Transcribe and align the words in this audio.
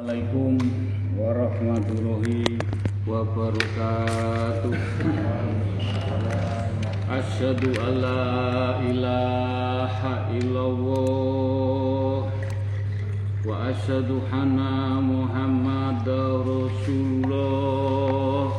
Assalamualaikum 0.00 0.56
warahmatullahi 1.12 2.56
wabarakatuh. 3.04 4.72
Asyhadu 7.04 7.76
an 7.76 8.00
la 8.00 8.80
ilaha 8.80 10.32
illallah 10.32 12.32
Wa 13.44 13.68
asyhadu 13.68 14.24
anna 14.32 15.04
muhammadar 15.04 16.48
rasulullah. 16.48 18.56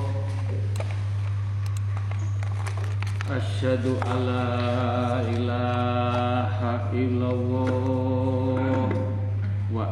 Asyhadu 3.34 3.98
an 3.98 4.30
la 4.30 4.46
ilaha 5.26 6.94
illallah 6.94 7.81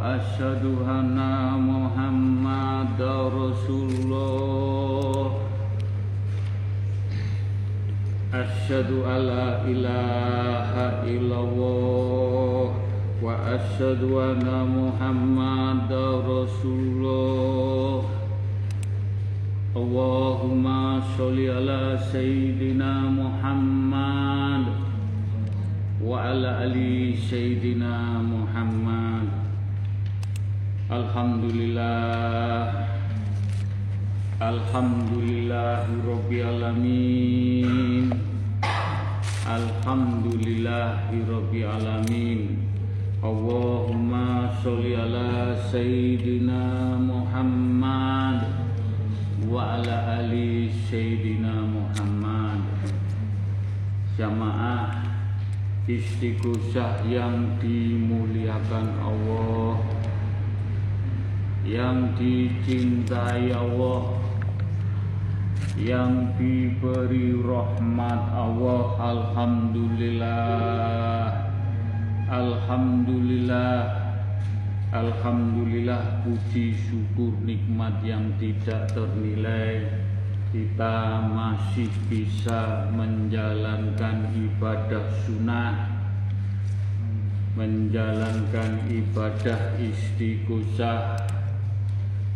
Wa 0.09 0.17
asyhadu 0.17 0.81
anna 0.89 1.53
muhammadar 1.53 3.29
rasulullah. 3.29 5.37
Asyhadu 8.33 9.05
an 9.05 9.29
la 9.29 9.69
ilaha 9.69 11.05
illallah 11.05 12.73
Wa 13.21 13.53
asyhadu 13.53 14.17
anna 14.17 14.65
muhammadar 14.65 16.25
rasulullah. 16.25 18.01
Allahumma 19.77 21.05
sholli 21.13 21.53
ala 21.53 22.01
sayyidina 22.01 23.13
Muhammad 23.13 24.73
wa 26.01 26.33
ala 26.33 26.65
ali 26.65 27.13
sayyidina 27.13 28.25
Muhammad 28.25 29.48
Alhamdulillah. 30.89 32.73
Alhamdulillahi 34.41 36.01
rabbil 36.01 36.41
alamin. 36.49 38.09
Alhamdulillahi 39.45 41.29
rabbil 41.29 41.69
alamin. 41.69 42.65
Allahumma 43.21 44.49
sholli 44.65 44.97
ala 44.97 45.53
sayyidina 45.69 46.97
Muhammad 46.97 48.49
wa 49.45 49.77
ala 49.77 50.25
ali 50.25 50.73
sayyidina 50.89 51.69
Muhammad. 51.69 52.65
Jamaah 54.17 55.05
istighosah 55.85 57.05
yang 57.05 57.61
dimuliakan 57.61 58.89
Allah 59.05 59.98
yang 61.67 62.15
dicintai 62.15 63.51
Allah 63.51 64.15
yang 65.79 66.35
diberi 66.35 67.39
rahmat 67.39 68.21
Allah 68.35 68.99
Alhamdulillah. 68.99 71.31
Alhamdulillah. 72.27 73.95
Alhamdulillah 74.89 76.25
puji 76.25 76.73
syukur 76.75 77.31
nikmat 77.47 78.03
yang 78.03 78.27
tidak 78.41 78.91
ternilai. 78.91 79.87
Kita 80.49 81.29
masih 81.29 81.93
bisa 82.09 82.89
menjalankan 82.89 84.33
ibadah 84.33 85.05
sunnah 85.23 85.99
menjalankan 87.59 88.87
ibadah 88.87 89.75
istighosah 89.77 91.38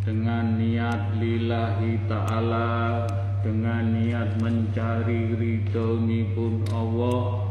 dengan 0.03 0.59
niat 0.59 1.15
lillahi 1.15 1.95
ta'ala 2.11 3.07
dengan 3.39 3.95
niat 3.95 4.35
mencari 4.43 5.31
ridhoni 5.31 6.27
pun 6.35 6.59
Allah 6.75 7.47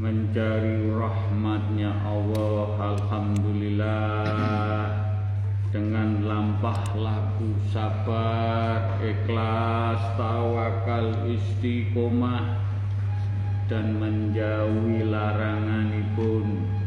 mencari 0.00 0.88
rahmatnya 0.88 1.92
Allah 2.04 2.96
Alhamdulillah. 2.96 5.08
Dengan 5.70 6.26
lampah 6.26 6.98
laku 6.98 7.54
sabar 7.70 8.98
ikhlas 9.00 10.02
tawakal 10.18 11.30
istiqomah 11.30 12.58
dan 13.70 13.94
menjauhi 14.02 15.06
laranganipun 15.06 16.79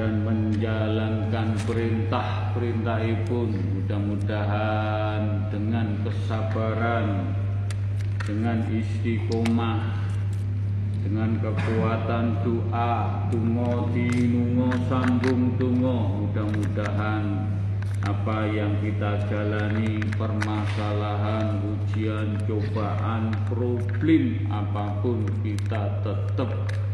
dan 0.00 0.24
menjalankan 0.24 1.60
perintah-perintahipun 1.68 3.52
mudah-mudahan 3.52 5.44
dengan 5.52 5.92
kesabaran 6.00 7.36
dengan 8.24 8.64
istiqomah 8.72 10.00
dengan 11.04 11.36
kekuatan 11.44 12.32
doa 12.40 13.28
tungo 13.28 13.92
tinungo 13.92 14.72
sambung 14.88 15.60
tungo 15.60 16.24
mudah-mudahan 16.24 17.44
apa 18.08 18.48
yang 18.48 18.72
kita 18.80 19.20
jalani 19.28 20.00
permasalahan 20.16 21.60
ujian 21.60 22.40
cobaan 22.48 23.36
problem 23.52 24.48
apa 24.48 24.96
pun 25.04 25.28
kita 25.44 26.00
tetap 26.00 26.88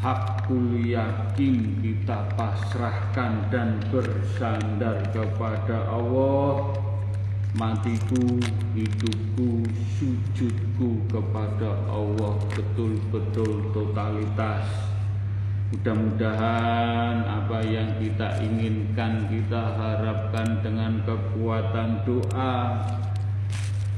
hakul 0.00 0.76
yakin 0.76 1.80
kita 1.80 2.28
pasrahkan 2.36 3.48
dan 3.48 3.80
bersandar 3.88 5.00
kepada 5.12 5.88
Allah. 5.88 6.76
Matiku 7.56 8.36
hidupku 8.76 9.64
sujudku 9.96 11.08
kepada 11.08 11.72
Allah 11.88 12.36
betul-betul 12.52 13.72
totalitas. 13.72 14.68
Mudah-mudahan 15.72 17.24
apa 17.24 17.58
yang 17.64 17.96
kita 17.96 18.44
inginkan 18.44 19.24
kita 19.32 19.72
harapkan 19.72 20.60
dengan 20.60 21.00
kekuatan 21.08 22.04
doa. 22.04 22.84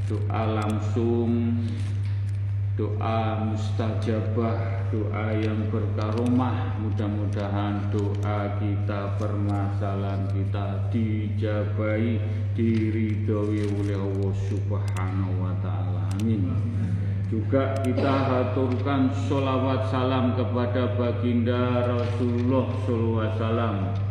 Doa 0.07 0.43
langsung 0.63 1.59
doa 2.79 3.43
mustajabah 3.43 4.87
doa 4.95 5.35
yang 5.35 5.67
berkaromah. 5.67 6.79
Mudah-mudahan 6.79 7.91
doa 7.91 8.55
kita 8.63 9.19
permasalahan 9.19 10.31
kita 10.31 10.87
dijabai 10.95 12.23
diridhoi 12.55 13.67
oleh 13.83 13.99
Allah 13.99 14.33
Subhanahu 14.47 15.43
wa 15.43 15.55
taala. 15.59 16.07
Amin. 16.23 16.47
Juga 17.27 17.77
kita 17.83 18.15
haturkan 18.25 19.13
sholawat 19.27 19.91
salam 19.93 20.33
kepada 20.33 20.97
baginda 20.97 21.85
Rasulullah 21.85 22.73
SAW 22.89 24.09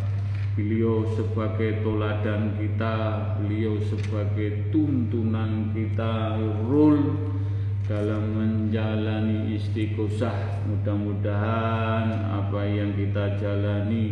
Beliau 0.53 1.05
sebagai 1.13 1.85
toladan 1.85 2.57
kita, 2.57 2.97
beliau 3.37 3.77
sebagai 3.77 4.73
tuntunan 4.73 5.69
kita, 5.69 6.33
rule 6.65 7.13
dalam 7.87 8.35
menjalani 8.35 9.55
istiqosah. 9.55 10.67
Mudah-mudahan 10.67 12.05
apa 12.35 12.61
yang 12.67 12.91
kita 12.93 13.39
jalani 13.39 14.11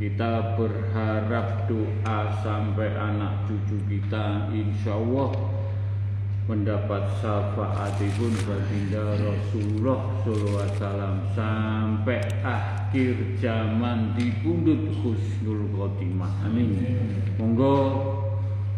kita 0.00 0.56
berharap 0.56 1.68
doa 1.68 2.18
sampai 2.40 2.88
anak 2.96 3.44
cucu 3.44 3.76
kita 3.84 4.48
insya 4.48 4.96
Allah 4.96 5.36
mendapat 6.48 7.04
syafaatipun 7.20 8.32
baginda 8.48 9.12
Rasulullah 9.20 10.00
SAW 10.24 11.20
sampai 11.36 12.24
akhir 12.40 13.36
zaman 13.36 14.16
di 14.16 14.32
pundut 14.40 14.88
husnul 15.04 15.68
khotimah. 15.76 16.48
Amin. 16.48 16.80
Monggo 17.36 17.76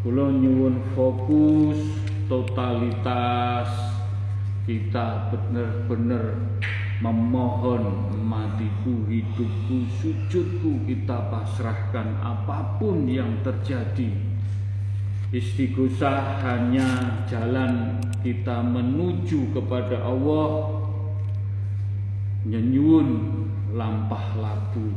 kula 0.02 0.26
nyuwun 0.34 0.82
fokus 0.98 1.78
totalitas 2.26 3.91
kita 4.62 5.32
benar-benar 5.34 6.38
memohon 7.02 8.14
matiku, 8.22 9.02
hidupku, 9.10 9.90
sujudku 9.98 10.86
kita 10.86 11.30
pasrahkan 11.34 12.14
apa 12.22 12.78
pun 12.78 13.02
yang 13.10 13.42
terjadi. 13.42 14.14
Istighosah 15.34 16.44
hanya 16.46 16.86
jalan 17.26 17.98
kita 18.22 18.62
menuju 18.62 19.50
kepada 19.50 20.04
Allah 20.06 20.78
nyenyun 22.46 23.08
lampah 23.74 24.38
labu 24.38 24.92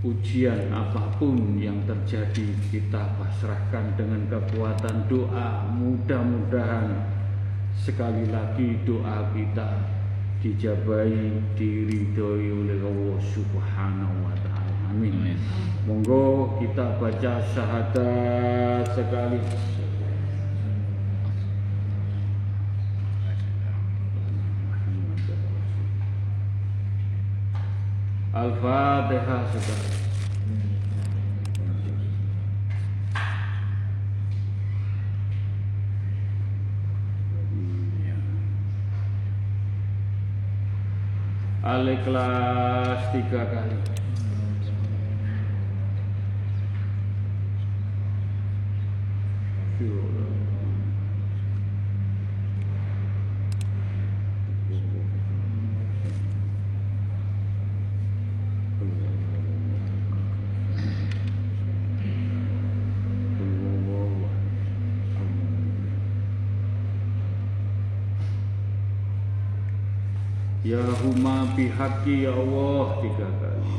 ujian 0.00 0.72
apa 0.72 1.12
pun 1.20 1.60
yang 1.60 1.76
terjadi 1.84 2.48
kita 2.72 3.20
pasrahkan 3.20 4.00
dengan 4.00 4.24
kekuatan 4.32 5.04
doa 5.12 5.68
mudah-mudahan 5.76 7.19
sekali 7.78 8.26
lagi 8.28 8.82
doa 8.82 9.30
kita 9.34 10.00
dijabai 10.40 11.36
diridhoi 11.54 12.48
oleh 12.48 12.80
Allah 12.80 13.18
Subhanahu 13.20 14.14
wa 14.24 14.34
taala. 14.40 14.74
Amin. 14.90 15.36
Monggo 15.84 16.56
kita 16.58 16.96
baca 16.96 17.32
syahadat 17.52 18.84
sekali. 18.96 19.40
Al-Fatihah 28.30 29.42
sekali. 29.52 30.09
Al-Ikhlas 41.60 43.12
tiga 43.12 43.44
kali. 43.44 43.76
Huma 70.88 71.52
bihaqi 71.52 72.24
ya 72.24 72.32
Allah 72.32 73.02
tiga 73.04 73.28
kali. 73.42 73.74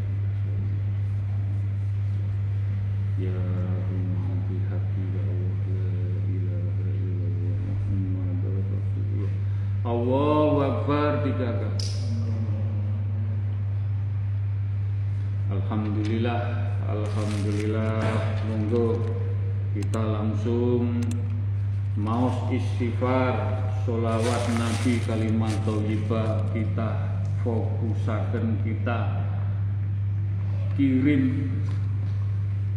Ya 3.18 3.38
huma 3.90 4.26
bihaqi 4.46 5.02
ya 5.16 5.22
Allah 5.26 5.54
la 5.66 6.22
ilaha 6.30 6.86
illallah 6.94 7.56
Muhammadur 7.66 8.62
Rasulullah. 8.70 9.32
Allahu 9.82 10.56
Akbar 10.62 11.10
tiga 11.26 11.50
kali. 11.58 11.88
Alhamdulillah, 15.48 16.40
Alhamdulillah, 16.88 18.04
monggo 18.52 19.00
kita 19.72 20.00
langsung 20.00 21.00
maus 21.96 22.36
istighfar 22.52 23.64
solawat 23.84 24.44
Nabi 24.60 25.00
kalimat 25.08 25.52
thayyibah 26.08 26.48
kita 26.56 26.90
fokusaken 27.44 28.64
kita 28.64 29.28
kirim 30.72 31.52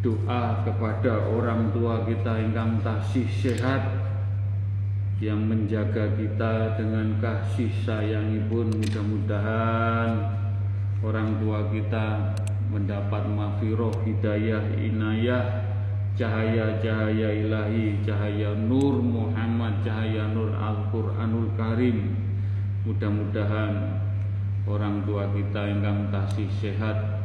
doa 0.04 0.66
kepada 0.68 1.32
orang 1.32 1.72
tua 1.72 2.04
kita 2.04 2.44
ingkang 2.44 2.84
tasih 2.84 3.30
sehat 3.32 3.88
yang 5.24 5.40
menjaga 5.48 6.12
kita 6.20 6.76
dengan 6.76 7.16
kasih 7.24 7.72
sayangipun 7.88 8.74
mudah-mudahan 8.74 10.12
orang 11.00 11.40
tua 11.40 11.72
kita 11.72 12.36
mendapat 12.68 13.30
mafiroh 13.32 13.94
hidayah 14.04 14.66
inayah 14.76 15.72
cahaya-cahaya 16.20 17.48
ilahi 17.48 18.02
cahaya 18.04 18.58
nur 18.58 19.00
Muhammad 19.00 19.86
cahaya 19.86 20.28
nur 20.34 20.52
Al-Quranul 20.52 21.54
Karim 21.56 22.31
mudah-mudahan 22.86 24.02
orang 24.66 25.06
tua 25.06 25.30
kita 25.34 25.70
yang 25.70 26.10
kasih 26.10 26.50
sehat 26.58 27.22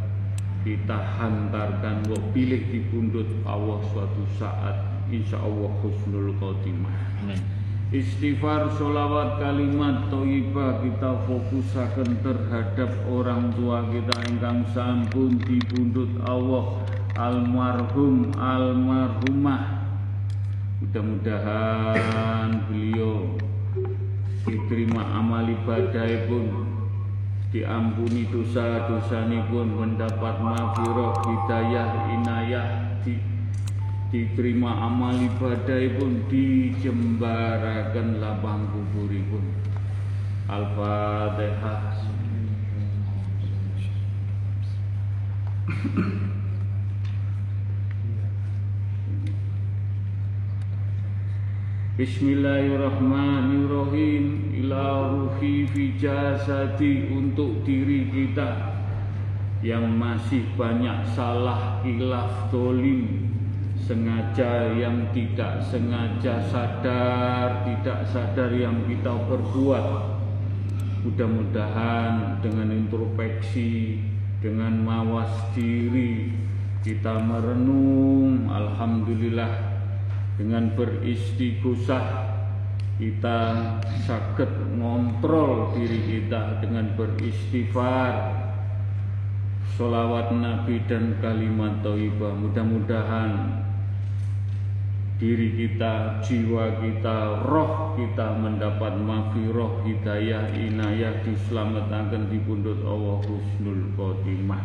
kita 0.67 0.99
hantarkan 0.99 2.03
wa 2.11 2.19
pilih 2.35 2.59
di 2.75 2.83
pundut 2.91 3.31
Allah 3.47 3.79
suatu 3.95 4.27
saat 4.35 4.83
insya 5.15 5.39
Allah 5.39 5.71
husnul 5.79 6.35
khotimah. 6.43 6.97
Istighfar, 7.95 8.67
sholawat, 8.75 9.39
kalimat, 9.39 10.11
toibah 10.11 10.83
kita 10.83 11.23
fokusakan 11.31 12.19
terhadap 12.19 12.91
orang 13.07 13.55
tua 13.55 13.87
kita 13.95 14.27
ingkang 14.27 14.67
sampun 14.75 15.39
dibundut 15.47 16.11
Allah 16.27 16.83
almarhum 17.15 18.35
almarhumah. 18.35 19.87
Mudah-mudahan 20.83 22.67
beliau 22.67 23.39
diterima 24.47 25.03
amal 25.11 25.43
ibadah 25.43 26.31
pun 26.31 26.71
diampuni 27.51 28.31
dosa-dosa 28.31 29.27
pun 29.51 29.67
mendapat 29.67 30.39
mafiroh 30.39 31.19
hidayah 31.27 32.15
inayah 32.15 32.95
di 33.03 33.19
diterima 34.15 34.87
amal 34.87 35.19
ibadah 35.19 35.83
pun 35.99 36.23
dijembarakan 36.31 38.23
lapang 38.23 38.71
kuburipun. 38.71 39.43
Al-Fatihah 40.47 41.99
Bismillahirrahmanirrahim. 51.97 54.53
Ila 54.53 55.17
ruhi 55.17 55.65
fi 55.65 55.97
jasadi 55.97 57.09
untuk 57.09 57.65
diri 57.65 58.13
kita 58.13 58.53
Yang 59.65 59.97
masih 59.97 60.45
banyak 60.61 61.09
salah 61.17 61.81
ilaf 61.89 62.53
dolim 62.53 63.33
sengaja 63.81 64.77
yang 64.77 65.09
tidak 65.17 65.65
sengaja 65.65 66.37
sadar 66.53 67.65
tidak 67.65 68.05
sadar 68.13 68.53
yang 68.53 68.77
kita 68.85 69.17
perbuat. 69.17 70.21
Mudah-mudahan 71.01 72.45
dengan 72.45 72.77
introspeksi 72.77 74.05
dengan 74.45 74.85
mawas 74.85 75.33
diri 75.57 76.29
kita 76.85 77.25
merenung. 77.25 78.53
Alhamdulillah 78.53 79.76
dengan 80.37 80.73
beristighosah 80.77 82.37
kita 82.97 83.41
sakit 84.09 84.77
ngontrol 84.81 85.77
diri 85.77 86.01
kita 86.05 86.61
dengan 86.65 86.93
beristighfar 86.97 88.45
Salawat 89.77 90.33
Nabi 90.33 90.81
dan 90.89 91.21
kalimat 91.21 91.85
Taibah 91.85 92.33
mudah-mudahan 92.33 93.61
diri 95.21 95.53
kita, 95.53 96.25
jiwa 96.25 96.81
kita, 96.81 97.45
roh 97.45 97.93
kita 97.97 98.37
mendapat 98.41 98.97
mafiroh, 99.01 99.81
hidayah, 99.85 100.49
inayah 100.53 101.21
diselamatkan 101.25 102.29
di 102.33 102.41
pundut 102.45 102.81
Allah 102.89 103.21
Husnul 103.25 103.93
Khotimah. 103.97 104.61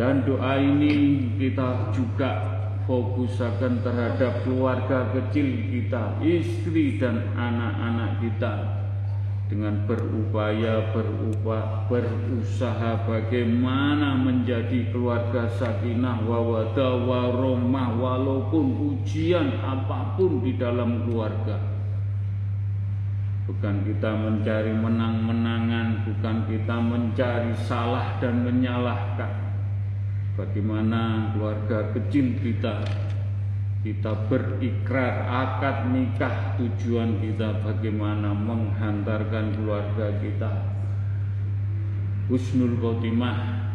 Dan 0.00 0.24
doa 0.24 0.56
ini 0.56 1.28
kita 1.36 1.92
juga 1.92 2.57
fokusakan 2.88 3.84
terhadap 3.84 4.48
keluarga 4.48 5.12
kecil 5.12 5.44
kita, 5.68 6.16
istri 6.24 6.96
dan 6.96 7.20
anak-anak 7.36 8.24
kita. 8.24 8.54
Dengan 9.48 9.84
berupaya 9.88 10.92
berupah 10.92 11.88
berusaha 11.88 13.08
bagaimana 13.08 14.16
menjadi 14.16 14.92
keluarga 14.92 15.48
sakinah 15.48 16.20
wawada 16.24 17.00
waromah 17.00 17.96
walaupun 17.96 18.92
ujian 18.92 19.56
apa 19.64 20.16
pun 20.16 20.44
di 20.44 20.56
dalam 20.56 21.08
keluarga. 21.08 21.56
Bukan 23.48 23.88
kita 23.88 24.12
mencari 24.12 24.72
menang-menangan 24.76 26.04
bukan 26.04 26.36
kita 26.44 26.76
mencari 26.76 27.56
salah 27.56 28.20
dan 28.20 28.44
menyalahkan 28.44 29.37
bagaimana 30.38 31.34
keluarga 31.34 31.90
kecil 31.98 32.38
kita 32.38 32.86
kita 33.82 34.10
berikrar 34.26 35.26
akad 35.26 35.94
nikah 35.94 36.58
tujuan 36.58 37.22
kita 37.22 37.62
bagaimana 37.62 38.34
menghantarkan 38.34 39.54
keluarga 39.54 40.18
kita. 40.18 40.50
Husnul 42.26 42.74
khotimah 42.82 43.70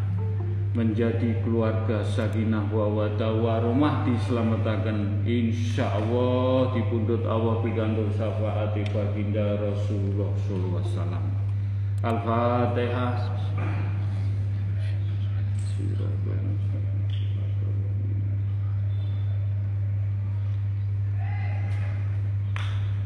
menjadi 0.76 1.40
keluarga 1.42 2.04
sakinah 2.04 2.68
wa 2.68 2.92
warahmah 3.16 4.04
diselamatkan. 4.04 5.24
Insya 5.24 5.88
Allah 5.88 6.76
dipundut 6.76 7.24
Allah 7.24 7.64
pikantuk 7.64 8.12
syafaat 8.14 8.76
baginda 8.92 9.56
Rasulullah 9.56 10.30
sallallahu 10.36 10.78
alaihi 10.84 10.92
wasallam. 10.92 11.26
Al-Fatihah 12.04 13.12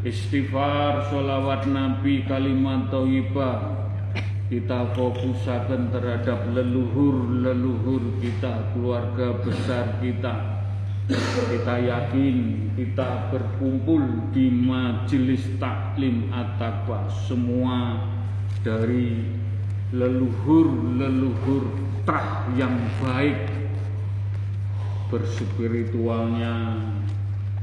istighfar 0.08 1.12
sholawat 1.12 1.68
nabi 1.68 2.24
kalimat 2.24 2.88
thayyibah. 2.88 3.76
Kita 4.48 4.96
fokusakan 4.96 5.92
terhadap 5.92 6.48
leluhur-leluhur 6.56 8.24
kita 8.24 8.72
keluarga 8.72 9.36
besar 9.44 10.00
kita. 10.00 10.64
Kita 11.52 11.76
yakin 11.84 12.36
kita 12.80 13.28
berkumpul 13.28 14.32
di 14.32 14.48
majelis 14.48 15.44
taklim 15.60 16.32
at-taqwa. 16.32 17.12
Semua 17.28 18.00
dari 18.64 19.20
leluhur-leluhur 19.92 21.68
trah 22.08 22.48
yang 22.56 22.76
baik 23.04 23.52
berspiritualnya 25.12 26.76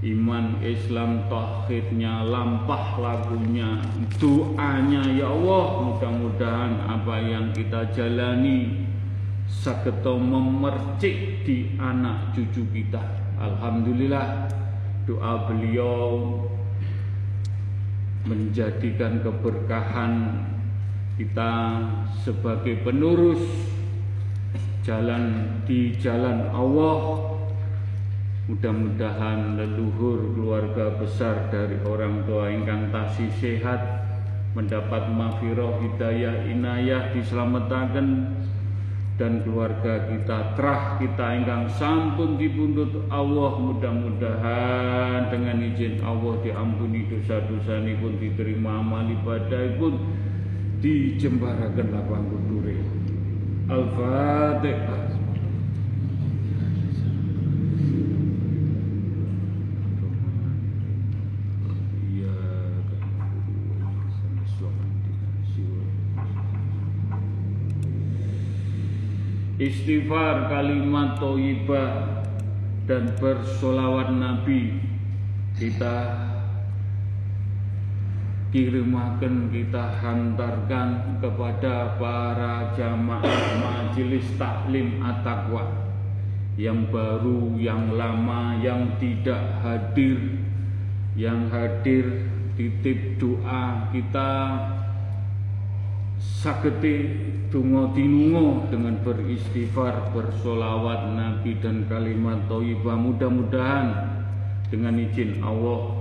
iman 0.05 0.61
Islam 0.61 1.25
tauhidnya 1.33 2.29
lampah 2.29 3.01
lagunya 3.01 3.81
doanya 4.21 5.01
ya 5.17 5.33
Allah 5.33 5.65
mudah-mudahan 5.89 6.73
apa 6.85 7.17
yang 7.25 7.49
kita 7.57 7.89
jalani 7.97 8.85
saketo 9.49 10.21
memercik 10.21 11.45
di 11.49 11.73
anak 11.81 12.37
cucu 12.37 12.69
kita. 12.69 13.01
Alhamdulillah 13.41 14.49
doa 15.09 15.49
beliau 15.49 16.37
menjadikan 18.29 19.21
keberkahan 19.21 20.45
kita 21.17 21.81
sebagai 22.25 22.81
penerus 22.85 23.41
jalan 24.85 25.49
di 25.65 25.97
jalan 25.97 26.49
Allah 26.53 27.34
mudah-mudahan 28.45 29.57
leluhur 29.57 30.37
keluarga 30.37 31.01
besar 31.01 31.49
dari 31.49 31.81
orang 31.89 32.29
tua 32.29 32.53
ingkang 32.53 32.93
tasih 32.93 33.33
sehat 33.41 33.81
mendapat 34.53 35.09
mafiroh 35.09 35.81
hidayah 35.81 36.45
inayah 36.45 37.09
diselamatkan 37.17 38.37
dan 39.17 39.33
keluarga 39.47 40.11
kita 40.13 40.59
terah 40.61 41.01
kita 41.01 41.27
ingkang 41.41 41.73
sampun 41.73 42.37
dipundut 42.37 43.09
Allah 43.09 43.57
mudah-mudahan 43.57 45.33
dengan 45.33 45.65
izin 45.65 46.05
Allah 46.05 46.37
diampuni 46.45 47.09
dosa-dosa 47.09 47.81
pun 47.97 48.13
diterima 48.21 48.85
amal 48.85 49.09
ibadah 49.09 49.73
pun 49.81 50.05
dijembarakan 50.85 51.87
lapang 51.97 52.29
kudure 52.29 52.77
Al-Fatihah 53.73 55.05
istighfar 69.65 70.53
kalimat 70.53 71.17
toibah 71.17 72.21
dan 72.85 73.17
bersolawat 73.17 74.13
Nabi. 74.13 74.77
Kita 75.57 76.21
kirimakan 78.53 79.49
kita 79.49 79.99
hantarkan 80.05 81.19
kepada 81.19 81.97
para 81.97 82.77
jamaah 82.77 83.43
majelis 83.59 84.29
taklim 84.37 85.01
at-taqwa. 85.01 85.65
Yang 86.55 86.87
baru, 86.95 87.59
yang 87.59 87.99
lama, 87.99 88.55
yang 88.63 88.95
tidak 89.03 89.43
hadir, 89.65 90.39
yang 91.19 91.51
hadir 91.51 92.31
titip 92.55 93.19
doa 93.19 93.91
kita 93.91 94.31
sagete 96.25 97.13
tungo 97.53 97.93
tinungo 97.93 98.65
dengan 98.73 98.97
beristighfar, 99.05 100.13
bersolawat 100.17 101.13
Nabi 101.13 101.61
dan 101.61 101.85
kalimat 101.85 102.49
thayyibah. 102.49 102.97
Mudah-mudahan 102.97 103.87
dengan 104.73 104.97
izin 104.97 105.45
Allah 105.45 105.93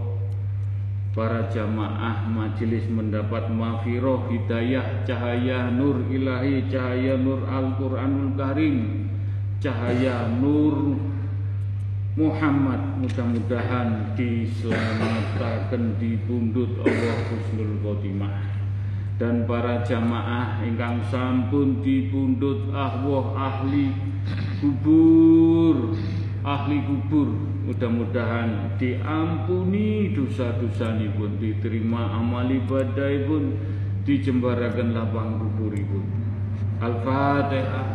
para 1.13 1.45
jamaah 1.53 2.25
majelis 2.25 2.89
mendapat 2.89 3.51
mafiroh 3.53 4.25
hidayah 4.33 5.05
cahaya 5.05 5.69
nur 5.69 6.01
ilahi 6.09 6.65
cahaya 6.73 7.13
nur 7.21 7.45
Al-Quranul 7.45 8.33
Karim 8.33 9.07
cahaya 9.61 10.25
nur 10.27 10.97
Muhammad. 12.13 13.01
Mudah-mudahan 13.01 14.13
diselamatkan 14.17 15.97
di 15.97 16.17
pundut 16.25 16.81
Allah 16.81 17.17
Husnul 17.29 17.81
Khotimah 17.81 18.52
dan 19.23 19.47
para 19.47 19.79
jamaah 19.87 20.59
ingkang 20.67 20.99
sampun 21.07 21.79
dipundut 21.79 22.67
ahwah 22.75 23.31
ahli 23.39 23.95
kubur 24.59 25.95
ahli 26.43 26.83
kubur 26.83 27.31
Mudah-mudahan 27.63 28.75
diampuni 28.75 30.11
dosa-dosa 30.11 30.99
pun 31.15 31.39
diterima 31.39 32.11
amal 32.19 32.51
ibadah 32.51 33.23
pun 33.23 33.55
dijembarakan 34.03 34.91
lapang 34.91 35.39
kubur 35.39 35.71
pun. 35.71 36.03
Al-Fatihah. 36.83 37.92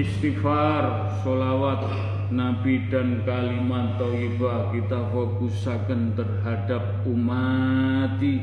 Istighfar, 0.00 1.12
solawat, 1.20 1.84
Nabi 2.32 2.88
dan 2.88 3.20
kalimat 3.28 4.00
thayyibah. 4.00 4.72
Kita 4.72 5.12
fokusakan 5.12 6.16
terhadap 6.16 7.04
umati 7.04 8.40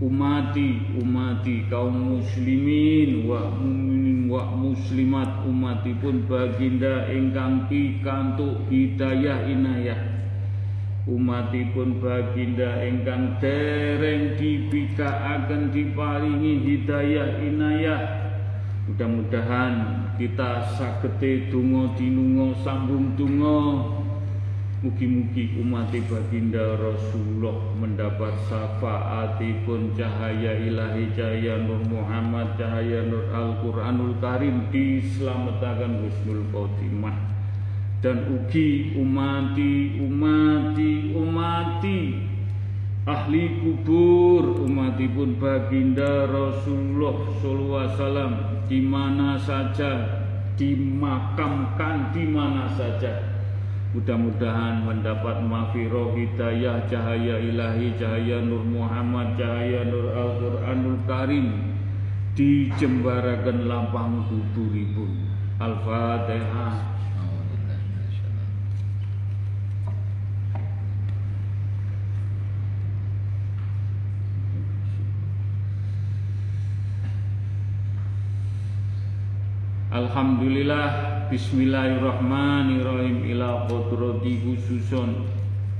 umati 0.00 0.80
umati 0.96 1.68
kaum 1.68 2.16
muslimin 2.16 3.28
wa 3.28 3.52
mukminin 3.52 4.32
wa 4.32 4.48
muslimat 4.56 5.44
umatipun 5.44 6.24
baginda 6.24 7.04
ingkang 7.12 7.68
pikantuk 7.68 8.64
hidayah 8.72 9.44
inayah. 9.44 10.00
Umatipun 11.04 12.00
baginda 12.00 12.80
ingkang 12.80 13.36
dereng 13.44 14.40
dipikaaken 14.40 15.68
diparingi 15.68 16.64
hidayah 16.64 17.44
inayah. 17.44 18.00
Mudah-mudahan 18.88 20.07
kita 20.18 20.66
sagete 20.74 21.46
donga 21.46 21.94
dinunga 21.94 22.50
sambung 22.66 23.14
donga. 23.14 23.86
Mugi-mugi 24.78 25.58
umat 25.58 25.90
baginda 25.90 26.78
Rasulullah 26.78 27.54
mendapat 27.78 28.30
syafaatipun 28.46 29.94
cahaya 29.98 30.54
ilahi 30.54 31.10
cahaya 31.18 31.58
Nur 31.66 31.82
Muhammad 31.86 32.54
cahaya 32.54 33.02
Nur 33.06 33.26
Al-Quranul 33.30 34.18
Karim 34.22 34.70
diselamatkan 34.70 36.02
husnul 36.02 36.46
khotimah. 36.50 37.14
Dan 38.02 38.26
ugi 38.30 38.94
umati 38.94 39.98
umati 39.98 41.10
umati 41.10 42.27
ahli 43.08 43.64
kubur 43.64 44.68
umatipun 44.68 45.40
baginda 45.40 46.28
Rasulullah 46.28 47.16
sallallahu 47.40 47.80
alaihi 47.80 47.96
wasallam 47.96 48.32
di 48.68 48.78
mana 48.84 49.40
saja? 49.40 49.92
Dimakamkan 50.60 52.12
di 52.12 52.28
mana 52.28 52.68
saja. 52.76 53.16
Mudah-mudahan 53.96 54.84
mendapat 54.84 55.40
mafiroh 55.40 56.12
hidayah 56.12 56.84
cahaya 56.92 57.40
ilahi 57.40 57.96
cahaya 57.96 58.44
Nur 58.44 58.60
Muhammad 58.60 59.40
cahaya 59.40 59.88
Nur 59.88 60.12
Al-Quranul 60.12 61.00
Karim 61.08 61.72
dijembarakan 62.36 63.64
lapang 63.64 64.28
kuburipun 64.28 65.08
Al-Fatihah 65.56 66.97
Alhamdulillah 79.88 81.32
Bismillahirrahmanirrahim 81.32 83.24
ila 83.32 83.64
kodrati 83.64 84.36
khususun 84.36 85.24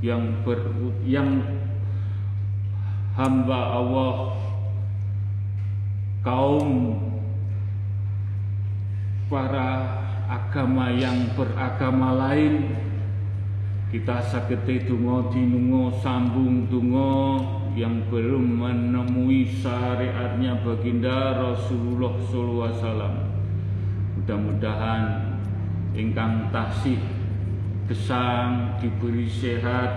yang 0.01 0.33
ber, 0.49 0.65
yang 1.05 1.45
hamba 3.13 3.61
Allah 3.77 4.33
kaum 6.25 6.97
para 9.29 9.93
agama 10.25 10.89
yang 10.89 11.29
beragama 11.37 12.17
lain 12.17 12.81
kita 13.93 14.25
sagete 14.25 14.89
donga 14.89 15.29
dinunga 15.37 15.93
sambung 16.01 16.65
donga 16.73 17.45
yang 17.77 18.09
belum 18.09 18.57
menemui 18.57 19.53
syariatnya 19.53 20.65
baginda 20.65 21.45
Rasulullah 21.45 22.17
SAW. 22.25 23.38
Mudah-mudahan 24.29 25.25
ingkang 25.97 26.53
tasih 26.53 27.01
gesang 27.89 28.77
diberi 28.77 29.25
sehat 29.25 29.89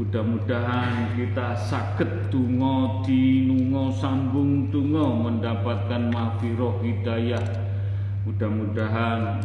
Mudah-mudahan 0.00 1.12
kita 1.20 1.52
sakit 1.52 2.32
tungo 2.32 3.04
dinungo 3.04 3.92
sambung 3.92 4.72
tungo 4.72 5.20
mendapatkan 5.20 6.08
mafiroh 6.08 6.80
hidayah. 6.80 7.44
Mudah-mudahan 8.24 9.44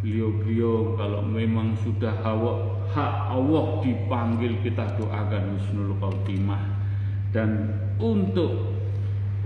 beliau-beliau 0.00 0.96
kalau 0.96 1.20
memang 1.20 1.76
sudah 1.84 2.16
hawa, 2.24 2.88
hak 2.88 3.36
Allah 3.36 3.84
dipanggil 3.84 4.64
kita 4.64 4.96
doakan 4.96 5.60
husnul 5.60 5.92
khotimah 6.00 6.72
dan 7.36 7.76
untuk 8.00 8.75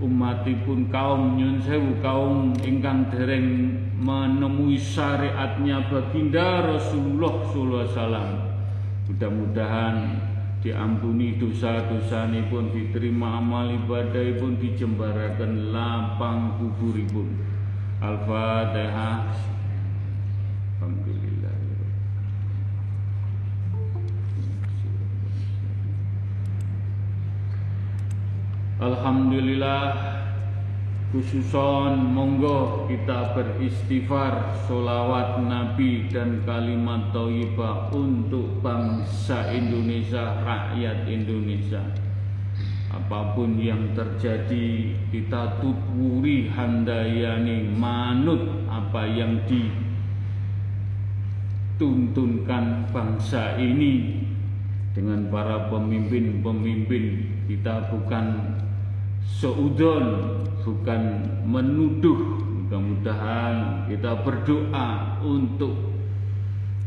umatipun 0.01 0.89
kaum 0.89 1.37
nyun 1.37 1.61
sewu 1.61 2.01
kaum 2.01 2.57
ingkang 2.65 3.07
dereng 3.13 3.77
menemui 4.01 4.75
syariatnya 4.75 5.85
baginda 5.87 6.65
Rasulullah 6.65 7.45
sallallahu 7.45 7.85
alaihi 7.85 7.93
wasallam 7.93 8.29
Mudah-mudahan 9.11 9.95
diampuni 10.63 11.35
dosa-dosa 11.35 12.31
pun 12.47 12.71
diterima 12.71 13.43
amal 13.43 13.67
ibadah 13.67 14.39
pun 14.39 14.55
dijembarakan 14.55 15.73
lapang 15.73 16.55
kuburipun. 16.61 17.27
Al-Fatihah. 17.99 19.35
Alhamdulillah. 20.79 21.30
Alhamdulillah 28.81 29.93
Khususon 31.13 32.01
monggo 32.17 32.89
kita 32.89 33.37
beristighfar 33.37 34.57
Solawat 34.65 35.37
Nabi 35.45 36.09
dan 36.09 36.41
kalimat 36.49 37.13
Taibah 37.13 37.93
Untuk 37.93 38.57
bangsa 38.65 39.53
Indonesia, 39.53 40.41
rakyat 40.41 41.05
Indonesia. 41.05 41.77
Apa 42.89 43.37
pun 43.37 43.61
yang 43.61 43.93
terjadi 43.93 44.97
Kita 45.13 45.61
tuturi 45.61 46.49
handayani 46.49 47.69
manut 47.77 48.65
Apa 48.65 49.05
yang 49.05 49.45
dituntunkan 51.77 52.89
bangsa 52.89 53.61
ini. 53.61 54.25
Dengan 54.97 55.29
para 55.29 55.69
pemimpin-pemimpin 55.69 57.05
Kita 57.45 57.93
bukan 57.93 58.57
seudon 59.39 60.05
bukan 60.65 61.01
menuduh. 61.47 62.43
Mudah-mudahan 62.71 63.87
kita 63.91 64.23
berdoa 64.23 65.19
untuk 65.23 65.91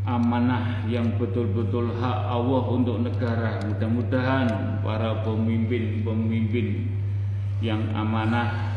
amanah 0.05 0.85
yang 0.89 1.17
betul-betul 1.17 1.93
hak 1.97 2.19
Allah 2.29 2.63
untuk 2.73 3.01
negara. 3.01 3.61
Mudah-mudahan 3.65 4.81
para 4.85 5.25
pemimpin-pemimpin 5.25 6.89
yang 7.65 7.93
amanah 7.97 8.73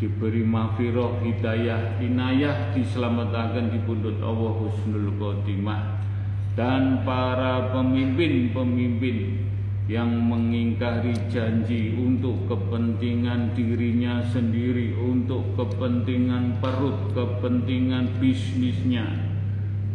diberi 0.00 0.40
mafiroh 0.40 1.20
hidayah 1.20 2.00
inayah 2.00 2.72
diselamatkan 2.72 3.68
di 3.68 3.80
pundut 3.84 4.16
Allah 4.24 4.52
husnul 4.64 5.12
khotimah. 5.20 6.00
Dan 6.56 7.04
para 7.04 7.72
pemimpin-pemimpin 7.72 9.16
yang 9.90 10.30
mengingkari 10.30 11.10
janji 11.26 11.98
untuk 11.98 12.46
kepentingan 12.46 13.58
dirinya 13.58 14.22
sendiri, 14.30 14.94
untuk 14.94 15.42
kepentingan 15.58 16.62
perut, 16.62 17.10
kepentingan 17.10 18.22
bisnisnya. 18.22 19.02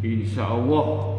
Insya 0.04 0.52
Allah 0.52 1.16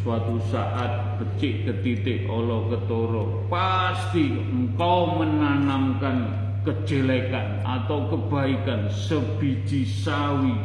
suatu 0.00 0.40
saat 0.48 1.20
becik 1.20 1.68
ke 1.68 1.72
titik 1.84 2.24
Allah 2.24 2.72
ketoro 2.72 3.44
pasti 3.52 4.32
engkau 4.32 5.20
menanamkan 5.20 6.32
kejelekan 6.64 7.60
atau 7.68 8.08
kebaikan 8.08 8.88
sebiji 8.88 9.84
sawi 9.84 10.56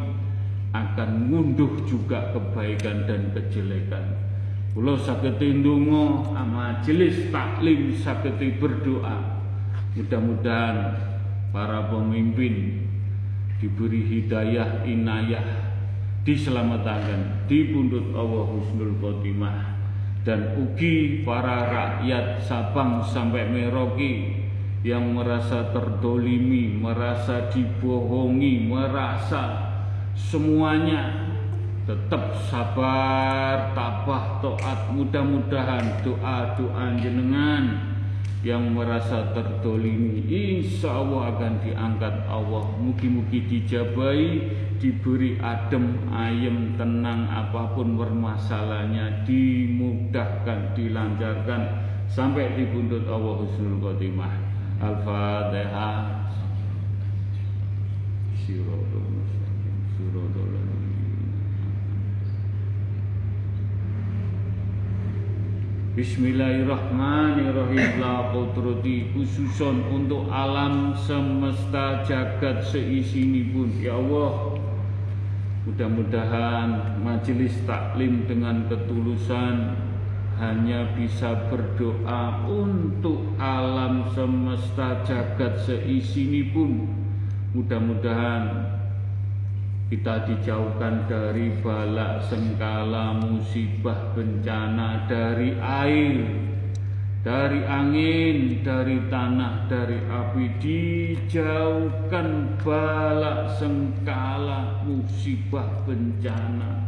akan 0.72 1.28
ngunduh 1.28 1.84
juga 1.84 2.32
kebaikan 2.32 3.04
dan 3.04 3.36
kejelekan 3.36 4.31
Kula 4.72 4.96
saged 4.96 5.36
ndonga 5.36 6.32
majelis 6.48 7.28
taklim 7.28 7.92
saged 7.92 8.40
berdoa. 8.56 9.44
Mudah-mudahan 9.92 10.96
para 11.52 11.92
pemimpin 11.92 12.88
diberi 13.60 14.08
hidayah 14.08 14.88
inayah 14.88 15.44
diselamatkan 16.24 17.44
di 17.52 17.68
pundut 17.76 18.16
Allah 18.16 18.48
Husnul 18.48 18.96
Khotimah 19.04 19.76
dan 20.24 20.56
ugi 20.56 21.28
para 21.28 21.68
rakyat 21.68 22.40
Sabang 22.40 23.04
sampai 23.04 23.52
Merauke 23.52 24.40
yang 24.88 25.14
merasa 25.14 25.70
terdolimi, 25.76 26.80
merasa 26.80 27.52
dibohongi, 27.52 28.66
merasa 28.66 29.74
semuanya 30.16 31.31
tetap 31.86 32.38
sabar, 32.46 33.74
tabah, 33.74 34.38
toat, 34.44 34.80
mudah-mudahan 34.94 36.02
doa-doa 36.06 36.94
jenengan 37.02 37.92
yang 38.42 38.74
merasa 38.74 39.34
terdolimi 39.38 40.26
insya 40.26 40.98
Allah 40.98 41.34
akan 41.38 41.54
diangkat 41.62 42.16
Allah. 42.26 42.66
Mugi-mugi 42.82 43.46
dijabai 43.46 44.50
diberi 44.82 45.38
adem 45.38 46.10
ayem 46.10 46.74
tenang 46.74 47.30
apa 47.30 47.78
pun 47.78 47.98
permasalahannya 47.98 49.26
dimudahkan 49.26 50.74
dilancarkan. 50.74 51.62
Sampai 52.12 52.58
di 52.58 52.68
buntut 52.68 53.08
Allah 53.08 53.46
husnul 53.46 53.78
khotimah. 53.80 54.34
Al-fatihah 54.82 56.22
Bismillahirrahmanirrahim. 65.92 68.00
La 68.00 68.32
qudrati 68.32 69.12
khususon 69.12 69.92
untuk 69.92 70.24
alam 70.32 70.96
semesta 70.96 72.00
jagat 72.08 72.64
seisi 72.64 73.28
ini 73.28 73.52
pun 73.52 73.68
Ya 73.76 74.00
Allah 74.00 74.56
Mudah-mudahan 75.68 76.96
majelis 77.04 77.52
taklim 77.68 78.24
dengan 78.24 78.72
ketulusan 78.72 79.76
Hanya 80.40 80.96
bisa 80.96 81.52
berdoa 81.52 82.40
untuk 82.48 83.36
alam 83.36 84.08
semesta 84.16 85.04
jagat 85.04 85.60
seisi 85.60 86.24
ini 86.24 86.56
pun 86.56 86.88
Mudah-mudahan 87.52 88.80
kita 89.92 90.24
dijauhkan 90.24 91.04
dari 91.04 91.52
balak 91.60 92.24
sengkala 92.32 93.12
musibah 93.20 94.16
bencana 94.16 95.04
dari 95.04 95.52
air 95.60 96.24
dari 97.28 97.60
angin 97.68 98.64
dari 98.64 99.04
tanah 99.12 99.68
dari 99.68 100.00
api. 100.08 100.48
Dijauhkan 100.64 102.56
balak 102.64 103.52
sengkala 103.60 104.80
musibah 104.88 105.68
bencana 105.84 106.88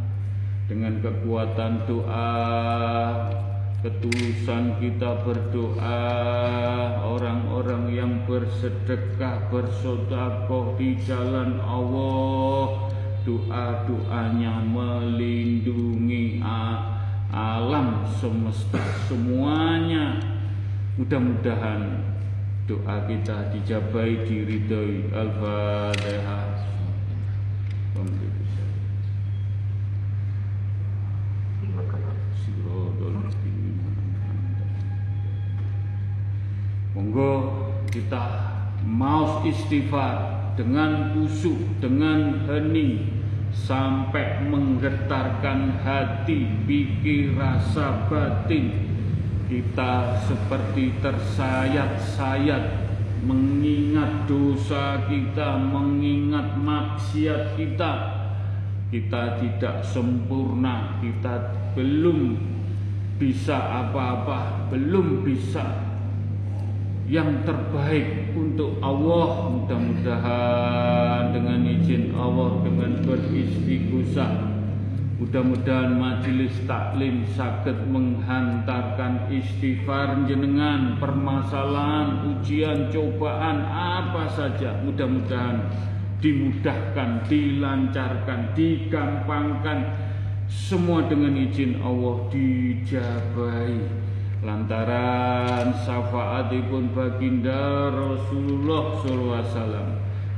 dengan 0.71 1.03
kekuatan 1.03 1.83
doa 1.83 2.31
ketulusan 3.83 4.79
kita 4.79 5.27
berdoa 5.27 5.99
orang-orang 7.03 7.91
yang 7.91 8.13
bersedekah 8.23 9.51
bersodakoh 9.51 10.79
di 10.79 10.95
jalan 11.03 11.59
Allah. 11.59 12.87
Doa-doanya 13.27 14.63
melindungi 14.67 16.39
alam 17.31 18.07
semesta 18.07 18.79
semuanya. 19.11 20.15
Mudah-mudahan 20.95 22.07
doa 22.63 23.03
kita 23.07 23.51
dijabai 23.51 24.23
diridhoi. 24.27 25.11
Al-fatihah 25.11 26.63
Monggo 37.03 37.51
kita 37.91 38.23
mau 38.87 39.43
istighfar 39.43 40.55
dengan 40.55 41.11
khusyuk, 41.11 41.83
dengan 41.83 42.47
hening 42.47 43.19
sampai 43.51 44.47
menggetarkan 44.47 45.83
hati, 45.83 46.47
pikir, 46.63 47.35
rasa 47.35 48.07
batin 48.07 48.87
kita 49.51 50.15
seperti 50.23 50.95
tersayat-sayat 51.03 52.63
mengingat 53.27 54.23
dosa 54.23 55.03
kita, 55.03 55.59
mengingat 55.59 56.55
maksiat 56.55 57.59
kita. 57.59 57.91
Kita 58.87 59.43
tidak 59.43 59.83
sempurna, 59.83 61.03
kita 61.03 61.51
belum 61.75 62.39
bisa 63.19 63.59
apa-apa, 63.59 64.71
belum 64.71 65.27
bisa 65.27 65.92
yang 67.07 67.43
terbaik 67.43 68.35
untuk 68.35 68.79
Allah. 68.79 69.49
Mudah-mudahan 69.51 71.31
dengan 71.35 71.59
izin 71.67 72.15
Allah, 72.15 72.59
dengan 72.63 72.99
beristighosah 73.03 74.53
Mudah-mudahan 75.23 76.03
majelis 76.03 76.51
taklim 76.67 77.23
sakit 77.31 77.87
menghantarkan 77.87 79.31
istighfar 79.31 80.27
jenengan, 80.27 80.99
permasalahan, 80.99 82.33
ujian, 82.33 82.91
cobaan 82.91 83.63
apa 83.63 84.27
saja. 84.27 84.75
Mudah-mudahan 84.83 85.69
dimudahkan, 86.19 87.23
dilancarkan, 87.31 88.51
digampangkan. 88.51 89.95
Semua 90.51 91.07
dengan 91.07 91.39
izin 91.39 91.79
Allah 91.79 92.27
dijabai. 92.27 94.02
Lantaran 94.43 95.71
syafaatipun 95.87 96.91
baginda 96.91 97.87
Rasulullah 97.95 98.99
SAW 98.99 99.87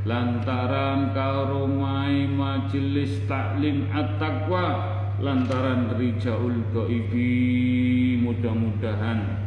lantaran 0.05 1.09
karomai 1.09 2.29
majelis 2.29 3.25
taklim 3.25 3.89
at-taqwa. 3.89 4.93
Lantaran 5.17 5.97
rijaul 5.97 6.53
goibi 6.69 8.21
mudah-mudahan 8.21 9.41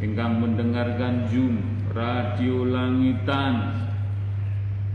ingkang 0.00 0.48
mendengarkan 0.48 1.28
Zoom 1.28 1.60
radio 1.92 2.64
langitan 2.64 3.84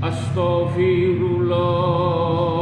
Astaghfirullahaladzim 0.10 2.53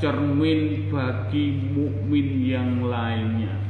cermin 0.00 0.88
bagi 0.88 1.52
mukmin 1.76 2.42
yang 2.42 2.88
lainnya. 2.88 3.60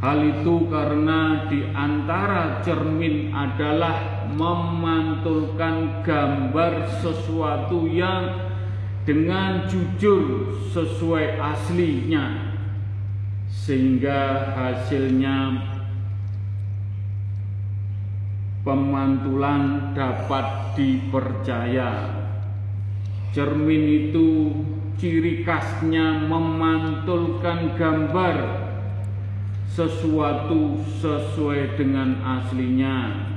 Hal 0.00 0.24
itu 0.24 0.64
karena 0.72 1.44
di 1.48 1.60
antara 1.76 2.64
cermin 2.64 3.32
adalah 3.36 4.28
memantulkan 4.32 6.00
gambar 6.00 6.88
sesuatu 7.04 7.84
yang 7.84 8.48
dengan 9.04 9.68
jujur 9.68 10.56
sesuai 10.72 11.36
aslinya 11.36 12.56
sehingga 13.50 14.52
hasilnya 14.56 15.68
pemantulan 18.60 19.92
dapat 19.96 20.76
dipercaya. 20.76 22.12
Cermin 23.30 23.84
itu 24.10 24.52
ciri 25.00 25.46
khasnya 25.46 26.28
memantulkan 26.28 27.78
gambar 27.78 28.36
sesuatu 29.70 30.82
sesuai 31.00 31.78
dengan 31.78 32.20
aslinya. 32.20 33.28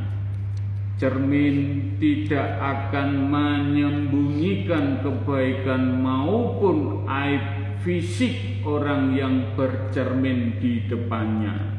Cermin 0.99 1.97
tidak 1.97 2.59
akan 2.59 3.31
menyembunyikan 3.31 5.01
kebaikan 5.01 6.03
maupun 6.03 7.07
aib 7.07 7.43
fisik 7.81 8.63
orang 8.63 9.11
yang 9.15 9.55
bercermin 9.55 10.57
di 10.63 10.87
depannya 10.87 11.72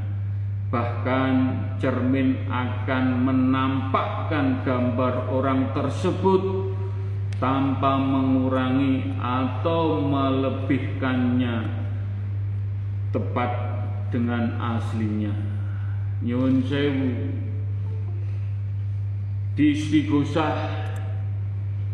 bahkan 0.75 1.55
cermin 1.79 2.51
akan 2.51 3.23
menampakkan 3.23 4.67
gambar 4.67 5.31
orang 5.31 5.71
tersebut 5.71 6.75
tanpa 7.39 7.95
mengurangi 7.95 9.15
atau 9.23 10.03
melebihkannya 10.03 11.63
tepat 13.15 13.51
dengan 14.11 14.59
aslinya. 14.59 15.31
Nyun 16.27 16.67
sewu. 16.67 17.11
Di 19.55 19.79
istigosah 19.79 20.59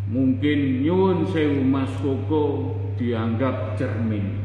mungkin 0.09 0.81
nyun 0.81 1.29
sewu 1.29 1.61
mas 1.61 1.93
koko 2.01 2.73
dianggap 2.97 3.77
cermin. 3.77 4.41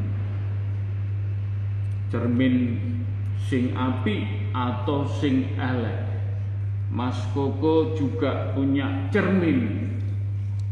Cermin 2.12 2.95
sing 3.36 3.76
api 3.76 4.50
atau 4.56 5.04
sing 5.04 5.52
elek. 5.60 6.06
Mas 6.90 7.18
Koko 7.36 7.92
juga 7.92 8.56
punya 8.56 9.10
cermin. 9.12 9.92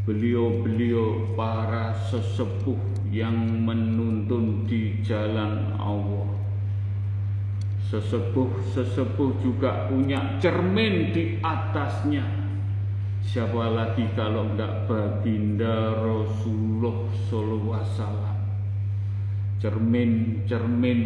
Beliau-beliau 0.04 1.32
para 1.32 1.96
sesepuh 2.08 2.76
yang 3.08 3.34
menuntun 3.64 4.68
di 4.68 5.00
jalan 5.00 5.72
Allah. 5.80 6.28
Sesepuh-sesepuh 7.88 9.40
juga 9.40 9.88
punya 9.88 10.36
cermin 10.40 11.12
di 11.12 11.40
atasnya. 11.40 12.24
Siapa 13.24 13.72
lagi 13.72 14.04
kalau 14.12 14.52
enggak 14.52 14.84
baginda 14.84 15.96
Rasulullah 15.96 17.08
Wasallam. 17.64 18.38
Cermin-cermin 19.62 21.00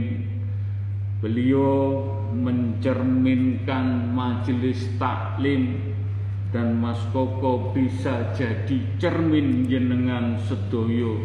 Beliau 1.19 2.07
mencerminkan 2.31 4.15
majelis 4.15 4.87
taklim 5.03 5.75
dan 6.55 6.79
Mas 6.79 7.03
Koko 7.11 7.75
bisa 7.75 8.31
jadi 8.39 8.79
cermin 9.03 9.67
jenengan 9.67 10.39
sedoyo 10.47 11.19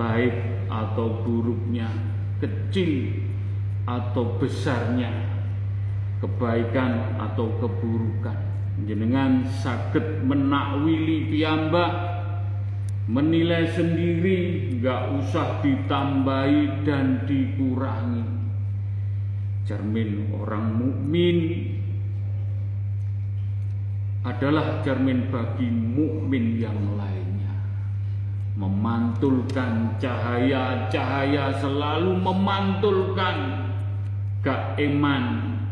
baik 0.00 0.32
atau 0.72 1.12
buruknya 1.20 1.92
kecil 2.40 3.20
atau 3.84 4.40
besarnya 4.40 5.12
kebaikan 6.24 7.20
atau 7.20 7.52
keburukan. 7.60 8.36
Jenengan 8.88 9.44
sakit 9.44 10.24
menakwili 10.24 11.28
piyambak 11.28 11.92
menilai 13.06 13.70
sendiri 13.70 14.72
nggak 14.76 15.02
usah 15.22 15.62
ditambahi 15.62 16.82
dan 16.82 17.22
dikurangi 17.24 18.25
cermin 19.66 20.30
orang 20.30 20.78
mukmin 20.78 21.66
adalah 24.22 24.82
cermin 24.86 25.26
bagi 25.30 25.66
mukmin 25.66 26.58
yang 26.58 26.78
lainnya. 26.94 27.54
Memantulkan 28.56 29.98
cahaya-cahaya 30.00 31.52
selalu 31.58 32.16
memantulkan. 32.16 33.66
Gak 34.46 34.78
iman 34.78 35.24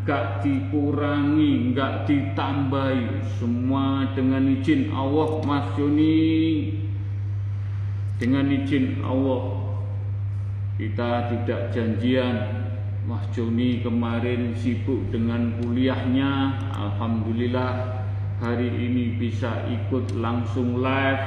gak 0.02 0.42
dikurangi 0.42 1.72
gak 1.72 2.10
ditambahi. 2.10 3.22
Semua 3.38 4.10
dengan 4.12 4.42
izin 4.50 4.90
Allah 4.90 5.30
Mas 5.46 5.66
Joni 5.78 6.74
dengan 8.18 8.46
izin 8.46 9.02
Allah 9.02 9.74
kita 10.78 11.30
tidak 11.30 11.60
janjian 11.74 12.36
Mas 13.04 13.28
Joni 13.36 13.84
kemarin 13.84 14.56
sibuk 14.56 15.12
dengan 15.12 15.60
kuliahnya. 15.60 16.56
Alhamdulillah 16.72 18.00
hari 18.40 18.72
ini 18.72 19.20
bisa 19.20 19.68
ikut 19.68 20.16
langsung 20.16 20.80
live 20.80 21.24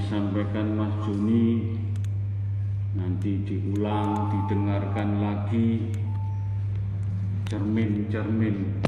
disampaikan 0.07 0.79
Mas 0.79 0.95
Juni 1.03 1.75
nanti 2.95 3.43
diulang, 3.43 4.31
didengarkan 4.31 5.19
lagi. 5.19 5.91
Cermin-cermin 7.51 8.87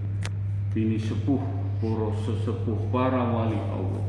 ini 0.78 0.94
sepuh, 0.94 1.42
para 1.82 2.14
sesepuh 2.22 2.86
para 2.94 3.34
wali 3.34 3.58
Allah 3.58 4.06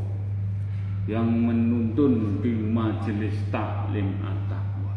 yang 1.10 1.26
menuntun 1.26 2.46
di 2.46 2.54
majelis 2.54 3.34
taklim 3.50 4.14
at-taqwa. 4.22 4.94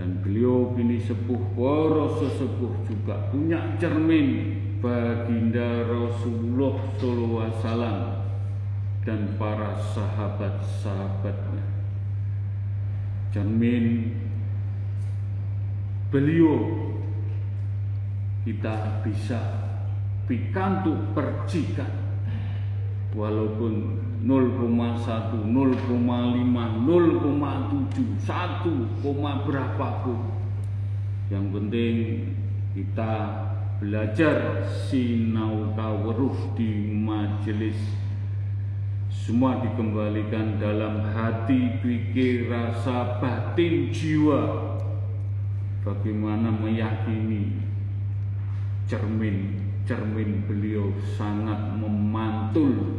Dan 0.00 0.24
beliau 0.24 0.72
bini 0.72 0.96
sepuh 0.96 1.52
para 1.52 2.08
sesepuh 2.24 2.72
juga 2.88 3.20
punya 3.28 3.76
cermin 3.76 4.56
baginda 4.80 5.84
Rasulullah 5.84 6.72
SAW 6.96 8.15
dan 9.06 9.38
para 9.38 9.78
sahabat-sahabatnya. 9.94 11.62
Cermin 13.30 14.18
beliau 16.10 16.90
kita 18.42 19.06
bisa 19.06 19.38
pikantuk 20.26 20.98
percikan. 21.14 22.02
Walaupun 23.14 24.02
0,1, 24.26 24.74
0,5, 24.74 25.54
0,7, 25.54 28.26
1, 28.26 29.06
berapapun. 29.46 30.18
Yang 31.30 31.46
penting 31.54 32.26
kita 32.74 33.14
belajar 33.78 34.66
sinau 34.66 35.70
tawaruh 35.78 36.58
di 36.58 36.90
majelis 36.92 38.05
semua 39.16 39.64
dikembalikan 39.64 40.60
dalam 40.60 41.00
hati, 41.00 41.80
pikir, 41.80 42.52
rasa, 42.52 43.16
batin, 43.16 43.88
jiwa. 43.88 44.76
Bagaimana 45.80 46.52
meyakini 46.52 47.56
cermin 48.90 49.66
cermin 49.86 50.42
beliau 50.50 50.90
sangat 51.14 51.78
memantul 51.78 52.98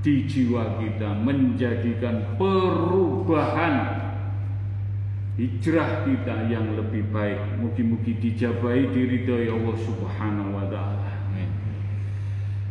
di 0.00 0.24
jiwa 0.24 0.80
kita 0.80 1.12
menjadikan 1.20 2.40
perubahan 2.40 4.00
hijrah 5.36 6.08
kita 6.08 6.48
yang 6.48 6.72
lebih 6.72 7.04
baik. 7.12 7.60
Mugi-mugi 7.60 8.16
dijabai 8.16 8.88
diri 8.96 9.28
dari 9.28 9.52
Allah 9.52 9.76
Subhanahu 9.76 10.56
wa 10.56 10.66
taala 10.72 11.17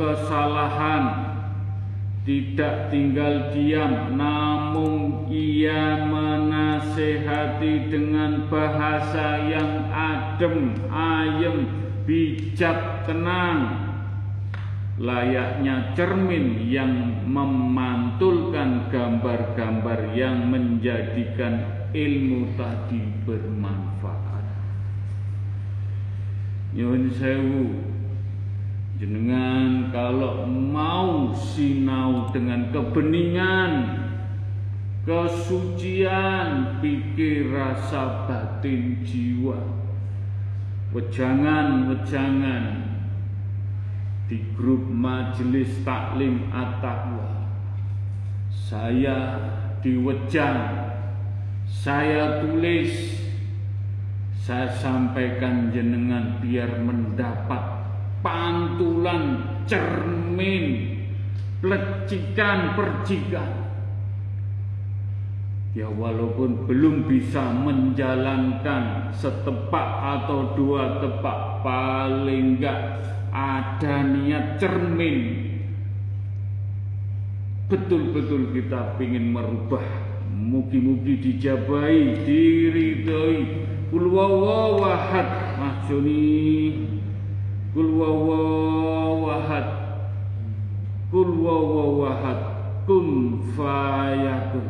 kesalahan. 0.00 1.28
Tidak 2.20 2.92
tinggal 2.92 3.48
diam 3.52 4.16
namun 4.16 5.24
ia 5.32 6.04
menasehati 6.04 7.88
dengan 7.88 8.44
bahasa 8.52 9.40
yang 9.48 9.88
adem 9.88 10.76
ayem 10.92 11.64
bijak 12.04 13.08
tenang. 13.08 13.88
Layaknya 15.00 15.96
cermin 15.96 16.60
yang 16.68 17.24
memantulkan 17.24 18.92
gambar-gambar 18.92 20.12
yang 20.12 20.44
menjadikan 20.52 21.88
ilmu 21.96 22.52
tadi 22.52 23.00
bermanfaat. 23.24 24.44
Nyuwun 26.76 27.08
sewu 27.16 27.89
Jenengan 29.00 29.88
kalau 29.88 30.44
mau 30.44 31.32
sinau 31.32 32.28
dengan 32.36 32.68
kebeningan, 32.68 33.96
kesucian 35.08 36.76
pikir 36.84 37.48
rasa 37.48 38.28
batin 38.28 39.00
jiwa, 39.00 39.56
wejangan-wejangan 40.92 42.92
di 44.28 44.36
grup 44.52 44.84
majelis 44.84 45.80
taklim 45.80 46.52
at-taqwa. 46.52 47.48
Saya 48.52 49.40
diwejang, 49.80 50.92
saya 51.64 52.44
tulis, 52.44 53.16
saya 54.36 54.68
sampaikan 54.68 55.72
jenengan 55.72 56.36
biar 56.44 56.84
mendapat 56.84 57.79
pantulan 58.20 59.44
cermin 59.64 60.96
plecikan 61.60 62.72
percikan. 62.76 63.60
Ya 65.70 65.86
walaupun 65.86 66.66
belum 66.66 67.06
bisa 67.06 67.54
menjalankan 67.54 69.14
setepak 69.14 69.88
atau 70.18 70.58
dua 70.58 70.98
tepak 70.98 71.62
paling 71.62 72.58
enggak 72.58 72.80
ada 73.30 74.02
niat 74.02 74.58
cermin. 74.58 75.46
Betul-betul 77.70 78.50
kita 78.50 78.98
ingin 78.98 79.30
merubah 79.30 79.86
mugi-mugi 80.26 81.22
dijabai 81.22 82.18
diridhoi. 82.26 83.62
Kul 83.94 84.06
wawahad 87.74 87.78
mahjuni 87.78 87.78
Kul 87.78 87.90
wawawahad 88.02 89.66
Kul 91.10 91.30
wawawahad 91.38 92.40
Kun 92.86 93.38
fayakun 93.54 94.66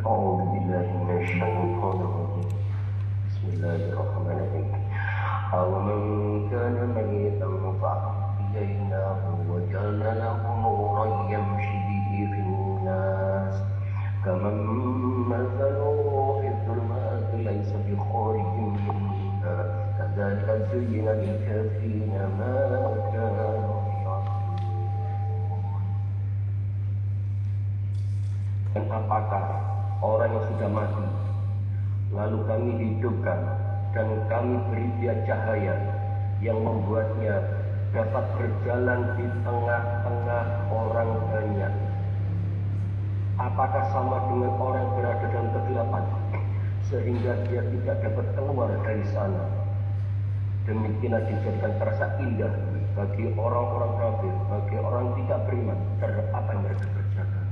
أعوذ 0.00 0.40
بالله 0.52 0.86
من 1.06 1.10
الشيطان 1.22 1.98
الرجيم. 2.08 2.48
بسم 3.28 3.44
الله 3.52 3.80
الرحمن 3.92 4.38
الرحيم. 4.42 4.68
أومن 5.54 6.00
كان 6.50 6.76
ميتا 6.96 7.48
فأحييناه 7.80 9.22
وجعلنا 9.50 10.10
له 10.18 10.40
نورا 10.64 11.06
يمشي 11.30 11.78
به 11.86 12.10
في 12.32 12.40
الناس. 12.42 13.54
كمن 14.24 14.56
مثله 15.30 15.79
زين 20.69 21.07
للكافرين 21.09 22.13
ما 22.37 22.55
كانوا 23.13 23.77
يعملون 24.05 24.45
Dan 28.75 28.91
apakah 28.91 29.45
orang 30.03 30.35
yang 30.35 30.45
sudah 30.51 30.69
mati 30.69 31.07
lalu 32.11 32.39
kami 32.43 32.71
hidupkan 32.75 33.39
dan 33.95 34.07
kami 34.27 34.59
beri 34.69 34.87
dia 34.99 35.15
cahaya 35.23 35.75
yang 36.43 36.59
membuatnya 36.59 37.39
dapat 37.95 38.27
berjalan 38.35 39.15
di 39.15 39.25
tengah-tengah 39.47 40.45
orang 40.67 41.09
banyak 41.31 41.73
apakah 43.39 43.83
sama 43.95 44.19
dengan 44.27 44.53
orang 44.59 44.83
yang 44.83 44.93
berada 44.99 45.25
dalam 45.31 45.49
kegelapan 45.55 46.03
sehingga 46.91 47.33
dia 47.47 47.63
tidak 47.63 47.97
dapat 48.03 48.25
keluar 48.35 48.69
dari 48.83 49.05
sana 49.15 49.43
Demikianlah 50.68 51.22
dijadikan 51.24 51.72
terasa 51.80 52.06
indah 52.20 52.52
bagi 52.98 53.32
orang-orang 53.38 53.92
kafir 53.96 54.34
bagi 54.50 54.76
orang 54.82 55.06
tidak 55.16 55.38
beriman 55.48 55.78
terhadap 56.02 56.26
apa 56.36 56.48
yang 56.52 56.62
mereka 56.66 56.86
kerjakan. 56.90 57.46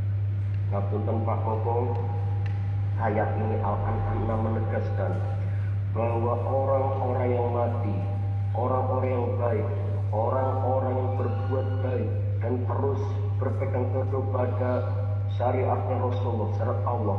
Ngapunten 0.69 1.17
Pak 1.25 1.39
Koko 1.47 1.77
ayat 3.01 3.31
ini 3.39 3.57
Al-An'am 3.63 4.41
menegaskan 4.45 5.13
bahwa 5.97 6.35
orang-orang 6.45 7.29
yang 7.33 7.49
mati 7.55 7.97
orang-orang 8.53 9.11
yang 9.15 9.29
baik 9.39 9.67
orang-orang 10.13 10.95
yang 10.99 11.11
berbuat 11.17 11.67
baik 11.85 12.11
dan 12.41 12.55
terus 12.65 13.03
berpegang 13.39 13.87
teguh 13.93 14.25
pada 14.35 14.73
syariatnya 15.37 15.97
Rasulullah 16.01 16.51
syariat 16.59 16.83
Allah 16.85 17.19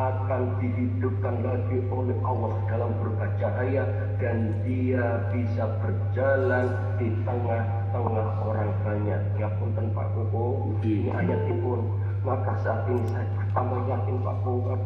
akan 0.00 0.42
dihidupkan 0.62 1.44
lagi 1.44 1.78
oleh 1.92 2.16
Allah 2.24 2.54
dalam 2.70 2.90
berupa 3.02 3.28
cahaya 3.36 3.84
dan 4.20 4.52
dia 4.68 5.24
bisa 5.32 5.64
berjalan 5.80 6.68
di 7.00 7.08
tengah-tengah 7.24 8.28
orang 8.44 8.70
banyak. 8.84 9.20
Ya 9.40 9.48
pun 9.56 9.72
Pak 9.72 10.08
Koko. 10.12 10.76
Ini 10.84 11.08
ayatipun. 11.08 11.80
Maka 12.20 12.52
saat 12.60 12.84
ini 12.92 13.00
saya 13.08 13.24
tambah 13.56 13.80
yakin 13.88 14.16
Pak 14.20 14.36
Koko 14.44 14.76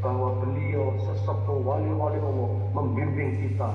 bahwa 0.00 0.28
beliau 0.40 0.96
sesepuh 1.04 1.60
wali-wali 1.60 2.16
Allah 2.20 2.50
membimbing 2.72 3.44
kita 3.44 3.68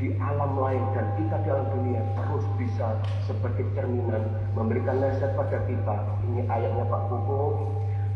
di 0.00 0.16
alam 0.18 0.56
lain 0.56 0.82
dan 0.96 1.06
kita 1.14 1.36
di 1.44 1.48
alam 1.52 1.68
dunia 1.76 2.02
terus 2.16 2.44
bisa 2.58 2.96
seperti 3.28 3.62
cerminan 3.76 4.24
memberikan 4.56 5.04
nasihat 5.04 5.36
pada 5.36 5.60
kita. 5.68 5.96
Ini 6.32 6.48
ayatnya 6.48 6.84
Pak 6.88 7.02
Koko 7.12 7.40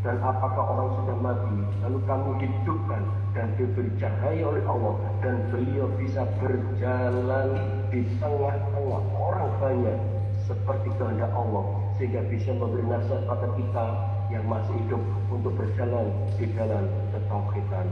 dan 0.07 0.23
apakah 0.23 0.63
orang 0.71 0.91
sudah 1.03 1.17
mati? 1.19 1.59
Lalu 1.83 1.99
kamu 2.07 2.31
hidupkan 2.39 3.03
dan 3.35 3.51
diberi 3.59 3.91
cahaya 3.99 4.55
oleh 4.55 4.63
Allah. 4.63 4.95
Dan 5.19 5.51
beliau 5.51 5.91
bisa 5.99 6.23
berjalan 6.39 7.59
di 7.91 8.07
tengah-tengah 8.23 9.03
orang 9.19 9.51
banyak 9.59 9.99
seperti 10.47 10.95
kehendak 10.95 11.35
Allah. 11.35 11.67
Sehingga 11.99 12.23
bisa 12.31 12.55
memberi 12.55 12.87
nasihat 12.87 13.27
pada 13.27 13.51
kita 13.59 13.87
yang 14.31 14.47
masih 14.47 14.79
hidup 14.87 15.03
untuk 15.27 15.59
berjalan 15.59 16.07
di 16.39 16.55
jalan 16.55 16.87
ketauhidan. 17.11 17.87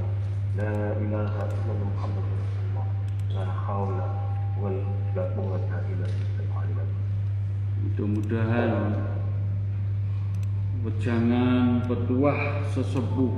La 0.54 0.94
ilaha 1.02 1.42
illallah 1.50 1.88
Muhammad 1.98 2.24
Rasulullah. 2.30 2.86
La 3.34 3.46
haula 3.66 4.08
wala 4.62 5.24
quwwata 5.34 5.76
illa 5.90 6.06
billah. 6.06 6.86
Mudah-mudahan 7.84 8.70
wejangan 10.84 11.80
petuah 11.88 12.60
sesepuh. 12.68 13.32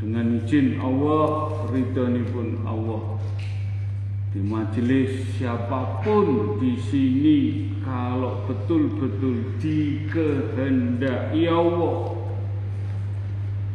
Dengan 0.00 0.40
izin 0.40 0.80
Allah 0.80 1.52
pun 2.32 2.48
Allah. 2.64 3.20
Di 4.32 4.40
majelis 4.44 5.36
siapa 5.36 6.04
pun 6.04 6.60
di 6.60 6.76
sini 6.76 7.38
kalau 7.80 8.44
betul-betul 8.44 9.56
dikehendaki 9.56 11.48
Allah 11.48 12.12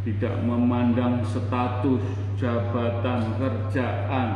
tidak 0.05 0.35
memandang 0.45 1.25
status 1.25 2.01
jabatan 2.37 3.37
kerjaan 3.41 4.29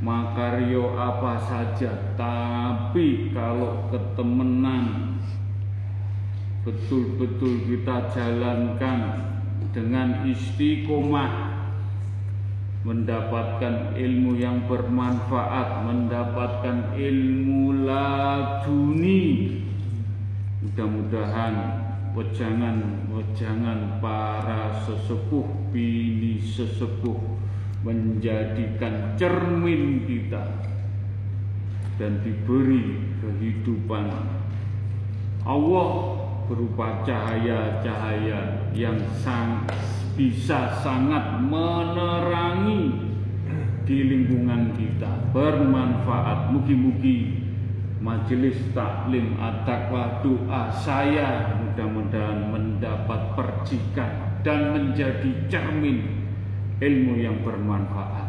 makaryo 0.00 0.96
apa 0.96 1.40
saja. 1.40 1.92
Tapi 2.16 3.32
kalau 3.32 3.88
ketemenan 3.92 5.16
betul-betul 6.64 7.68
kita 7.68 8.08
jalankan 8.16 9.20
dengan 9.76 10.24
istiqomah 10.24 11.52
mendapatkan 12.84 13.96
ilmu 13.96 14.36
yang 14.36 14.64
bermanfaat, 14.68 15.88
mendapatkan 15.88 16.96
ilmu 16.96 17.84
laduni. 17.84 19.60
Mudah-mudahan 20.64 21.54
wejangan-wejangan 22.16 24.00
para 24.00 24.84
sesepuh 24.88 25.44
bini 25.72 26.40
sesepuh 26.40 27.20
menjadikan 27.84 29.12
cermin 29.20 30.08
kita 30.08 30.44
dan 32.00 32.24
diberi 32.24 32.96
kehidupan 33.20 34.08
Allah 35.44 36.23
berupa 36.46 37.02
cahaya-cahaya 37.04 38.70
yang 38.76 38.98
sang, 39.22 39.66
bisa 40.14 40.78
sangat 40.84 41.40
menerangi 41.42 42.92
di 43.84 43.98
lingkungan 44.08 44.72
kita. 44.76 45.08
Bermanfaat. 45.32 46.52
Mugi-mugi 46.52 47.42
majelis 48.00 48.56
taklim 48.76 49.36
at-taqwa 49.40 50.20
doa 50.20 50.70
saya 50.72 51.56
mudah-mudahan 51.60 52.52
mendapat 52.52 53.20
percikan 53.32 54.10
dan 54.44 54.76
menjadi 54.76 55.48
cermin 55.48 56.04
ilmu 56.80 57.16
yang 57.16 57.40
bermanfaat. 57.40 58.28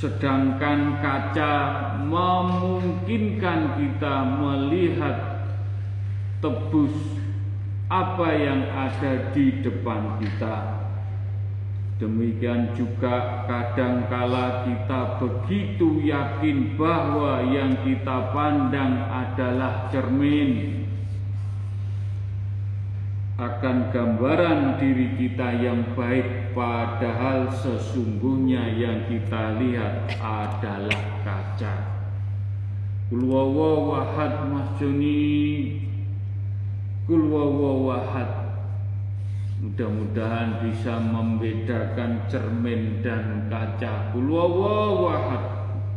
sedangkan 0.01 0.97
kaca 0.97 1.53
memungkinkan 2.09 3.77
kita 3.77 4.15
melihat 4.41 5.45
tebus 6.41 7.21
apa 7.85 8.33
yang 8.33 8.65
ada 8.73 9.29
di 9.29 9.61
depan 9.61 10.17
kita. 10.17 10.81
Demikian 12.01 12.73
juga 12.73 13.45
kadangkala 13.45 14.65
kita 14.65 15.21
begitu 15.21 16.01
yakin 16.01 16.73
bahwa 16.73 17.45
yang 17.45 17.77
kita 17.85 18.33
pandang 18.33 19.05
adalah 19.05 19.85
cermin 19.93 20.80
akan 23.41 23.89
gambaran 23.89 24.77
diri 24.77 25.17
kita 25.17 25.49
yang 25.57 25.97
baik 25.97 26.53
padahal 26.53 27.49
sesungguhnya 27.49 28.69
yang 28.77 29.09
kita 29.09 29.57
lihat 29.57 30.13
adalah 30.21 31.01
kaca. 31.25 31.75
Kulwawa 33.09 33.69
wahad 33.89 34.33
Mas 34.45 34.69
Joni. 34.77 35.81
Kulwawa 37.09 37.71
wahad. 37.81 38.31
Mudah-mudahan 39.57 40.61
bisa 40.61 41.01
membedakan 41.01 42.29
cermin 42.29 43.01
dan 43.01 43.49
kaca. 43.49 44.13
Kulwawa 44.13 45.01
wahad. 45.01 45.43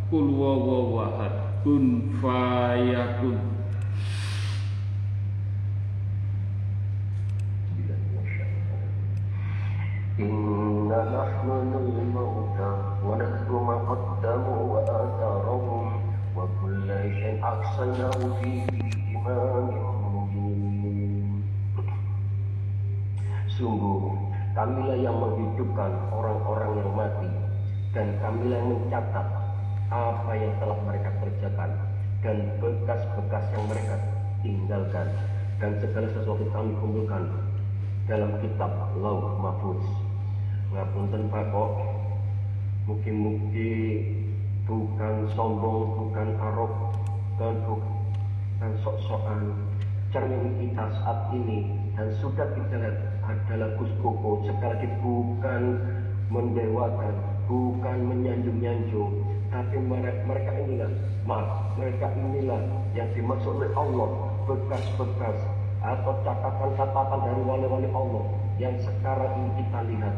Kulwawa 0.08 0.78
wahad. 0.96 1.34
Kun 1.60 2.08
fayakun 2.24 3.53
إنا 10.19 10.99
نحن 11.15 11.47
الموتى 11.47 12.71
ونكتب 13.07 13.51
ما 13.51 13.75
قدموا 13.89 14.59
وآثارهم 14.73 15.85
وكل 16.35 16.87
شيء 17.19 17.39
أحصيناه 17.43 18.19
في 18.41 18.51
إمام 19.15 19.67
مبين 20.15 21.43
Sungguh, 23.59 24.15
kamilah 24.55 24.95
yang 24.95 25.19
menghidupkan 25.19 25.91
orang-orang 26.15 26.79
yang 26.79 26.91
mati 26.95 27.27
dan 27.91 28.15
kamilah 28.23 28.55
yang 28.55 28.71
mencatat 28.71 29.27
apa 29.91 30.31
yang 30.31 30.53
telah 30.63 30.79
mereka 30.87 31.09
kerjakan 31.19 31.71
dan 32.23 32.37
bekas-bekas 32.63 33.43
yang 33.51 33.65
mereka 33.67 33.95
tinggalkan 34.39 35.07
dan 35.59 35.71
segala 35.83 36.07
sesuatu 36.15 36.47
kami 36.55 36.71
kumpulkan 36.79 37.23
dalam 38.07 38.31
kitab 38.39 38.71
Lauh 38.95 39.35
Mahfuz. 39.43 40.02
Ngapunten 40.74 41.30
Pak 41.30 41.54
kok? 41.54 41.70
Mugi-mugi 42.90 44.02
bukan 44.66 45.30
sombong, 45.38 45.86
bukan 45.94 46.34
arok, 46.34 46.74
dan 47.38 47.62
bukan 47.62 48.70
sok-sokan. 48.82 49.54
Cermin 50.10 50.50
kita 50.58 50.90
saat 50.98 51.30
ini 51.30 51.70
dan 51.94 52.10
sudah 52.18 52.50
kita 52.58 52.74
lihat 52.74 52.98
adalah 53.22 53.70
Gus 53.78 53.92
Koko. 54.02 54.42
Sekali 54.50 54.74
lagi 54.74 54.88
bukan 54.98 55.62
mendewakan, 56.34 57.14
bukan 57.46 57.98
menyanjung-nyanjung, 58.10 59.14
tapi 59.54 59.78
mereka 60.26 60.58
inilah, 60.58 60.90
maaf, 61.22 61.70
mereka 61.78 62.10
inilah 62.18 62.58
yang 62.98 63.06
dimaksud 63.14 63.62
oleh 63.62 63.70
Allah 63.78 64.10
bekas-bekas 64.50 65.38
atau 65.86 66.18
catatan-catatan 66.26 67.20
dari 67.30 67.42
wali-wali 67.46 67.88
Allah 67.94 68.24
yang 68.58 68.74
sekarang 68.82 69.30
ini 69.38 69.50
kita 69.62 69.80
lihat 69.86 70.14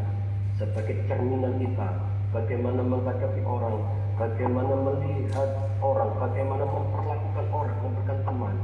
sebagai 0.57 0.97
cerminan 1.05 1.61
kita 1.61 1.89
bagaimana 2.33 2.81
menghadapi 2.81 3.45
orang, 3.45 3.77
bagaimana 4.17 4.73
melihat 4.73 5.49
orang, 5.85 6.11
bagaimana 6.17 6.65
memperlakukan 6.65 7.47
orang, 7.53 7.77
memberikan 7.85 8.19
teman. 8.25 8.57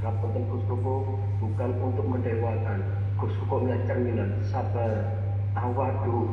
Ngapunten 0.00 0.42
Gus 0.48 0.64
bukan 1.44 1.70
untuk 1.84 2.06
mendewakan. 2.08 2.78
Gus 3.20 3.34
Koko 3.44 3.68
cerminan 3.84 4.32
sabar, 4.48 5.04
tawadu, 5.52 6.24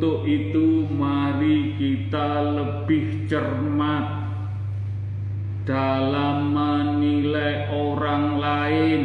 Untuk 0.00 0.24
itu 0.24 0.88
mari 0.96 1.76
kita 1.76 2.56
lebih 2.56 3.28
cermat 3.28 4.32
dalam 5.68 6.56
menilai 6.56 7.68
orang 7.68 8.40
lain 8.40 9.02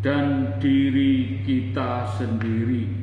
dan 0.00 0.56
diri 0.56 1.44
kita 1.44 2.00
sendiri. 2.16 2.96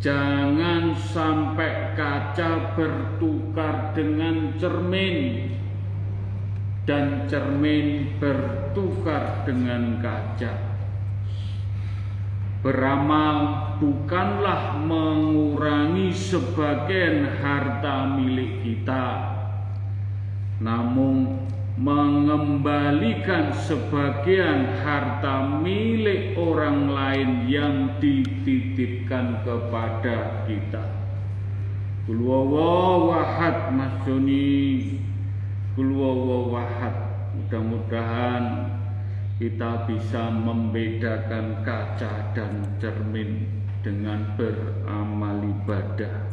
Jangan 0.00 0.96
sampai 1.04 1.92
kaca 1.92 2.72
bertukar 2.72 3.92
dengan 3.92 4.56
cermin 4.56 5.52
dan 6.88 7.28
cermin 7.28 8.08
bertukar 8.16 9.44
dengan 9.44 10.00
kaca. 10.00 10.65
Beramal 12.64 13.36
bukanlah 13.78 14.80
mengurangi 14.80 16.10
sebagian 16.10 17.36
harta 17.40 18.16
milik 18.16 18.64
kita, 18.64 19.06
namun 20.64 21.46
mengembalikan 21.76 23.52
sebagian 23.52 24.80
harta 24.80 25.60
milik 25.60 26.32
orang 26.40 26.88
lain 26.88 27.30
yang 27.44 27.76
dititipkan 28.00 29.44
kepada 29.44 30.48
kita. 30.48 30.84
Kulwawawahad 32.08 33.76
Mas 33.76 33.92
Joni. 34.08 34.96
Kulwawawahad 35.76 37.06
Mudah-mudahan 37.36 38.75
kita 39.36 39.84
bisa 39.84 40.32
membedakan 40.32 41.60
kaca 41.60 42.32
dan 42.32 42.64
cermin 42.80 43.44
dengan 43.84 44.32
beramal 44.40 45.44
ibadah. 45.44 46.24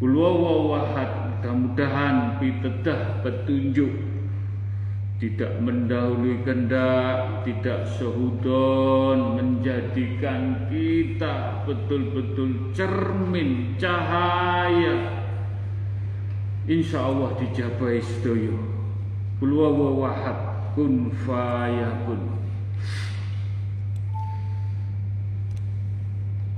Kulwawawahad, 0.00 1.10
mudah-mudahan 1.28 2.40
pitedah 2.40 3.20
petunjuk 3.20 3.92
tidak 5.20 5.56
mendahului 5.62 6.42
kendak, 6.42 7.46
tidak 7.46 7.86
sehudon 7.96 9.38
menjadikan 9.38 10.68
kita 10.72 11.64
betul-betul 11.68 12.74
cermin 12.74 13.78
cahaya. 13.78 15.20
Insya 16.64 17.12
Allah 17.12 17.36
dijabai 17.40 18.00
sedoyo. 18.00 18.56
Kulwawawahad 19.38 20.53
kun 20.75 21.11
fayakun 21.25 22.39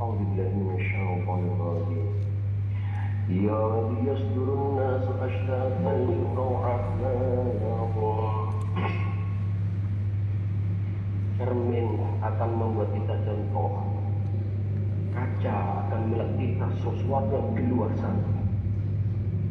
أعوذ 0.01 0.17
بالله 0.17 0.49
من 0.57 0.69
الشيطان 0.81 1.41
الرجيم 1.45 2.09
يا 3.45 3.63
ليصدر 4.01 4.47
الناس 4.49 5.05
أشتاتا 5.13 5.93
ليروا 6.09 6.57
أعمالهم 6.65 7.61
cermin 11.37 11.87
akan 12.21 12.49
membuat 12.53 12.89
kita 12.97 13.15
contoh 13.25 13.81
kaca 15.13 15.57
akan 15.85 16.01
melihat 16.13 16.31
kita 16.37 16.67
sesuatu 16.85 17.33
yang 17.33 17.49
di 17.57 17.63
luar 17.69 17.91
sana 17.97 18.29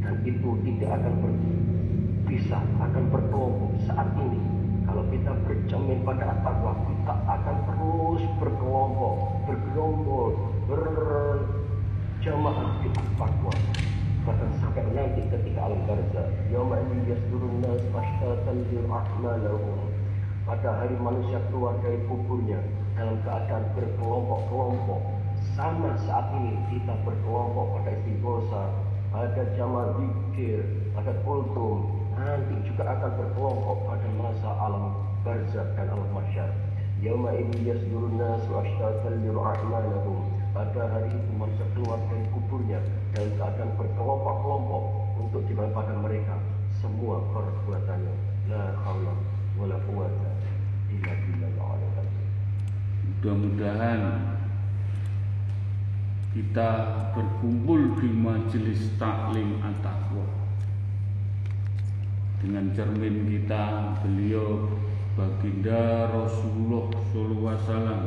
dan 0.02 0.14
itu 0.22 0.50
tidak 0.66 0.90
akan 1.02 1.14
berpisah, 1.22 2.62
akan 2.78 3.04
berkelompok 3.11 3.72
saat 3.86 4.08
ini. 4.18 4.53
Kalau 4.95 5.11
kita 5.11 5.35
bercermin 5.43 6.07
pada 6.07 6.39
takwa, 6.39 6.71
kita 6.87 7.15
akan 7.27 7.57
terus 7.67 8.23
berkelompok, 8.39 9.43
bergerombol, 9.43 10.39
berjamaah 10.71 12.79
di 12.79 12.87
takwa. 13.19 13.51
Bahkan 14.23 14.49
sampai 14.63 14.87
nanti 14.95 15.27
ketika 15.27 15.67
alam 15.67 15.83
barza, 15.83 16.31
yawma 16.47 16.79
ini 16.79 17.11
yasdurun 17.11 17.59
nas 17.59 17.83
ashtatan 17.91 18.71
lir'ahmanahum. 18.71 19.83
Pada 20.47 20.79
hari 20.79 20.95
manusia 20.95 21.43
keluar 21.51 21.75
dari 21.83 21.99
kuburnya 22.07 22.63
dalam 22.95 23.19
keadaan 23.27 23.67
berkelompok-kelompok. 23.75 25.03
Sama 25.59 25.91
saat 26.07 26.31
ini 26.39 26.55
kita 26.71 26.95
berkelompok 27.03 27.83
pada 27.83 27.99
istighosa, 27.99 28.71
ada 29.11 29.43
jamaah 29.59 29.91
zikir, 29.99 30.63
ada 30.95 31.11
kultum, 31.27 31.99
nanti 32.15 32.55
juga 32.63 32.95
akan 32.95 33.11
berkelompok 33.19 33.91
pada 33.91 34.07
masa 34.45 34.61
alam 34.61 34.93
barzah 35.25 35.65
dan 35.73 35.89
alam 35.89 36.05
masyar. 36.13 36.53
Yawma 37.01 37.33
ini 37.33 37.65
yasdurun 37.65 38.21
nas 38.21 38.45
ashtatan 38.45 39.25
lir'ahmanahum. 39.25 40.21
Pada 40.53 40.85
hari 40.85 41.09
itu 41.09 41.31
manusia 41.33 41.65
keluar 41.73 41.97
dari 42.07 42.29
kuburnya 42.29 42.77
dalam 43.17 43.33
keadaan 43.41 43.73
berkelompok-kelompok 43.73 44.83
untuk 45.17 45.41
pada 45.49 45.93
mereka 45.97 46.37
semua 46.77 47.25
perbuatannya. 47.33 48.13
La 48.53 48.77
haula 48.85 49.17
wala 49.57 49.81
quwata 49.89 50.29
illa 50.93 51.13
billah 51.25 51.51
Mudah-mudahan 53.01 54.01
kita 56.37 56.69
berkumpul 57.17 57.97
di 57.97 58.13
majelis 58.13 58.93
taklim 59.01 59.57
at-taqwa 59.65 60.44
dengan 62.45 62.69
cermin 62.77 63.25
kita 63.25 63.97
beliau 64.05 64.69
baginda 65.17 66.13
Rasulullah 66.13 66.93
sallallahu 67.09 67.49
alaihi 67.49 67.65
wasallam. 67.65 68.01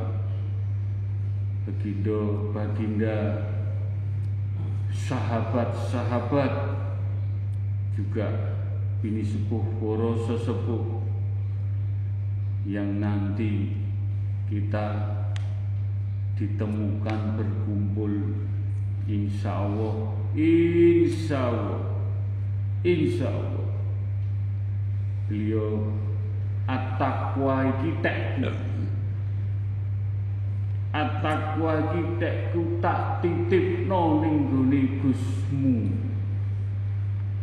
Baginda 1.66 2.18
baginda 2.54 3.16
sahabat-sahabat 4.94 6.52
juga 7.98 8.54
ini 9.02 9.26
sepuh 9.26 9.66
poro 9.82 10.14
sesepuh 10.22 11.02
yang 12.62 13.02
nanti 13.02 13.74
kita 14.46 15.18
ditemukan 16.38 17.34
berkumpul 17.34 18.38
insya 19.10 19.66
Allah 19.66 20.14
insya 20.32 21.50
Allah 21.52 21.82
insya 22.86 23.28
Allah 23.28 23.67
beliau 25.28 25.92
at-taqwa 26.64 27.68
iki 27.76 27.90
At-taqwa 30.88 31.72
iki 31.84 32.02
tekku 32.16 32.80
tak 32.80 33.20
titipno 33.20 34.24
ning 34.24 34.48
gone 34.48 34.82
Gusmu 35.04 35.76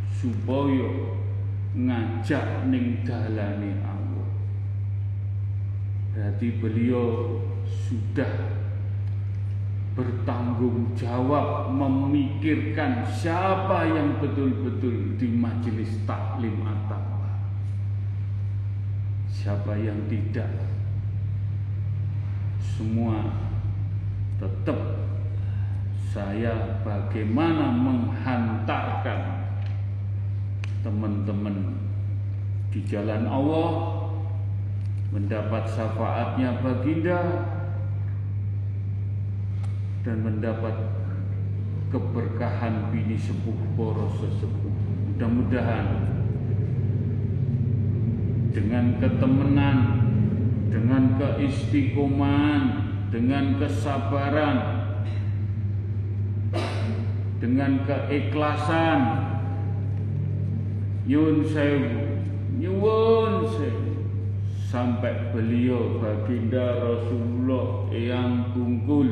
supaya 0.09 0.89
ngajak 1.77 2.65
ning 2.73 3.05
dalane 3.05 3.71
Allah. 3.85 4.29
Berarti 6.09 6.47
beliau 6.57 7.37
sudah 7.69 8.33
bertanggung 9.95 10.91
jawab 10.97 11.71
memikirkan 11.71 13.05
siapa 13.07 13.87
yang 13.87 14.19
betul-betul 14.19 15.15
di 15.15 15.29
majelis 15.31 16.03
taklim 16.03 16.65
atau 16.65 17.04
siapa 19.45 19.77
yang 19.77 20.09
tidak. 20.09 20.49
Semua 22.57 23.29
tetap 24.41 25.05
saya 26.09 26.81
bagaimana 26.81 27.69
menghantarkan 27.69 29.45
teman-teman 30.81 31.77
di 32.73 32.81
jalan 32.89 33.29
Allah 33.29 33.69
mendapat 35.13 35.69
syafaatnya 35.69 36.65
baginda 36.65 37.21
dan 40.01 40.25
mendapat 40.25 40.73
keberkahan 41.93 42.89
bini 42.89 43.13
sepuh 43.13 43.77
poros 43.77 44.17
sesepuh. 44.17 44.73
Mudah-mudahan 45.13 46.14
dengan 48.55 48.95
ketemenan 49.03 50.05
dengan 50.75 51.15
keistiqomahan, 51.15 52.63
dengan 53.07 53.55
kesabaran, 53.59 54.57
dengan 57.39 57.83
keikhlasan. 57.87 58.99
Yun 61.07 61.47
sewu, 61.47 62.19
nyuwun 62.59 63.47
sewu. 63.47 63.83
Sampai 64.65 65.31
beliau 65.31 66.03
baginda 66.03 66.83
Rasulullah 66.83 67.87
yang 67.95 68.51
tungkul 68.51 69.07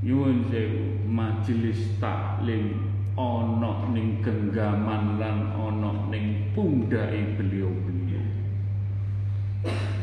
Yun 0.00 0.48
sewu 0.48 1.04
majelis 1.04 2.00
taklim 2.00 2.95
ono 3.16 3.90
ning 3.90 4.20
genggaman 4.20 5.16
lan 5.16 5.56
ono 5.56 6.06
ning 6.12 6.52
pundai 6.52 7.36
beliau-beliau 7.40 7.96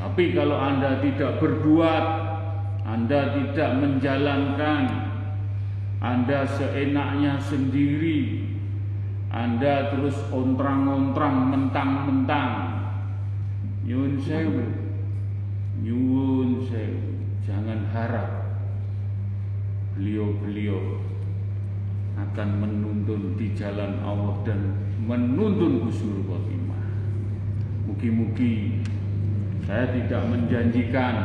tapi 0.04 0.36
kalau 0.36 0.60
Anda 0.60 1.00
tidak 1.00 1.40
berbuat, 1.40 2.06
Anda 2.84 3.32
tidak 3.40 3.72
menjalankan, 3.80 4.84
Anda 6.04 6.44
seenaknya 6.44 7.40
sendiri, 7.40 8.44
Anda 9.32 9.96
terus 9.96 10.20
ontrang-ontrang, 10.28 11.56
mentang-mentang. 11.56 12.52
Nyun 13.88 14.20
sewu, 14.20 14.68
nyun 15.80 16.68
sewu, 16.68 17.02
jangan 17.48 17.88
harap 17.96 18.30
beliau-beliau 19.96 21.13
akan 22.14 22.50
menuntun 22.62 23.34
di 23.36 23.58
jalan 23.58 23.98
Allah 24.06 24.42
dan 24.46 24.78
menuntun 25.02 25.86
husnul 25.86 26.24
khotimah. 26.30 26.84
Mugi-mugi 27.90 28.82
saya 29.64 29.90
tidak 29.92 30.22
menjanjikan 30.30 31.16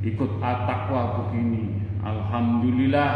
ikut 0.00 0.32
atakwa 0.40 1.24
begini. 1.24 1.80
Alhamdulillah, 2.00 3.12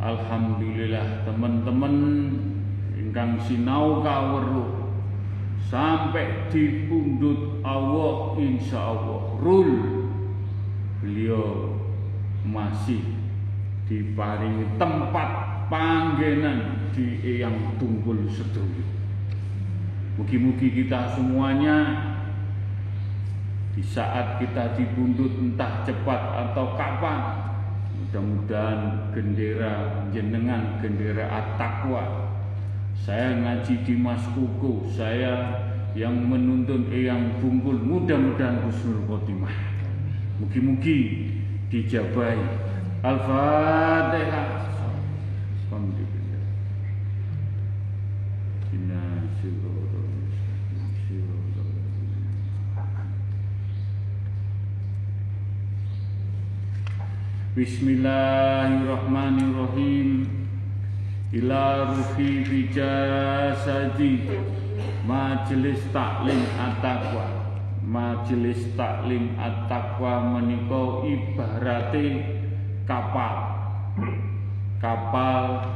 Alhamdulillah 0.00 1.28
teman-teman 1.28 1.94
ingkang 2.96 3.36
sinau 3.40 4.00
kaweruh 4.00 4.92
sampai 5.66 6.48
di 6.52 6.86
pundut 6.86 7.60
Allah 7.64 8.38
insya 8.38 8.92
Allah 8.92 9.34
rul 9.40 9.72
beliau 11.00 11.74
masih 12.46 13.15
diparingi 13.86 14.78
tempat 14.78 15.30
panggenan 15.70 16.90
di 16.94 17.38
yang 17.42 17.78
tunggul 17.78 18.26
sedulur 18.30 18.86
Mugi-mugi 20.16 20.72
kita 20.72 21.12
semuanya 21.12 21.76
di 23.76 23.84
saat 23.84 24.40
kita 24.40 24.72
dibundut 24.72 25.36
entah 25.36 25.84
cepat 25.84 26.20
atau 26.48 26.72
kapan 26.72 27.46
mudah-mudahan 28.00 29.12
gendera 29.12 30.08
jenengan 30.08 30.80
gendera 30.80 31.28
at-taqwa. 31.28 32.32
Saya 32.96 33.36
ngaji 33.44 33.84
di 33.84 33.94
Mas 34.00 34.24
Kuku 34.32 34.88
saya 34.88 35.52
yang 35.92 36.16
menuntun 36.24 36.88
eyang 36.88 37.36
bungkul 37.44 37.76
mudah-mudahan 37.76 38.64
husnul 38.64 39.04
khotimah. 39.04 39.52
Mugi-mugi 40.40 41.28
dijabai 41.68 42.40
Bismillahirrahmanirrahim. 57.56 60.28
Ila 61.32 61.88
ruhi 61.88 62.44
bijasadi 62.44 64.28
Majelis 65.08 65.80
taklim 65.88 66.44
at-taqwa. 66.60 67.56
Majelis 67.80 68.60
taklim 68.76 69.40
at-taqwa 69.40 70.36
menika 70.36 71.00
ibarate 71.08 72.35
kapal. 72.86 73.34
Kapal 74.78 75.66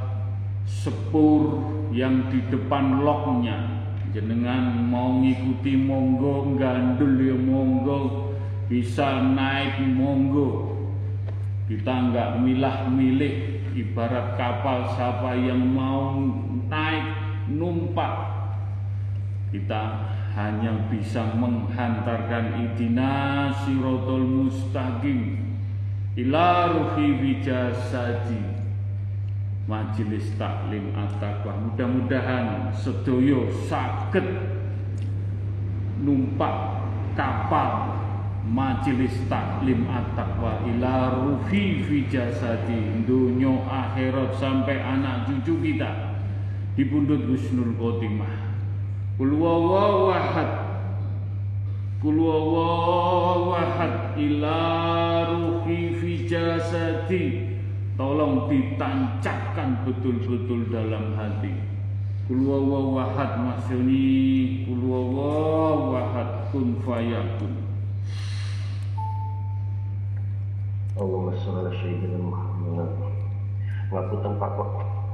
sepur 0.64 1.58
yang 1.90 2.30
di 2.30 2.40
depan 2.48 3.02
loknya. 3.02 3.82
Jenengan 4.11 4.90
mau 4.90 5.22
ngikuti 5.22 5.78
monggo 5.78 6.58
gandul 6.58 7.14
ya 7.18 7.36
monggo 7.38 8.30
bisa 8.66 9.22
naik 9.22 9.82
monggo. 9.94 10.78
Kita 11.70 12.11
nggak 12.11 12.42
milah 12.42 12.90
milih 12.90 13.62
ibarat 13.74 14.34
kapal 14.34 14.82
siapa 14.98 15.38
yang 15.38 15.62
mau 15.62 16.18
naik 16.66 17.06
numpak. 17.50 18.14
Kita 19.54 20.11
hanya 20.34 20.86
bisa 20.90 21.34
menghantarkan 21.34 22.70
idina 22.70 23.50
sirotol 23.62 24.46
mustaqim 24.46 25.49
ila 26.20 26.72
ruhi 26.76 27.06
wijasadi. 27.20 28.60
Majelis 29.70 30.34
taklim 30.34 30.90
at-taqwa. 30.98 31.54
Mudah-mudahan 31.54 32.74
sedoyo 32.74 33.46
sakit 33.70 34.26
numpak 36.02 36.82
kapal 37.14 37.94
majelis 38.42 39.14
taklim 39.30 39.86
at-taqwa. 39.86 40.66
Ila 40.74 41.22
ruhi 41.22 41.86
fi 41.86 41.96
dunyo 43.06 43.62
akhirat 43.70 44.34
sampai 44.34 44.82
anak 44.82 45.30
cucu 45.30 45.54
kita. 45.62 46.18
Di 46.74 46.82
pundut 46.90 47.30
Khotimah. 47.78 48.34
Kul 49.20 49.36
kul 52.01 52.16
wawahad 52.16 54.16
ila 54.16 54.61
ruhi 55.28 55.92
fi 56.01 56.24
jasadi. 56.24 57.53
Tolong 58.01 58.48
ditancapkan 58.48 59.84
betul-betul 59.84 60.72
dalam 60.72 61.12
hati. 61.20 61.53
Kul 62.24 62.48
wawahad 62.48 63.44
maksudnya 63.44 64.64
kul 64.64 64.82
wawahad 64.88 66.48
kun 66.48 66.80
fayakun. 66.80 67.61
Allahumma 70.96 71.36
sholli 71.36 71.76
sayyidina 71.76 72.16
Muhammad. 72.16 72.88
Ngapunten 73.92 74.32
Pak 74.40 74.57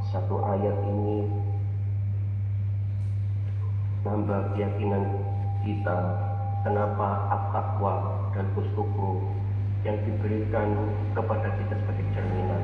satu 0.07 0.39
ayat 0.47 0.79
ini 0.87 1.27
nambah 4.07 4.55
keyakinan 4.55 5.03
kita 5.67 5.99
kenapa 6.67 7.31
at-taqwa 7.31 7.95
dan 8.35 8.51
kustuku 8.59 9.23
yang 9.87 9.95
diberikan 10.03 10.75
kepada 11.15 11.47
kita 11.63 11.79
sebagai 11.79 12.07
cerminan? 12.11 12.63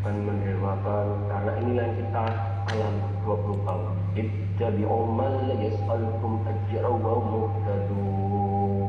Dan 0.00 0.16
mendewakan 0.24 1.28
karena 1.28 1.52
inilah 1.60 1.82
yang 1.82 1.96
kita 1.98 2.24
alami 2.72 3.02
20 3.26 3.66
tahun. 3.66 3.86
Ittabi'u 4.16 4.98
man 5.12 5.34
la 5.50 5.56
yas'alukum 5.60 6.46
ajra 6.46 6.88
wa 6.88 7.14
muhtadun. 7.20 8.88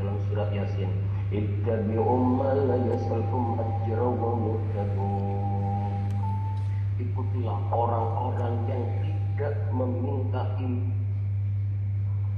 Dalam 0.00 0.16
surat 0.26 0.50
Yasin 0.50 0.90
ittabi'u 1.30 2.16
man 2.16 2.58
la 2.66 2.78
yas'alukum 2.90 3.60
ajra 3.60 4.02
wa 4.08 4.30
muhtadun. 4.34 5.94
Ikutilah 6.98 7.60
orang-orang 7.70 8.54
yang 8.66 8.82
tidak 9.04 9.54
meminta 9.70 10.42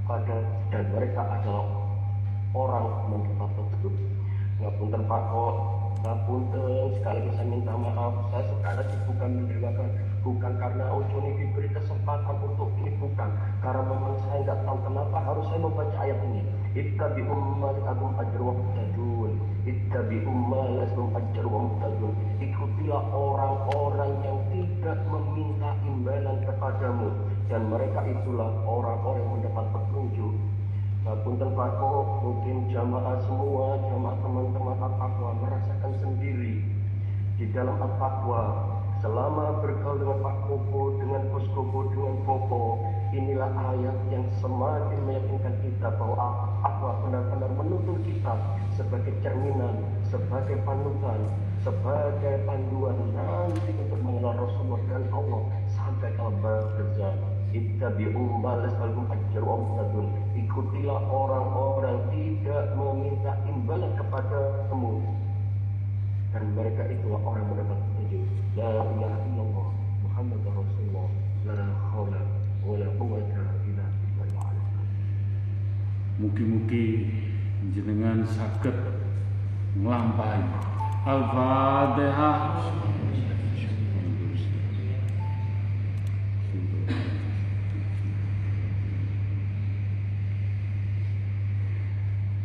pada 0.04 0.36
dan 0.68 0.84
mereka 0.92 1.22
adalah 1.24 1.64
orang 2.52 2.86
mendapat 3.08 3.64
petunjuk 3.72 3.94
ngapunten 4.60 5.02
Pak 5.08 5.22
kok. 5.32 5.54
Ngapunten 6.04 7.00
sekali 7.00 7.32
saya 7.32 7.48
minta 7.48 7.72
maaf. 7.72 8.28
Saya 8.28 8.44
sekarang 8.52 8.88
bukan 9.08 9.30
mendewakan 9.40 9.88
bukan 10.20 10.52
karena 10.60 10.84
Ojo 10.92 11.16
ini 11.24 11.30
diberi 11.40 11.68
kesempatan 11.72 12.36
untuk 12.44 12.68
ini 12.84 12.92
bukan. 13.00 13.28
Karena 13.64 13.82
memang 13.88 14.14
saya 14.28 14.44
nggak 14.44 14.60
tahu 14.68 14.78
kenapa 14.84 15.16
harus 15.24 15.44
saya 15.48 15.60
membaca 15.64 15.96
ayat 15.96 16.18
ini. 16.28 16.42
Ittabi 16.76 17.22
ummat 17.24 17.76
agum 17.88 18.12
ajr 18.20 18.40
wa 18.44 18.52
muhtadun 18.52 19.32
ittabi 19.64 20.20
ummat 20.28 20.68
lasum 20.76 21.08
ajr 21.16 21.44
wa 21.48 21.60
muhtadun 21.64 22.12
ikutilah 22.36 23.04
orang-orang 23.16 24.12
yang 24.20 24.38
tidak 24.52 24.98
meminta 25.08 25.70
imbalan 25.88 26.36
kepadamu 26.44 27.08
dan 27.48 27.68
mereka 27.68 28.00
itulah 28.08 28.50
orang-orang 28.64 29.20
yang 29.20 29.32
mendapat 29.40 29.64
petunjuk. 29.72 30.34
Nah, 31.04 31.16
punten 31.20 31.52
Pak 31.52 31.76
mungkin 32.24 32.64
jamaah 32.72 33.20
semua, 33.28 33.76
jamaah 33.76 34.16
teman-teman 34.24 34.76
At-Taqwa 34.80 35.30
merasakan 35.44 35.92
sendiri 36.00 36.64
di 37.36 37.44
dalam 37.52 37.76
At-Taqwa 37.76 38.72
selama 39.04 39.60
bergaul 39.60 40.00
dengan 40.00 40.18
Pak 40.24 40.36
Koko, 40.48 40.96
dengan 40.96 41.28
Bos 41.28 41.44
Koko, 41.52 41.92
dengan 41.92 42.16
Popo, 42.24 42.80
inilah 43.12 43.52
ayat 43.52 43.96
yang 44.08 44.24
semakin 44.40 44.96
meyakinkan 45.04 45.54
kita 45.60 45.92
bahwa 45.92 46.16
At-Taqwa 46.64 46.92
benar-benar 47.04 47.50
menuntun 47.52 48.00
kita 48.00 48.32
sebagai 48.72 49.12
cerminan, 49.20 49.84
sebagai 50.08 50.56
panutan, 50.64 51.20
sebagai 51.60 52.48
panduan 52.48 52.96
nanti 53.12 53.76
untuk 53.76 54.00
mengenal 54.00 54.40
Rasulullah 54.40 54.80
dan 54.88 55.04
Allah 55.12 55.42
sampai 55.68 56.08
kalau 56.16 56.32
bekerja 56.40 57.08
ittabi'u 57.54 58.42
ma 58.42 58.58
las'alukum 58.66 59.06
ajru 59.14 59.46
amtadun 59.46 60.06
ikutilah 60.34 61.00
orang-orang 61.06 62.02
tidak 62.10 62.74
meminta 62.74 63.32
imbalan 63.46 63.94
kepada 63.94 64.66
kamu. 64.66 64.98
Dan 66.34 66.44
mereka 66.58 66.82
itulah 66.90 67.22
orang 67.22 67.46
mendapat 67.46 67.78
petunjuk 67.78 68.26
la 68.58 68.70
ilaha 68.82 69.18
illallah 69.30 69.68
Muhammad 70.02 70.42
Rasulullah. 70.42 71.08
La 71.46 71.60
haula 71.94 72.22
wa 72.66 72.74
la 72.74 72.88
quwwata 72.98 73.42
illa 73.68 73.86
billah 74.02 74.48
Mugi-mugi 76.18 76.86
jenengan 77.76 78.24
saged 78.24 78.74
nglampahi 79.78 80.42
Al-Fatihah 81.04 82.36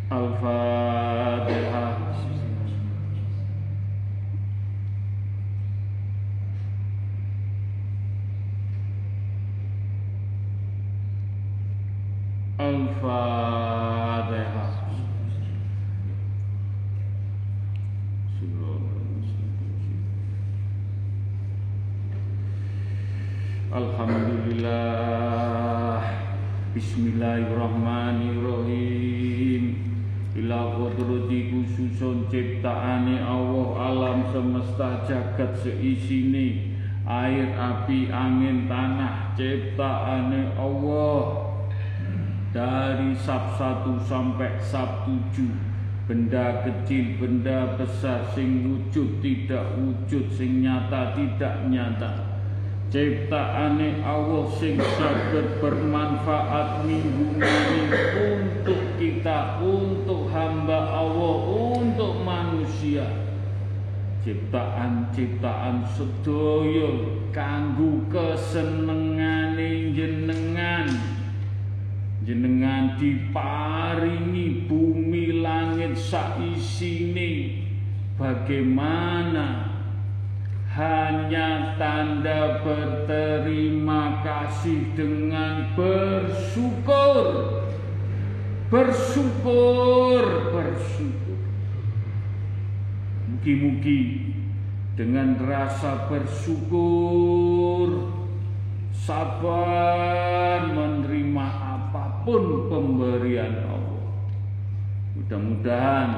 Al-Fatihah 0.10 2.02
Al-Fatihah 12.58 14.74
Alhamdulillah. 23.70 26.02
Bismillahirrahmanirrahim 26.74 29.19
Ila 30.38 30.78
kodrati 30.78 31.50
khususun 31.50 32.30
ciptaane 32.30 33.18
Allah 33.18 33.68
alam 33.82 34.20
semesta 34.30 35.02
jagat 35.10 35.58
seisini 35.58 36.78
Air, 37.10 37.58
api, 37.58 38.14
angin, 38.14 38.70
tanah 38.70 39.34
ciptaane 39.34 40.54
Allah. 40.54 41.50
Dari 42.54 43.18
sab 43.18 43.58
1 43.58 43.98
sampai 44.06 44.62
sab 44.62 45.10
7 45.10 45.70
benda 46.10 46.66
kecil 46.66 47.22
benda 47.22 47.78
besar 47.78 48.26
sing 48.34 48.66
wujud 48.66 49.22
tidak 49.22 49.78
wujud 49.78 50.26
sing 50.34 50.66
nyata 50.66 51.14
tidak 51.14 51.70
nyata 51.70 52.29
ciptaane 52.90 54.02
Allah 54.02 54.50
sing 54.58 54.82
saged 54.82 55.62
bermanfaat 55.62 56.90
minggu 56.90 57.38
ini 57.38 57.82
untuk 58.18 58.82
kita 58.98 59.62
untuk 59.62 60.26
hamba 60.34 60.90
Allah 60.90 61.38
untuk 61.78 62.26
manusia. 62.26 63.06
Ciptaan-ciptaan 64.26 65.86
sedaya 65.96 66.90
kanggo 67.32 68.04
kesenengane 68.12 69.96
jenengan 69.96 70.90
jenengan 72.26 73.00
diparingi 73.00 74.68
bumi 74.68 75.40
langit 75.40 75.96
saisine. 75.96 77.64
Bagaimana 78.20 79.69
hanya 80.80 81.76
tanda 81.76 82.64
berterima 82.64 84.24
kasih 84.24 84.96
dengan 84.96 85.76
bersyukur 85.76 87.60
bersyukur 88.72 90.24
bersyukur 90.56 91.40
mugi-mugi 93.28 94.30
dengan 95.00 95.40
rasa 95.40 96.12
bersyukur, 96.12 98.12
sabar 98.92 100.68
menerima 100.68 101.48
apa 101.48 102.28
pun 102.28 102.68
pemberian 102.68 103.64
Allah. 103.64 104.12
Mudah-mudahan 105.16 106.10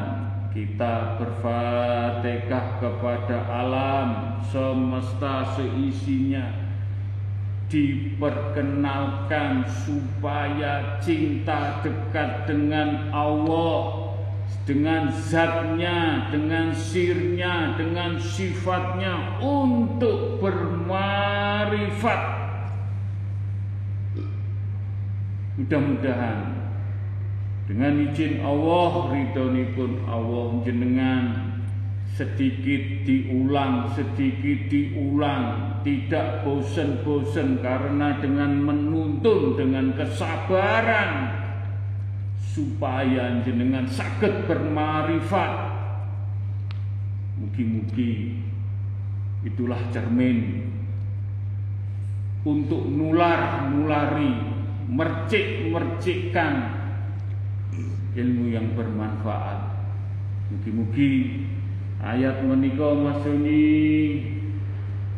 kita 0.51 1.15
berfatihah 1.15 2.83
kepada 2.83 3.37
alam 3.47 4.07
semesta 4.43 5.47
seisinya 5.55 6.51
diperkenalkan 7.71 9.63
supaya 9.63 10.99
cinta 10.99 11.79
dekat 11.79 12.43
dengan 12.43 13.07
Allah 13.15 14.11
dengan 14.67 15.09
zatnya, 15.09 16.29
dengan 16.29 16.75
sirnya, 16.75 17.73
dengan 17.79 18.19
sifatnya 18.21 19.41
untuk 19.41 20.37
bermarifat. 20.37 22.21
Mudah-mudahan 25.57 26.60
dengan 27.71 28.03
izin 28.03 28.43
Allah 28.43 29.15
pun 29.71 29.91
Allah 30.03 30.59
jenengan. 30.67 31.23
Sedikit 32.11 33.07
diulang, 33.07 33.95
sedikit 33.95 34.67
diulang, 34.67 35.79
tidak 35.79 36.43
bosan-bosan 36.43 37.63
karena 37.63 38.19
dengan 38.19 38.59
menuntun 38.59 39.55
dengan 39.55 39.95
kesabaran. 39.95 41.31
Supaya 42.51 43.39
jenengan 43.47 43.87
sakit 43.87 44.51
bermarifat. 44.51 45.51
Mugi-mugi 47.39 48.35
itulah 49.47 49.79
cermin. 49.95 50.67
Untuk 52.43 52.83
nular 52.83 53.71
nulari 53.71 54.35
mercik 54.91 55.71
mercikkan 55.71 56.80
ilmu 58.16 58.52
yang 58.52 58.72
bermanfaat. 58.72 59.76
Mugi-mugi 60.52 61.44
ayat 62.00 62.44
menikah 62.44 62.94
Mas 62.94 63.18
Joni 63.24 64.22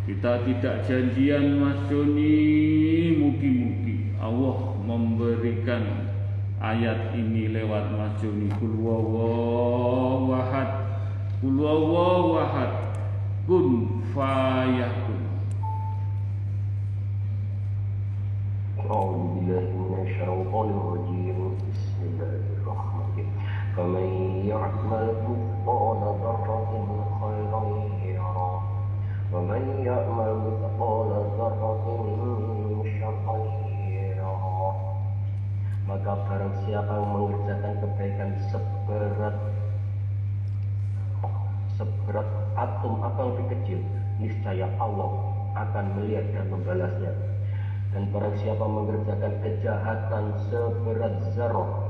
kita 0.09 0.41
tidak 0.49 0.89
janjian 0.89 1.61
Mas 1.61 1.77
Joni 1.93 3.13
mugi-mugi 3.21 4.17
Allah 4.17 4.73
memberikan 4.81 6.09
ayat 6.65 7.13
ini 7.13 7.53
lewat 7.53 7.93
Mas 7.93 8.17
Joni 8.25 8.49
kul 8.57 8.81
wahad 10.33 10.71
kul 11.45 11.61
wahad 11.61 12.73
kun 13.45 14.01
fayakun 14.17 15.29
أعوذ 18.89 19.45
بالله 19.45 19.69
من 19.77 20.01
الشيطان 20.01 20.69
الرجيم 20.73 20.99
بسم 21.05 21.29
الله 21.29 21.32
فمن 23.79 24.09
يعمل 24.51 25.07
مثقال 25.23 26.01
ذرة 26.23 26.73
خيرا 27.21 27.63
يرى 28.03 28.53
ومن 29.33 29.63
يعمل 29.87 30.31
مثقال 30.47 31.11
ذرة 31.39 31.87
شرا 32.99 33.37
يرى 33.87 34.75
maka 35.89 36.13
barang 36.29 36.55
siapa 36.69 36.93
yang 37.01 37.09
mengerjakan 37.17 37.73
kebaikan 37.81 38.31
seberat 38.53 39.37
seberat 41.81 42.29
atom 42.61 43.01
atau 43.09 43.33
lebih 43.33 43.47
kecil 43.57 43.81
niscaya 44.21 44.69
Allah 44.83 45.11
akan 45.57 45.85
melihat 45.97 46.29
dan 46.35 46.51
membalasnya 46.53 47.13
dan 47.97 48.03
barang 48.13 48.37
siapa 48.43 48.65
mengerjakan 48.69 49.33
kejahatan 49.41 50.25
seberat 50.51 51.15
zarah 51.33 51.82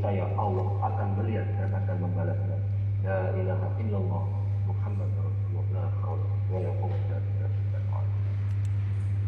saya 0.00 0.26
Allah 0.36 0.68
akan 0.80 1.08
melihat 1.20 1.46
dan 1.60 1.70
akan 1.76 1.96
membalasnya. 2.00 2.58
La 3.04 3.30
ilaha 3.36 3.68
illallah 3.78 4.24
Muhammad 4.66 5.10
Rasulullah 5.14 5.88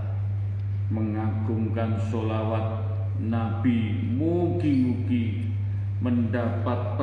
mengagungkan 0.87 1.99
solawat 2.07 2.79
Nabi 3.19 4.07
Mugi-mugi 4.15 5.51
mendapat 5.99 6.95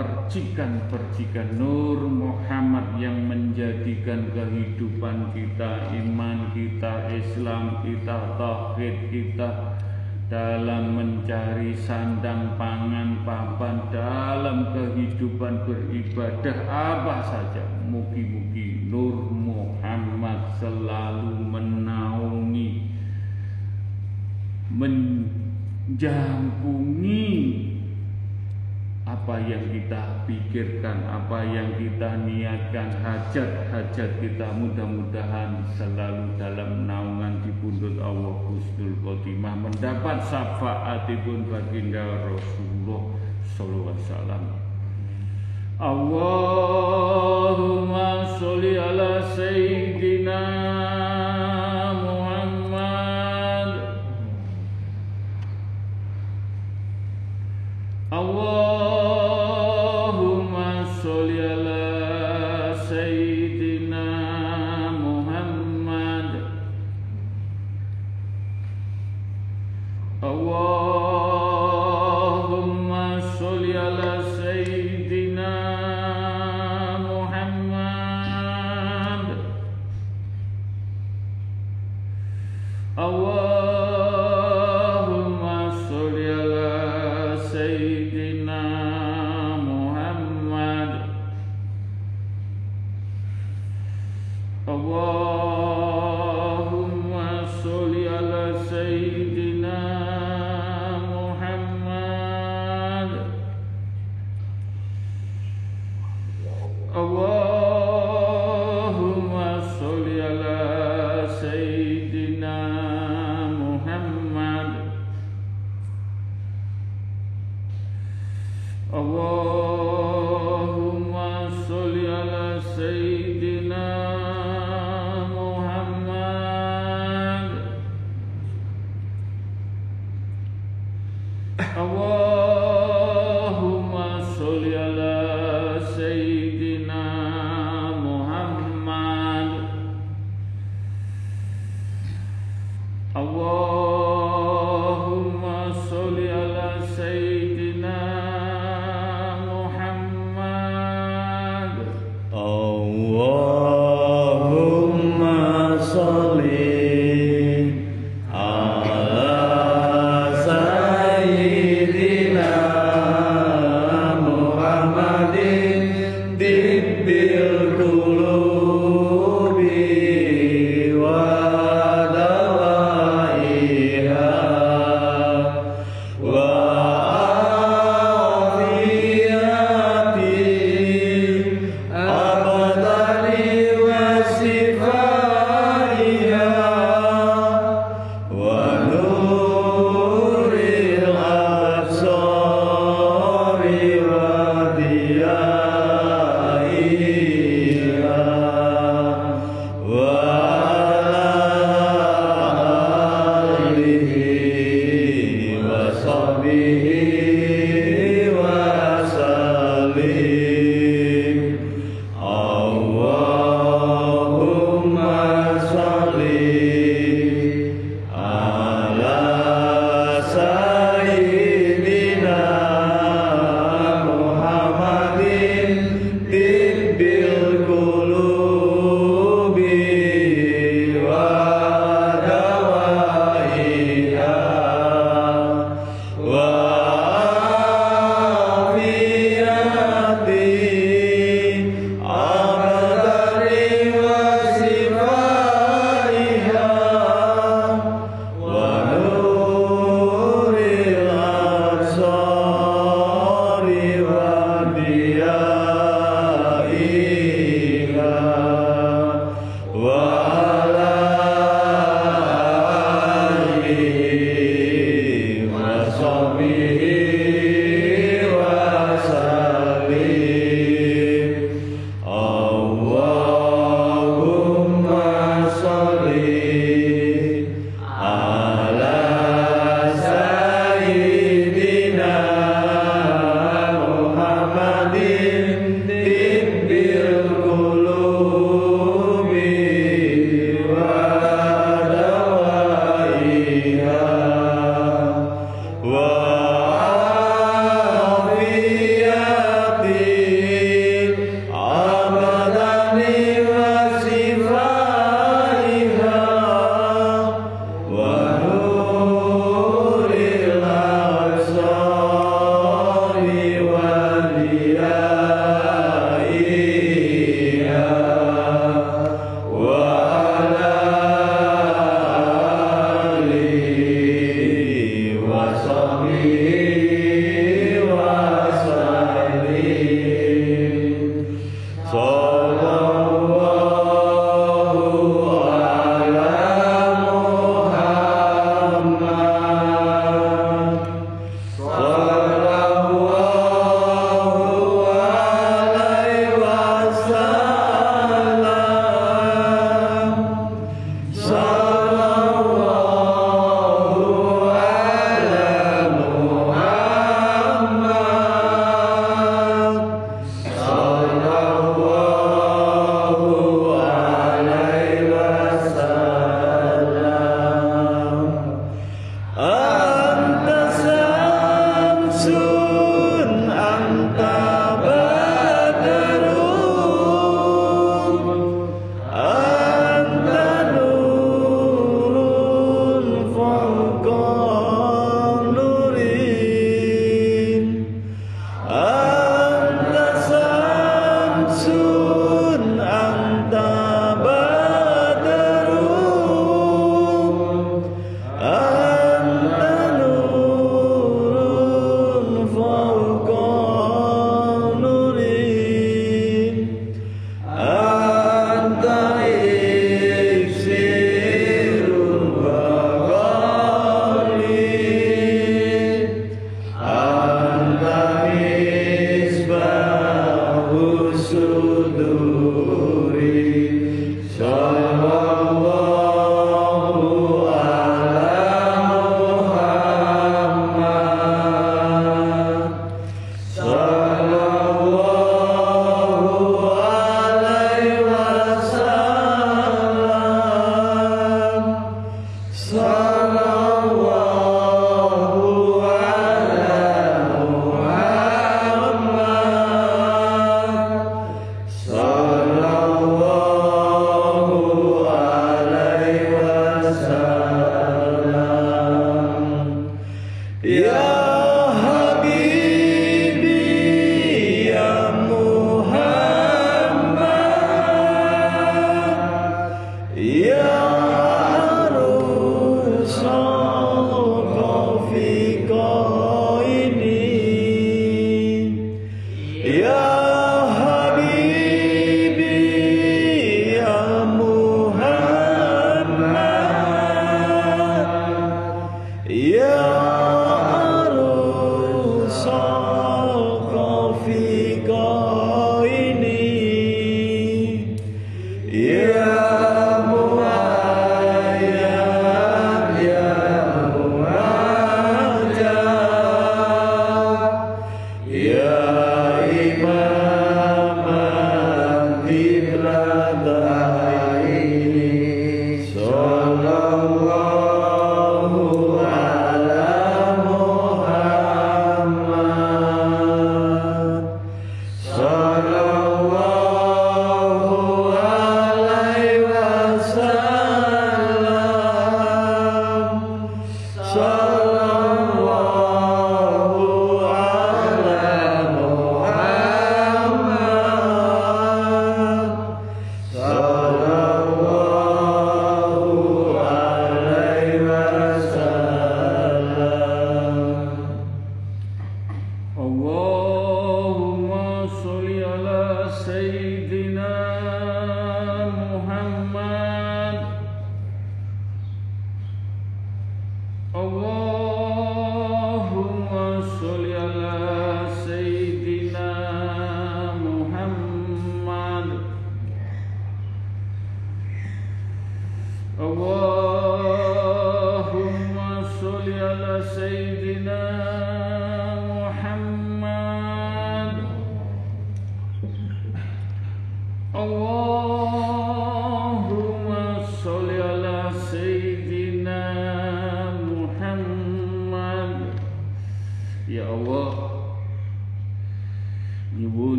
percikan-percikan 1.09 1.57
Nur 1.57 2.05
Muhammad 2.05 3.01
yang 3.01 3.17
menjadikan 3.29 4.29
kehidupan 4.37 5.33
kita, 5.33 5.89
iman 6.05 6.53
kita, 6.53 7.09
Islam 7.09 7.81
kita, 7.81 8.37
tauhid 8.37 9.09
kita 9.09 9.81
dalam 10.29 11.01
mencari 11.01 11.73
sandang 11.73 12.61
pangan 12.61 13.25
papan 13.25 13.89
dalam 13.89 14.77
kehidupan 14.77 15.65
beribadah 15.65 16.69
apa 16.69 17.25
saja. 17.25 17.65
Mugi-mugi 17.89 18.85
Nur 18.93 19.33
Muhammad 19.33 20.61
selalu 20.61 21.49
menaungi 21.49 22.85
menjangkungi 24.69 26.88
apa 29.29 29.45
yang 29.45 29.61
kita 29.69 30.25
pikirkan, 30.25 31.05
apa 31.05 31.45
yang 31.45 31.77
kita 31.77 32.17
niatkan, 32.25 32.89
hajat-hajat 33.05 34.25
kita 34.25 34.57
mudah-mudahan 34.57 35.69
selalu 35.77 36.33
dalam 36.41 36.89
naungan 36.89 37.45
di 37.45 37.53
pundut 37.61 38.01
Allah 38.01 38.41
Husnul 38.49 38.97
Khotimah 39.05 39.69
mendapat 39.69 40.25
syafaatipun 40.33 41.45
baginda 41.45 42.09
Rasulullah 42.25 43.21
sallallahu 43.53 43.93
alaihi 43.93 44.09
wasallam. 44.09 44.49
Allahumma 45.77 47.13
sholli 48.41 48.81
ala 48.81 49.29
sayyidina 49.37 50.41
Muhammad. 52.01 52.28
Allah 58.19 58.59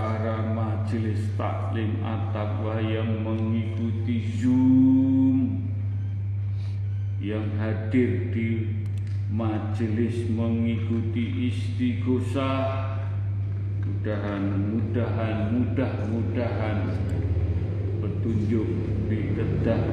Para 0.00 0.40
majelis 0.56 1.36
taklim 1.36 2.00
at-taqwa 2.00 2.80
yang 2.80 3.20
mengikuti 3.20 4.32
Zoom 4.32 5.60
yang 7.20 7.44
hadir 7.60 8.32
di 8.32 8.80
majelis 9.28 10.24
mengikuti 10.32 11.52
istighosah. 11.52 12.96
Mudahan 13.84 14.72
mudahan 14.72 15.52
mudah-mudahan 15.52 16.96
petunjuk 18.00 18.68
di 19.12 19.36
kedah 19.36 19.84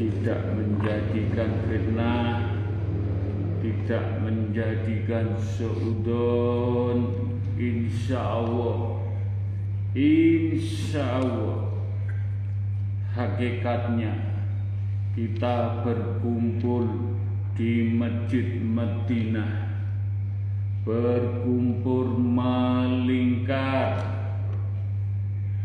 tidak 0.00 0.40
menjadikan 0.56 1.50
fitnah 1.68 2.56
tidak 3.60 4.04
menjadikan 4.24 5.36
seudon. 5.36 7.28
Insya 7.60 8.20
Allah 8.20 8.95
hakikatnya 13.16 14.12
kita 15.16 15.80
berkumpul 15.80 17.16
di 17.56 17.96
Masjid 17.96 18.60
Madinah. 18.60 19.72
Berkumpul 20.84 22.20
melingkar 22.20 23.96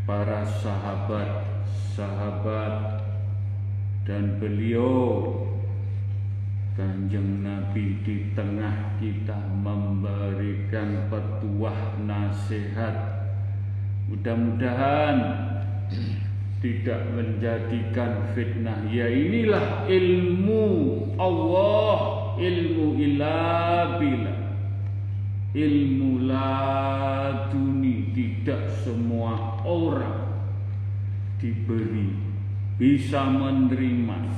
para 0.08 0.48
sahabat-sahabat 0.48 3.04
dan 4.08 4.40
beliau 4.40 5.36
Kanjeng 6.74 7.44
Nabi 7.44 8.00
di 8.02 8.34
tengah 8.34 8.98
kita 8.98 9.38
memberikan 9.60 11.12
petuah 11.12 12.00
nasihat 12.02 13.11
mudah-mudahan 14.12 15.18
tidak 16.62 17.02
menjadikan 17.16 18.28
fitnah. 18.36 18.86
Ya 18.92 19.08
inilah 19.10 19.88
ilmu 19.88 20.64
Allah. 21.18 22.20
Ilmu 22.42 22.96
ilabila 22.96 24.34
ilmu 25.52 26.32
laduni 26.32 28.16
tidak 28.16 28.72
semua 28.88 29.60
orang 29.68 30.32
diberi 31.44 32.16
bisa 32.80 33.28
menerima. 33.28 34.32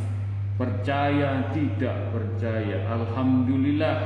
Percaya 0.57 1.53
tidak 1.53 2.13
percaya. 2.13 2.89
Alhamdulillah. 2.89 3.97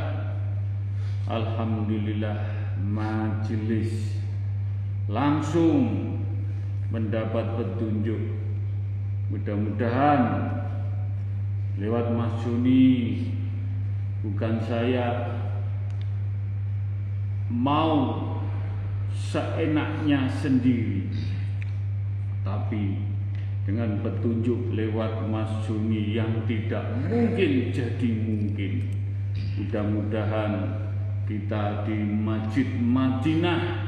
Alhamdulillah 1.28 2.40
majelis 2.80 4.17
langsung 5.08 6.16
mendapat 6.92 7.56
petunjuk. 7.56 8.20
Mudah-mudahan 9.28 10.22
lewat 11.80 12.16
Mas 12.16 12.34
Juni 12.44 13.28
bukan 14.24 14.60
saya 14.64 15.36
mau 17.48 18.24
seenaknya 19.12 20.28
sendiri 20.28 21.08
tapi 22.44 23.04
dengan 23.68 24.00
petunjuk 24.00 24.72
lewat 24.72 25.28
Mas 25.28 25.52
Juni 25.68 26.16
yang 26.16 26.48
tidak 26.48 26.88
mungkin 27.04 27.72
jadi 27.72 28.10
mungkin 28.16 28.74
mudah-mudahan 29.60 30.54
kita 31.28 31.84
di 31.84 31.98
Masjid 32.08 32.68
Madinah 32.80 33.87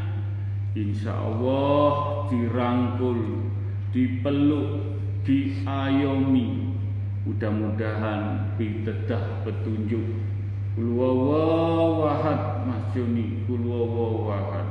Insya 0.74 1.14
Allah 1.14 2.26
dirangkul, 2.28 3.46
dipeluk, 3.94 4.98
diayomi. 5.22 6.74
Mudah-mudahan 7.24 8.52
bitedah 8.58 9.46
petunjuk. 9.46 10.02
Kulwawawahad 10.74 12.66
Mas 12.66 12.82
Joni, 12.90 13.46
kulwawawahad. 13.46 14.66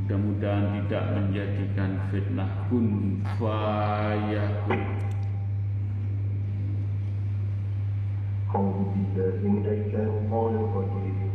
Mudah-mudahan 0.00 0.80
tidak 0.80 1.04
menjadikan 1.12 1.90
fitnah 2.08 2.50
kun 2.72 3.20
fayakun. 3.36 5.06
أعوذ 8.56 8.88
بالله 8.88 9.36
من 9.52 9.66
الشيطان 9.68 10.52
الرجيم 10.64 11.29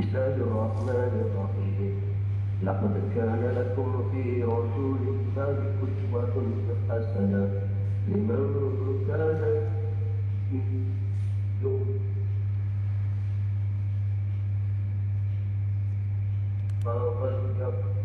الله 0.00 0.36
الرحمن 0.46 1.12
الرحيم 1.26 1.94
لقد 2.62 2.94
كان 3.14 3.42
لكم 3.58 3.90
في 4.12 4.44
رسول 4.44 5.02
الله 5.08 5.56
أسوة 5.86 6.34
حسنة 6.88 7.42
لمن 8.08 8.40
كان 9.08 9.40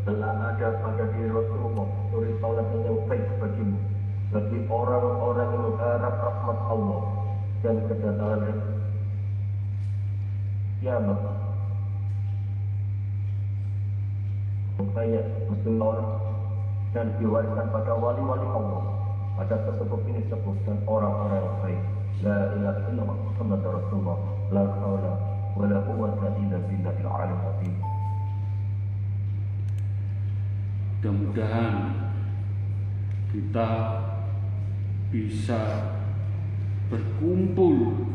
telah 0.01 0.33
ada 0.49 0.81
pada 0.81 1.05
diri 1.13 1.29
Rasulullah 1.29 1.85
suri 2.09 2.33
tauladan 2.41 2.81
yang 2.81 2.97
baik 3.05 3.29
bagimu 3.37 3.77
bagi 4.33 4.59
orang-orang 4.65 5.49
yang 5.53 5.63
mengharap 5.69 6.15
rahmat 6.17 6.59
Allah 6.65 7.01
dan 7.61 7.75
kedatangan 7.85 8.57
kiamat 10.81 11.44
nenek 14.78 15.24
mesti 15.48 15.70
dan 16.92 17.06
diwariskan 17.20 17.66
pada 17.72 17.92
wali-wali 17.96 18.46
Allah 18.48 18.96
pada 19.36 19.56
tersebut 19.68 20.00
ini 20.08 20.24
sebut 20.32 20.56
dan 20.64 20.80
orang-orang 20.88 21.44
yang 21.44 21.58
baik. 21.60 21.82
La 22.24 22.38
ilaha 22.56 22.80
illallah 22.88 23.18
Muhammad 23.20 23.60
Rasulullah. 23.68 24.18
La 24.48 24.64
haula 24.80 25.12
wa 25.52 25.64
la 25.68 25.78
quwwata 25.84 26.26
illa 26.40 26.56
billahil 26.64 27.08
azim. 27.52 27.74
Mudah-mudahan 30.96 31.74
kita 33.36 33.70
bisa 35.12 35.60
berkumpul 36.88 38.08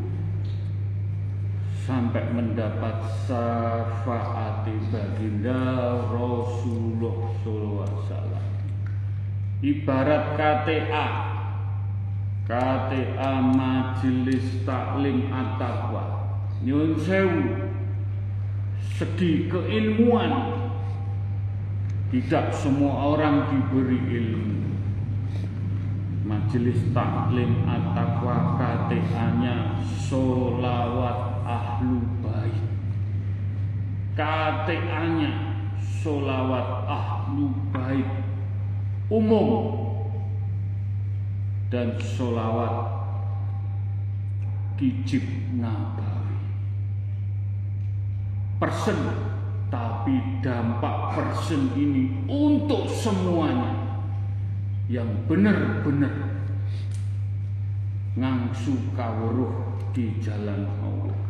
sampai 1.82 2.30
mendapat 2.30 3.02
syafaat 3.26 4.62
baginda 4.66 5.98
Rasulullah 6.14 7.18
SAW. 7.42 8.42
Ibarat 9.62 10.38
KTA, 10.38 11.06
KTA 12.46 13.32
Majelis 13.42 14.62
Taklim 14.62 15.30
At-Taqwa. 15.30 16.04
Nyun 16.62 16.94
sewu, 17.02 17.70
segi 18.98 19.50
keilmuan 19.50 20.62
tidak 22.14 22.54
semua 22.54 23.18
orang 23.18 23.50
diberi 23.50 23.98
ilmu 23.98 24.62
Majelis 26.22 26.78
Taklim 26.94 27.66
At-Taqwa 27.66 28.54
KTA-nya 28.60 29.82
solawat 30.06 31.31
ahlu 31.82 31.98
bait 32.22 32.62
KTA-nya 34.14 35.30
solawat 35.82 36.86
ahlu 36.86 37.50
bait 37.74 38.06
umum. 39.10 39.82
Dan 41.72 41.96
solawat 41.96 42.84
kijib 44.76 45.24
nabawi. 45.56 46.38
Persen 48.60 49.00
tapi 49.72 50.44
dampak 50.44 51.16
persen 51.16 51.72
ini 51.72 52.28
untuk 52.28 52.84
semuanya 52.92 53.72
yang 54.92 55.08
benar-benar 55.24 56.12
ngangsu 58.20 58.92
kawruh 58.92 59.80
di 59.96 60.12
jalan 60.20 60.68
Allah 60.84 61.21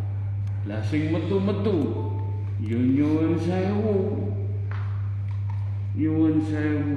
lah 0.67 0.79
sing 0.87 1.11
metu-metu 1.11 1.91
yo 2.63 2.79
nyuwun 2.79 3.35
sewu. 3.39 3.95
Nyuwun 5.99 6.37
sewu. 6.47 6.97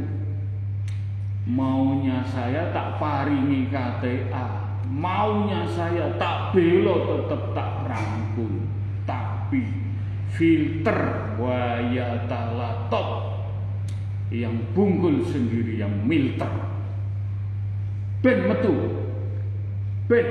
Maunya 1.45 2.25
saya 2.25 2.73
tak 2.73 2.97
paringi 3.01 3.69
KTA. 3.69 4.47
Maunya 4.85 5.65
saya 5.65 6.13
tak 6.17 6.53
belo 6.53 7.09
tetap 7.09 7.41
tak 7.57 7.71
rangkul. 7.89 8.65
Tapi 9.05 9.65
filter 10.35 11.31
waya 11.37 12.25
talatot 12.27 13.35
yang 14.33 14.57
bungkul 14.73 15.21
sendiri 15.23 15.79
yang 15.79 15.93
milter 16.03 16.49
ben 18.25 18.49
metu 18.49 18.73
ben 20.09 20.25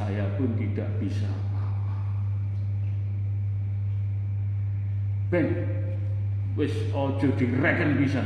saya 0.00 0.24
pun 0.40 0.56
tidak 0.56 0.88
bisa 0.96 1.28
apa-apa. 1.28 1.96
Ben, 5.28 5.46
wis 6.56 6.72
ojo 6.96 7.28
direken 7.36 8.00
bisa. 8.00 8.24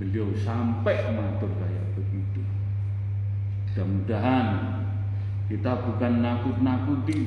Beliau 0.00 0.32
sampai 0.40 0.96
matur 1.12 1.52
kayak 1.60 1.86
begitu. 1.92 2.40
Mudah-mudahan 3.68 4.46
kita 5.52 5.76
bukan 5.84 6.12
nakut-nakuti, 6.24 7.20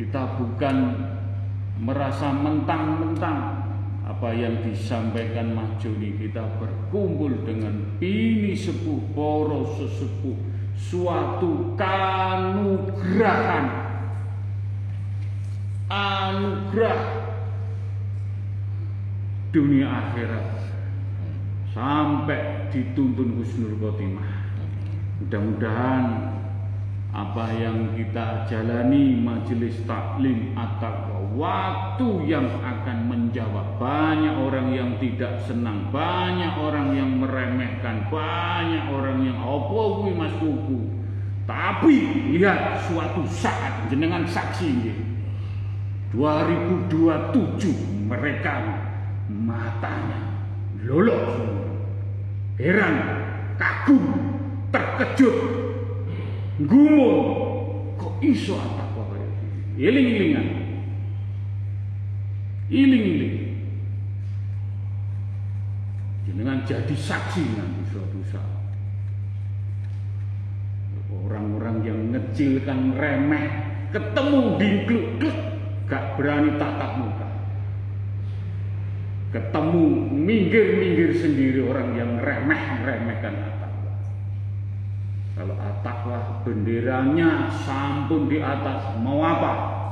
kita 0.00 0.40
bukan 0.40 0.76
merasa 1.76 2.32
mentang-mentang 2.32 3.68
apa 4.00 4.32
yang 4.32 4.64
disampaikan 4.64 5.52
Mas 5.52 5.76
Joni 5.76 6.16
kita 6.16 6.40
berkumpul 6.56 7.44
dengan 7.44 7.84
ini 8.00 8.56
sepuh, 8.56 9.12
poros 9.12 9.76
sesepuh 9.76 10.53
suatu 10.74 11.74
kanugrahan 11.78 13.66
anugerah. 15.88 17.02
Dunia 19.54 19.86
akhirat. 19.86 20.46
Sampai 21.70 22.70
dituntun 22.74 23.38
husnul 23.38 23.78
khotimah. 23.78 24.50
Mudah-mudahan 25.22 26.34
apa 27.14 27.44
yang 27.54 27.94
kita 27.94 28.50
jalani 28.50 29.14
majelis 29.22 29.78
taklim 29.86 30.50
atau 30.58 31.13
waktu 31.34 32.08
yang 32.30 32.46
akan 32.62 32.98
menjawab. 33.10 33.78
Banyak 33.78 34.34
orang 34.38 34.72
yang 34.72 34.90
tidak 35.02 35.42
senang. 35.44 35.90
Banyak 35.90 36.54
orang 36.58 36.94
yang 36.94 37.10
meremehkan. 37.18 38.08
Banyak 38.08 38.90
orang 38.90 39.18
yang 39.26 39.38
opo 39.42 40.02
kuwi 40.02 40.12
Mas 40.14 40.34
Kuku 40.40 41.04
tapi 41.44 41.96
lihat 42.32 42.88
suatu 42.88 43.20
saat 43.28 43.84
jenengan 43.92 44.24
saksi 44.24 44.64
ini 44.64 44.94
2027 46.16 46.88
mereka 48.08 48.80
matanya 49.28 50.40
lolos. 50.88 51.36
Heran 52.56 52.96
kagum 53.60 54.04
terkejut 54.72 55.36
gumun. 56.64 57.16
Kok 58.00 58.24
iso 58.24 58.56
apa 58.56 58.88
kok 58.94 59.12
iling-ilingan 59.76 60.63
iling-iling. 62.68 63.52
Dengan 66.34 66.66
jadi 66.66 66.96
saksi 66.98 67.42
nanti 67.54 67.82
suatu 67.94 68.18
saat 68.26 68.58
orang-orang 71.14 71.76
yang 71.86 72.00
ngecilkan 72.10 72.98
remeh 72.98 73.46
ketemu 73.94 74.58
di 74.58 74.70
kluk 74.82 75.06
gak 75.86 76.18
berani 76.18 76.58
tatap 76.58 76.92
muka. 76.98 77.28
Ketemu 79.30 79.82
minggir-minggir 80.10 81.10
sendiri 81.22 81.62
orang 81.70 81.94
yang 81.94 82.10
remeh-remehkan 82.18 83.54
kalau 85.34 85.58
ataklah 85.58 86.46
benderanya 86.46 87.50
sampun 87.66 88.30
di 88.30 88.38
atas, 88.38 88.94
mau 89.02 89.18
apa? 89.18 89.83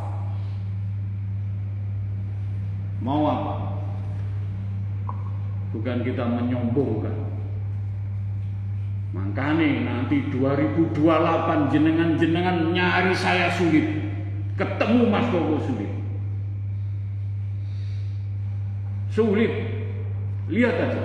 Mau 3.02 3.26
apa? 3.26 3.54
Bukan 5.74 6.06
kita 6.06 6.22
menyombongkan. 6.22 7.18
Makanya 9.12 9.84
nanti 9.84 10.30
2028 10.30 10.94
jenengan-jenengan 11.74 12.70
nyari 12.70 13.12
saya 13.12 13.50
sulit. 13.52 13.84
Ketemu 14.54 15.10
Mas 15.10 15.26
Koko 15.34 15.58
sulit. 15.66 15.90
Sulit. 19.10 19.52
Lihat 20.48 20.76
aja. 20.78 21.04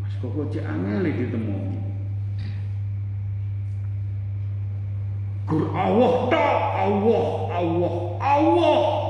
Mas 0.00 0.14
Koko 0.18 0.48
cek 0.48 0.64
angel 0.64 1.12
ditemu. 1.12 1.58
Gur 5.44 5.66
Allah 5.74 6.30
tak 6.30 6.58
Allah 6.78 7.26
Allah 7.50 7.94
Allah 8.22 9.09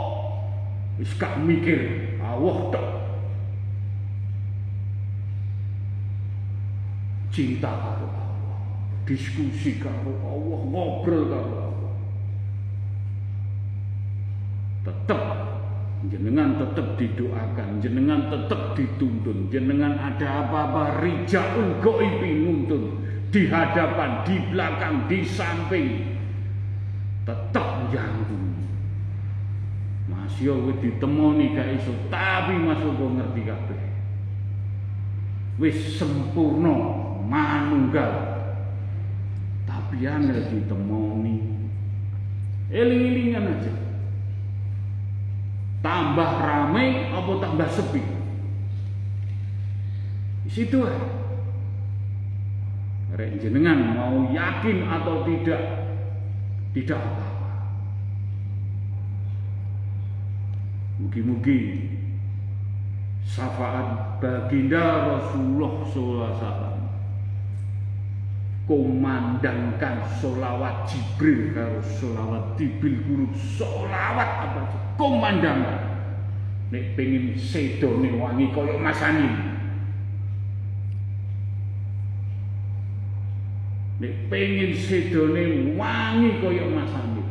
wis 1.00 1.16
gak 1.16 1.40
mikir. 1.40 2.12
Allah 2.20 2.56
tak 2.68 2.86
cinta 7.32 7.72
karo 7.72 8.06
Allah 8.12 8.28
diskusi 9.08 9.80
karo 9.80 10.12
Allah 10.20 10.60
ngobrol 10.68 11.24
karo 11.32 11.52
Allah. 11.72 11.94
Tetap 14.84 15.22
jenengan 16.12 16.60
tetap 16.60 16.96
didoakan 17.00 17.80
jenengan 17.80 18.20
tetap 18.28 18.76
dituntun 18.76 19.48
jenengan 19.52 19.96
ada 20.00 20.44
apa-apa 20.44 21.04
rijaul 21.04 21.76
goibi 21.80 22.44
nuntun 22.44 23.00
di 23.32 23.48
hadapan 23.48 24.20
di 24.28 24.36
belakang 24.52 25.08
di 25.08 25.24
samping. 25.24 25.88
Tetap 27.24 27.88
jangkung 27.94 28.49
Mas 30.40 30.48
yo 30.48 30.72
ditemoni 30.80 31.52
gak 31.52 31.68
iso 31.76 31.92
tapi 32.08 32.56
Mas 32.56 32.80
kok 32.80 32.96
ngerti 32.96 33.44
kabeh. 33.44 33.80
Wis 35.60 36.00
sempurna 36.00 36.72
manunggal. 37.28 38.40
Tapi 39.68 40.00
angel 40.08 40.40
ditemoni. 40.48 41.44
Eling-elingan 42.72 43.52
aja. 43.52 43.72
Tambah 45.84 46.30
ramai 46.40 47.12
apa 47.12 47.32
tambah 47.36 47.68
sepi? 47.68 48.00
Di 50.48 50.50
situ 50.56 50.80
Rek 53.12 53.44
jenengan 53.44 53.92
mau 53.92 54.24
yakin 54.32 54.88
atau 54.88 55.20
tidak? 55.28 55.60
Tidak 56.72 56.96
apa-apa 56.96 57.29
mugi-mugi 61.00 61.88
syafaat 63.24 64.20
baginda 64.20 65.16
Rasulullah 65.16 65.80
SAW 65.88 66.76
komandangkan 68.68 70.04
solawat 70.20 70.86
Jibril 70.86 71.56
karo 71.56 71.80
solawat 71.80 72.54
Tibil 72.54 73.02
guru 73.02 73.26
solawat 73.34 74.30
apa 74.46 74.62
komandangkan 75.00 75.80
nek 76.70 76.94
pengen 76.94 77.34
sedone 77.34 78.14
wangi 78.14 78.52
koyok 78.54 78.78
masani 78.78 79.26
nek 83.98 84.14
pengen 84.30 84.70
sedone 84.76 85.74
wangi 85.74 86.30
koyok 86.38 86.68
masani 86.70 87.24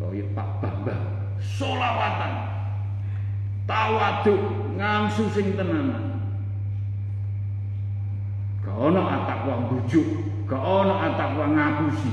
koyok 0.00 0.32
Pak 0.32 0.48
Bambang 0.64 1.15
solawatan 1.40 2.32
tawaduk 3.66 4.40
ngangsu 4.76 5.28
sing 5.32 5.56
tenanan 5.56 6.06
Gak 8.66 8.74
ono 8.74 8.98
atakwa 9.06 9.70
bujuk, 9.70 10.06
gak 10.50 10.58
ono 10.58 10.98
atakwa 10.98 11.54
ngapusi. 11.54 12.10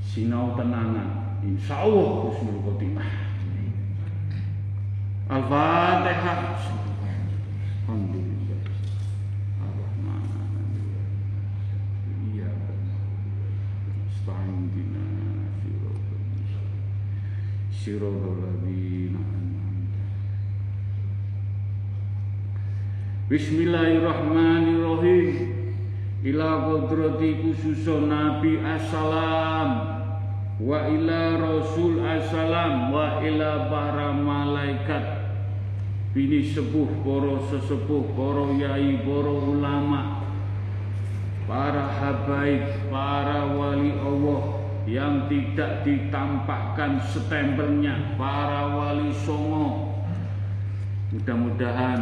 Sinau 0.00 0.56
tenangan, 0.56 1.38
insya 1.44 1.84
Allah 1.84 2.24
husnul 2.24 2.64
khotimah. 2.64 3.10
Al-Fatihah. 5.28 6.56
Alhamdulillah. 7.84 8.43
Siratal 17.84 18.40
ladzina 18.40 19.20
Bismillahirrahmanirrahim. 23.28 25.52
Ila 26.24 26.64
kodrati 26.68 27.34
khususun 27.40 28.08
Nabi 28.08 28.58
Assalam. 28.60 29.68
Wa 30.60 30.88
ila 30.88 31.36
Rasul 31.40 32.00
Assalam. 32.04 32.92
Wa 32.92 33.20
ila 33.24 33.68
para 33.68 34.12
malaikat. 34.12 35.04
Bini 36.12 36.44
sepuh, 36.44 36.88
poro 37.04 37.40
sesepuh, 37.48 38.04
poro 38.16 38.52
yai, 38.60 38.96
poro 39.04 39.40
ulama. 39.56 40.20
Para 41.48 41.88
habaib, 41.88 42.92
para 42.92 43.56
wali 43.56 43.92
Allah 43.92 44.53
Yang 44.84 45.32
tidak 45.32 45.80
ditampakkan 45.82 47.00
stempelnya 47.00 48.16
Para 48.20 48.76
wali 48.76 49.10
songo. 49.12 49.96
Mudah-mudahan 51.14 52.00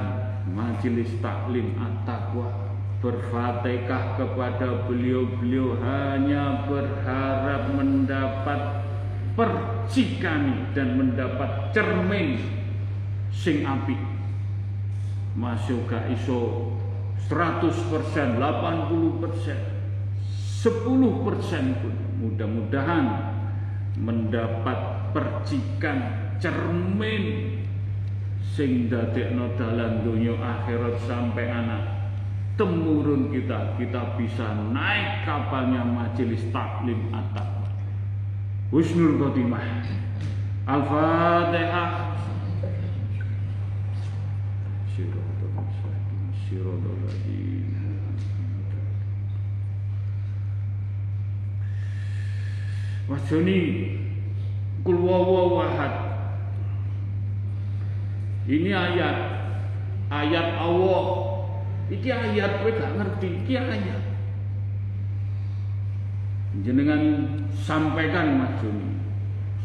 Majelis 0.51 1.15
Taklim 1.23 1.79
At-Taqwa 1.79 2.73
berfatihah 3.03 4.15
kepada 4.15 4.87
beliau-beliau 4.87 5.75
hanya 5.83 6.65
berharap 6.71 7.75
mendapat 7.75 8.87
percikan 9.35 10.71
dan 10.71 10.95
mendapat 10.95 11.75
cermin 11.75 12.39
sing 13.35 13.67
api 13.67 13.97
masuk 15.35 15.89
ke 15.91 15.99
iso 16.15 16.71
100% 17.27 18.39
80% 18.39 18.39
10% 20.63 21.81
pun 21.81 21.95
mudah-mudahan 22.23 23.05
mendapat 23.99 25.11
percikan 25.11 26.31
cermin 26.39 27.59
sing 28.43 28.87
dadekno 28.87 29.59
dalan 29.59 30.07
dunia 30.07 30.39
akhirat 30.39 31.03
sampai 31.03 31.51
anak. 31.51 31.83
Temurun 32.55 33.33
kita 33.33 33.81
kita 33.81 34.15
bisa 34.21 34.55
naik 34.71 35.25
kapalnya 35.25 35.83
majelis 35.83 36.45
taklim 36.53 37.09
atap 37.11 37.65
Husnul 38.69 39.17
Khotimah. 39.17 39.83
Al-Fatihah 40.69 41.89
Wajoni 53.13 53.61
kulwawawahad 54.81 56.13
ini 58.49 58.75
ayat. 58.75 59.17
Ayat 60.11 60.59
Allah. 60.59 61.05
Ini 61.93 62.09
ayat 62.11 62.65
kowe 62.65 62.71
gak 62.75 62.93
ngerti. 62.99 63.29
Ini 63.47 63.55
ayat. 63.55 64.03
Jenengan 66.67 67.03
sampaikan 67.55 68.37
Mas 68.43 68.53
Joni. 68.61 68.99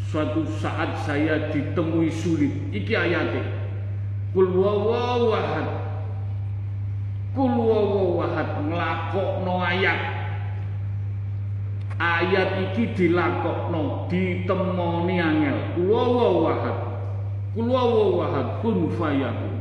Suatu 0.07 0.47
saat 0.47 0.95
saya 1.03 1.51
ditemui 1.51 2.07
sulit. 2.07 2.53
Iki 2.71 2.93
ayatnya 2.95 3.43
kul 4.31 4.53
wawawahad 4.55 5.67
kul 7.35 7.53
wawawahad 7.57 8.69
nglakokno 8.69 9.55
ayat 9.65 10.16
ayat 11.97 12.69
iki 12.69 12.93
dilakokno 12.93 14.05
ditemoni 14.09 15.17
angel 15.17 15.57
kul 15.73 15.89
wawawahad 15.89 16.77
Kul 17.57 17.73
wawahad 17.73 18.61
kun 18.61 18.85
fayakun. 19.01 19.57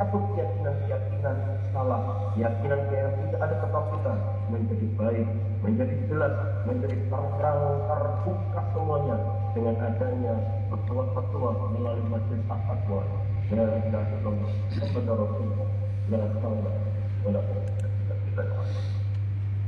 satu 0.00 0.16
keyakinan-keyakinan 0.32 1.36
salah, 1.76 2.32
keyakinan 2.32 2.80
yang 2.88 3.12
tidak 3.20 3.40
ada 3.44 3.56
ketakutan. 3.60 4.16
Menjadi 4.48 4.86
baik, 4.96 5.28
menjadi 5.60 5.94
jelas, 6.08 6.34
menjadi 6.64 6.96
terang 7.12 7.60
terbuka 7.84 8.60
semuanya 8.72 9.16
dengan 9.52 9.76
adanya 9.76 10.34
petua-petua 10.72 11.50
melalui 11.76 12.04
majelis 12.08 12.40
fatwa. 12.48 13.04
Dan 13.52 13.66
tidak 13.84 14.02
terlambat 14.08 14.52
kepada 14.72 15.12
Rasulullah 15.20 15.68
dan 16.08 16.20
Allah 16.40 16.74
kepada 17.20 17.40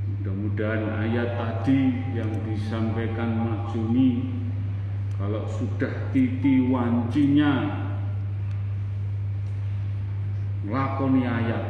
Mudah-mudahan 0.02 0.82
ayat 1.02 1.28
tadi 1.34 1.80
yang 2.16 2.30
disampaikan 2.46 3.42
Mas 3.42 3.60
Juni 3.74 4.32
kalau 5.18 5.44
sudah 5.50 5.92
titi 6.14 6.70
wancinya 6.70 7.82
nglakoni 10.66 11.22
ayat. 11.26 11.64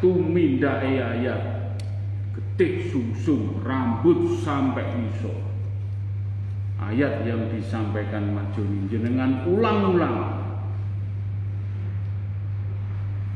Tumindake 0.00 1.00
ayat. 1.00 1.42
Getik 2.34 2.90
sungsung 2.90 3.60
rambut 3.66 4.38
sampai 4.40 4.86
iso 5.10 5.32
ayat 6.80 7.28
yang 7.28 7.46
disampaikan 7.52 8.32
Mas 8.32 8.48
Juni 8.56 8.88
jenengan 8.88 9.44
ulang-ulang. 9.44 10.40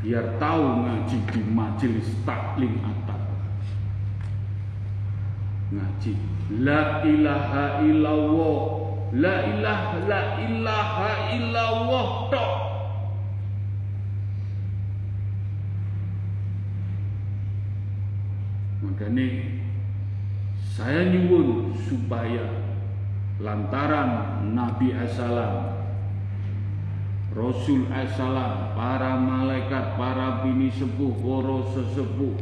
Biar 0.05 0.37
tahu 0.37 0.85
ngaji 0.85 1.17
di 1.33 1.41
majelis 1.49 2.13
taklim 2.29 2.77
atap 2.85 3.25
ngaji 5.73 6.13
la 6.61 7.01
ilaha 7.09 7.65
illallah 7.81 8.59
la 9.17 9.37
ilaha 9.49 9.97
la 10.05 10.23
ilaha 10.45 11.11
illallah 11.33 12.09
tok 12.29 12.74
makanya 18.95 19.27
saya 20.55 21.11
nyuwun 21.11 21.75
supaya 21.75 22.47
lantaran 23.43 24.39
Nabi 24.55 24.95
Assalam 24.95 25.83
Rasul 27.35 27.91
Assalam 27.91 28.71
para 28.79 29.19
malaikat 29.19 29.99
para 29.99 30.47
bini 30.47 30.71
sepuh 30.71 31.11
para 31.11 31.75
sesepuh 31.75 32.39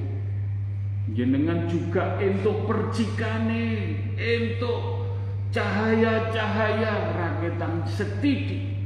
jenengan 1.17 1.65
juga 1.73 2.21
untuk 2.21 2.69
percikane 2.69 3.97
untuk 4.21 5.09
cahaya-cahaya 5.57 7.17
raketan 7.17 7.81
setidik 7.89 8.77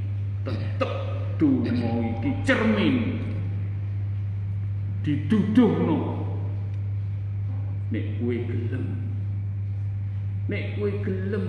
tetep 0.46 0.92
dungo 1.34 2.14
iki 2.14 2.30
cermin 2.46 3.18
diduduhno 5.02 6.25
nek 7.90 8.18
kowe 8.18 8.34
gelem. 8.34 8.86
Nek 10.50 10.64
kowe 10.78 10.90
gelem. 11.02 11.46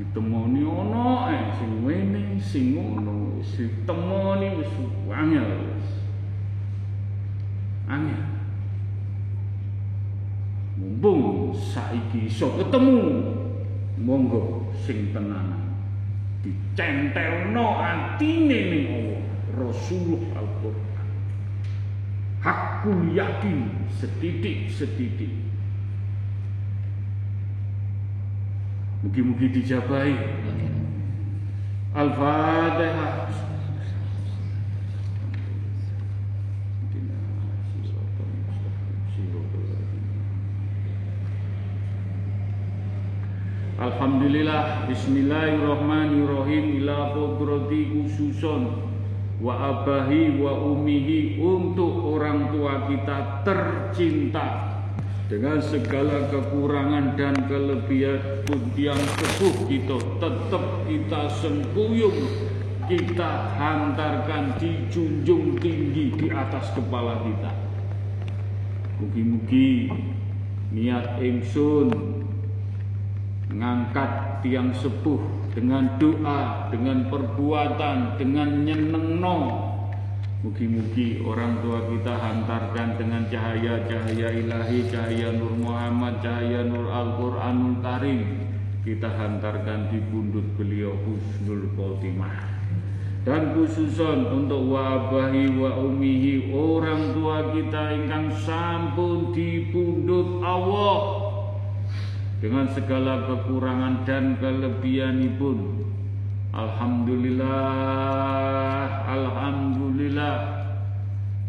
ditemoni 0.00 0.64
ono 0.66 1.30
eh. 1.30 1.54
Sing 1.54 1.86
wene 1.86 2.34
sing 2.42 2.74
ngono 2.74 3.38
ditemoni 3.38 4.58
wis 4.58 4.72
angel 7.92 8.32
mumpung 10.82 11.52
saiki 11.52 12.26
iso 12.26 12.56
ketemu 12.56 12.98
monggo 14.00 14.72
sing 14.82 15.12
tenanan. 15.14 15.60
Dicentelno 16.42 17.78
atine 17.78 18.58
ning 18.66 18.84
Allah 18.90 19.22
Rasulullah 19.54 20.42
Al-Qur'an. 20.42 21.08
Hakul 22.42 23.14
yakin 23.14 23.86
setitik-setitik. 23.94 25.30
Mugi-mugi 29.06 29.54
dijabai 29.54 30.14
Al-Fatihah 31.94 33.51
Alhamdulillah 43.82 44.86
Bismillahirrahmanirrahim 44.86 46.78
Ila 46.78 47.10
kodrati 47.18 47.90
khususon 47.90 48.78
Wa 49.42 49.58
abahi 49.58 50.38
wa 50.38 50.54
umihi 50.54 51.42
Untuk 51.42 51.90
orang 52.14 52.54
tua 52.54 52.86
kita 52.86 53.42
tercinta 53.42 54.78
Dengan 55.26 55.58
segala 55.58 56.30
kekurangan 56.30 57.18
dan 57.18 57.34
kelebihan 57.50 58.46
pun 58.46 58.70
Yang 58.78 59.02
sepuh 59.18 59.66
kita 59.66 59.98
Tetap 60.22 60.64
kita 60.86 61.26
sengkuyung 61.42 62.18
Kita 62.86 63.50
hantarkan 63.58 64.62
Dijunjung 64.62 65.58
tinggi 65.58 66.14
di 66.14 66.30
atas 66.30 66.70
kepala 66.70 67.18
kita. 67.26 67.50
Mugi-mugi 69.02 69.90
Niat 70.70 71.18
ingsun 71.18 72.21
ngangkat 73.52 74.40
tiang 74.40 74.72
sepuh 74.72 75.20
dengan 75.52 76.00
doa, 76.00 76.68
dengan 76.72 77.06
perbuatan, 77.12 78.16
dengan 78.16 78.64
nyenengno. 78.64 79.68
Mugi-mugi 80.42 81.22
orang 81.22 81.62
tua 81.62 81.86
kita 81.86 82.18
hantarkan 82.18 82.98
dengan 82.98 83.22
cahaya-cahaya 83.30 84.28
ilahi, 84.42 84.90
cahaya 84.90 85.30
Nur 85.38 85.54
Muhammad, 85.54 86.18
cahaya 86.18 86.66
Nur 86.66 86.90
Al-Quranul 86.90 87.78
Karim. 87.78 88.20
Kita 88.82 89.06
hantarkan 89.06 89.94
di 89.94 90.02
bundut 90.02 90.58
beliau 90.58 90.98
Husnul 91.06 91.70
Khotimah. 91.78 92.50
Dan 93.22 93.54
khususon 93.54 94.34
untuk 94.34 94.66
wabahi 94.66 95.54
wa 95.54 95.78
umihi 95.78 96.50
orang 96.50 97.14
tua 97.14 97.54
kita 97.54 97.94
ingkang 98.02 98.34
sampun 98.42 99.30
di 99.30 99.70
pundut 99.70 100.42
Allah 100.42 101.31
dengan 102.42 102.66
segala 102.74 103.22
kekurangan 103.30 104.02
dan 104.02 104.34
kelebihan 104.42 105.38
pun 105.38 105.78
Alhamdulillah 106.50 107.54
Alhamdulillah 109.06 110.58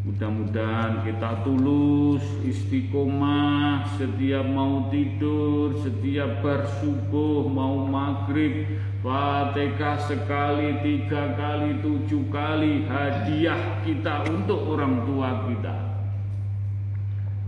Mudah-mudahan 0.03 1.07
kita 1.07 1.47
tulus 1.47 2.21
istiqomah 2.43 3.87
setiap 3.95 4.43
mau 4.43 4.91
tidur, 4.91 5.79
setiap 5.79 6.43
bersubuh, 6.43 7.47
mau 7.47 7.87
maghrib, 7.87 8.67
fatihah 8.99 9.95
sekali, 10.03 10.75
tiga 10.83 11.39
kali, 11.39 11.79
tujuh 11.79 12.27
kali 12.27 12.83
hadiah 12.83 13.79
kita 13.87 14.27
untuk 14.27 14.75
orang 14.75 15.07
tua 15.07 15.47
kita. 15.47 15.92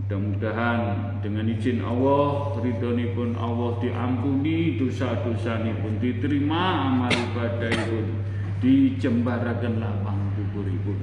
Mudah-mudahan 0.06 1.18
dengan 1.18 1.50
izin 1.50 1.82
Allah, 1.82 2.54
ridhoni 2.62 3.10
pun 3.10 3.34
Allah 3.34 3.74
diampuni, 3.82 4.78
dosa-dosa 4.78 5.66
pun 5.82 5.98
diterima, 5.98 6.94
amal 6.94 7.10
ibadah 7.10 7.74
pun 7.90 8.22
dijembarakan 8.62 9.82
lapang 9.82 10.30
kubur 10.38 10.62
ibu. 10.62 10.94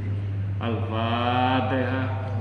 Al-Fatihah. 0.63 2.31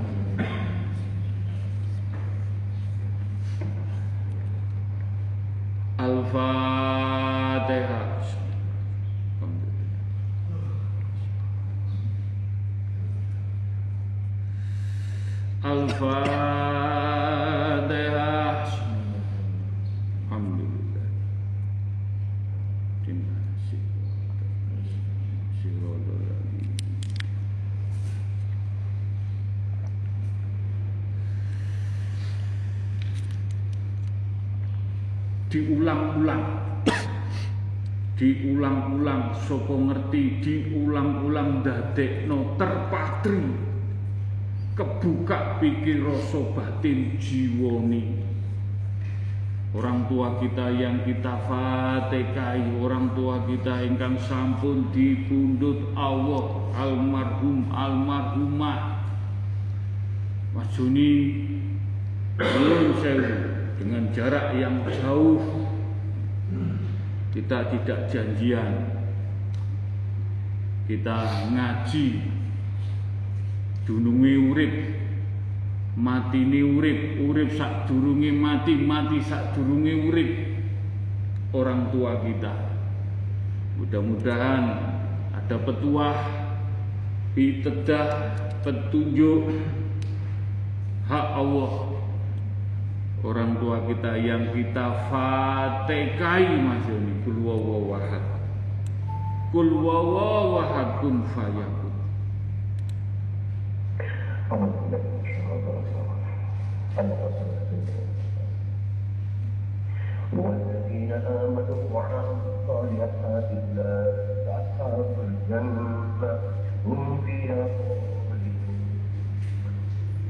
Al-Fatihah. 5.98 7.32
Al-Fatihah 15.62 16.26
Alhamdulillah. 20.26 21.06
Terima 23.06 23.38
kasih. 23.46 23.78
Diulang-ulang. 35.46 36.44
Diulang-ulang 38.18 39.30
sopo 39.46 39.78
ngerti? 39.78 40.42
Diulang-ulang 40.42 41.62
dadekno 41.62 42.58
terpatri 42.58 43.71
kebuka 44.72 45.60
pikir 45.60 46.00
rasa 46.00 46.40
batin 46.56 47.20
jiwoni 47.20 48.22
orang 49.72 50.04
tua 50.04 50.36
kita 50.36 50.68
yang 50.68 51.00
kita 51.04 51.32
fatihai 51.48 52.76
orang 52.76 53.16
tua 53.16 53.40
kita 53.48 53.88
ingkang 53.88 54.20
sampun 54.20 54.92
dipundhut 54.92 55.96
Allah 55.96 56.68
almarhum 56.76 57.72
almarhumah. 57.72 59.00
Mas 60.52 60.68
Juni 60.76 61.48
belum 62.36 63.00
sewu 63.00 63.32
dengan 63.80 64.12
jarak 64.12 64.52
yang 64.60 64.84
jauh. 65.00 65.40
Kita 67.32 67.72
tidak 67.72 68.12
janjian. 68.12 68.92
Kita 70.84 71.48
ngaji 71.48 72.06
dunungi 73.82 74.34
urip 74.50 74.72
mati 75.92 76.40
ni 76.40 76.64
urip 76.64 77.20
urip 77.20 77.52
sak 77.52 77.84
durungi 77.84 78.32
mati 78.32 78.72
mati 78.80 79.18
sak 79.20 79.52
durungi 79.56 79.92
urip. 80.08 80.30
Orang 81.52 81.92
tua 81.92 82.16
kita. 82.24 82.48
Mudah-mudahan 83.76 84.62
ada 85.36 85.56
petuah 85.60 86.16
pitedah 87.36 88.08
petunjuk. 88.64 89.52
Hak 91.12 91.28
Allah. 91.36 91.92
Orang 93.20 93.60
tua 93.60 93.84
kita 93.84 94.16
yang 94.16 94.48
kita 94.56 95.12
fatekai 95.12 96.56
Mas 96.56 96.88
Yoni. 96.88 97.20
Kul 97.20 97.36
wawahad 97.44 98.24
kul 99.52 99.68
kun 101.04 101.20
والذين 110.33 111.11
آمنوا 111.11 111.81
وعملوا 111.93 112.51
الصالحات 112.59 113.49
أولئك 113.51 114.47
أصحاب 114.47 115.15
الجنة 115.27 116.31
هم 116.85 117.21
فيها 117.25 117.67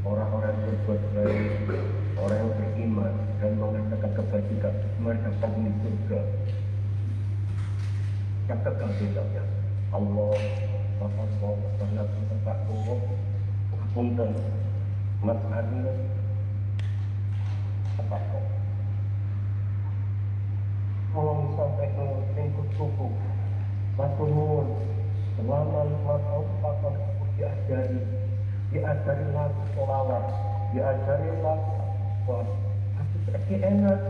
Orang-orang 0.07 0.55
berbuat 0.63 1.01
baik 1.19 1.67
orang 2.15 2.39
yang 2.39 2.53
beriman 2.55 3.13
dan 3.43 3.51
mengatakan 3.59 4.11
kebajikan 4.15 4.73
mereka 5.03 5.29
penghuni 5.43 5.71
surga 5.84 6.21
katakan 8.47 8.88
bedanya 8.95 9.43
Allah 9.91 10.39
Bapak 10.95 11.27
Allah 11.43 11.59
Bapak 11.75 12.07
tempat 12.31 12.57
Allah 12.71 12.99
punten 13.93 14.32
Mas 15.23 15.39
Adil 15.52 15.86
apa 18.01 18.16
kok? 18.19 18.44
Tolong 21.12 21.52
sampai 21.55 21.89
ke 21.93 22.06
lingkup 22.35 22.69
suku 22.74 23.09
Matur 24.01 24.28
nuwun. 24.32 24.69
Selama 25.36 25.85
lima 25.85 26.16
tahun 26.24 26.48
Bapak 26.64 26.94
diajari. 27.36 28.01
Diajari 28.73 29.27
lagu 29.36 29.62
sholawat 29.77 30.24
diajari 30.73 31.28
lagu 31.44 31.73
Wah, 32.24 32.47
aku 32.97 33.16
lagi 33.28 33.56
enak. 33.60 34.01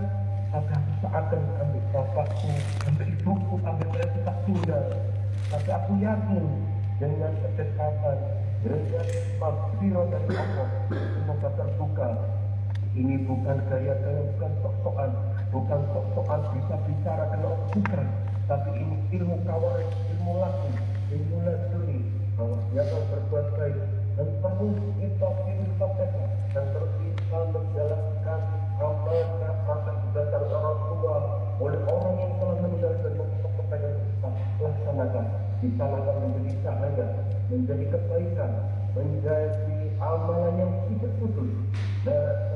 Tapi 0.53 0.69
aku 0.69 0.91
seakan 1.01 1.43
ambil 1.65 1.85
bapakku, 1.97 2.53
ambil 2.85 3.09
ibuku, 3.09 3.55
ambil 3.65 3.89
mereka 3.89 4.19
tak 4.21 4.37
tunggal. 4.45 4.85
Tapi 5.49 5.71
aku 5.73 5.93
yakin 5.97 6.45
dengan 7.01 7.33
kedekatan, 7.41 8.19
dengan 8.63 9.07
maghfirah 9.43 10.07
dari 10.07 10.31
Allah, 10.39 10.69
semoga 10.91 11.49
terbuka. 11.59 12.09
Ini 12.93 13.15
bukan 13.27 13.57
gaya-gaya, 13.67 14.23
bukan 14.37 14.53
sok-sokan, 14.63 15.11
bukan 15.51 15.81
sok-sokan 15.91 16.41
bisa 16.55 16.75
bicara 16.87 17.25
dengan 17.35 17.57
bukan. 17.75 18.07
Tapi 18.47 18.71
ini 18.79 18.97
ilmu 19.19 19.37
kawaris, 19.49 19.91
ilmu 20.15 20.33
laku, 20.39 20.69
ilmu 21.11 21.37
laduni, 21.43 21.99
bahwa 22.37 22.57
akan 22.71 23.03
berbuat 23.11 23.47
baik 23.59 23.77
dan 24.13 24.29
terus 24.45 24.77
kita 25.01 25.29
pilih 25.43 25.73
dan 26.53 26.65
terus 26.69 26.93
kita 27.01 27.39
menjalankan 27.49 28.41
amanah 28.77 29.57
atas 29.73 29.99
dasar 30.13 30.43
orang 30.53 30.79
tua 30.93 31.17
oleh 31.65 31.81
orang 31.89 32.15
yang 32.21 32.33
telah 32.37 32.57
meninggal 32.61 32.93
dan 33.01 33.15
kepada 33.41 33.89
kita 33.89 34.29
laksanakan 34.61 35.25
menjadi 35.63 35.79
cahaya 35.79 36.12
menjadi 37.53 37.85
kebaikan 37.93 38.51
menjadi 38.93 39.79
amalan 40.01 40.53
yang 40.57 40.73
tidak 40.89 41.13
putus 41.21 41.49
dan 42.05 42.52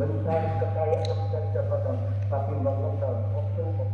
mencari 0.00 0.48
kekayaan, 0.56 1.12
mencari 1.12 1.48
jabatan, 1.52 1.96
tapi 2.32 2.56
mengenal, 2.56 3.14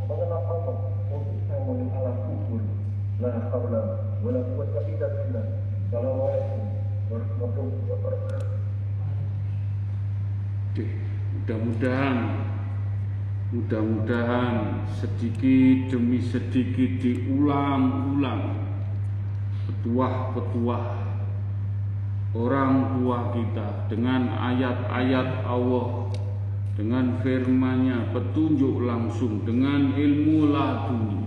mengenal 0.06 0.42
Allah 0.46 0.76
untuk 1.10 1.38
saya 1.50 1.66
mengenal 1.66 2.14
kubur. 2.30 2.62
La 3.18 3.34
haula 3.50 3.82
wala 4.22 4.40
quwwata 4.54 4.86
illa 4.86 5.06
billah. 5.10 5.46
Assalamualaikum 5.90 6.62
warahmatullahi 7.10 7.90
wabarakatuh. 7.90 8.54
Mudah-mudahan 11.34 12.18
Mudah-mudahan 13.46 14.82
sedikit 14.90 15.94
demi 15.94 16.18
sedikit 16.18 16.98
diulang-ulang 16.98 18.58
petuah-petuah 19.70 21.05
orang 22.34 22.98
tua 22.98 23.30
kita 23.30 23.86
dengan 23.92 24.32
ayat-ayat 24.34 25.46
Allah 25.46 26.10
dengan 26.74 27.20
firman-Nya 27.22 28.12
petunjuk 28.12 28.84
langsung 28.84 29.46
dengan 29.46 29.94
ilmu 29.96 30.50
laduni 30.52 31.24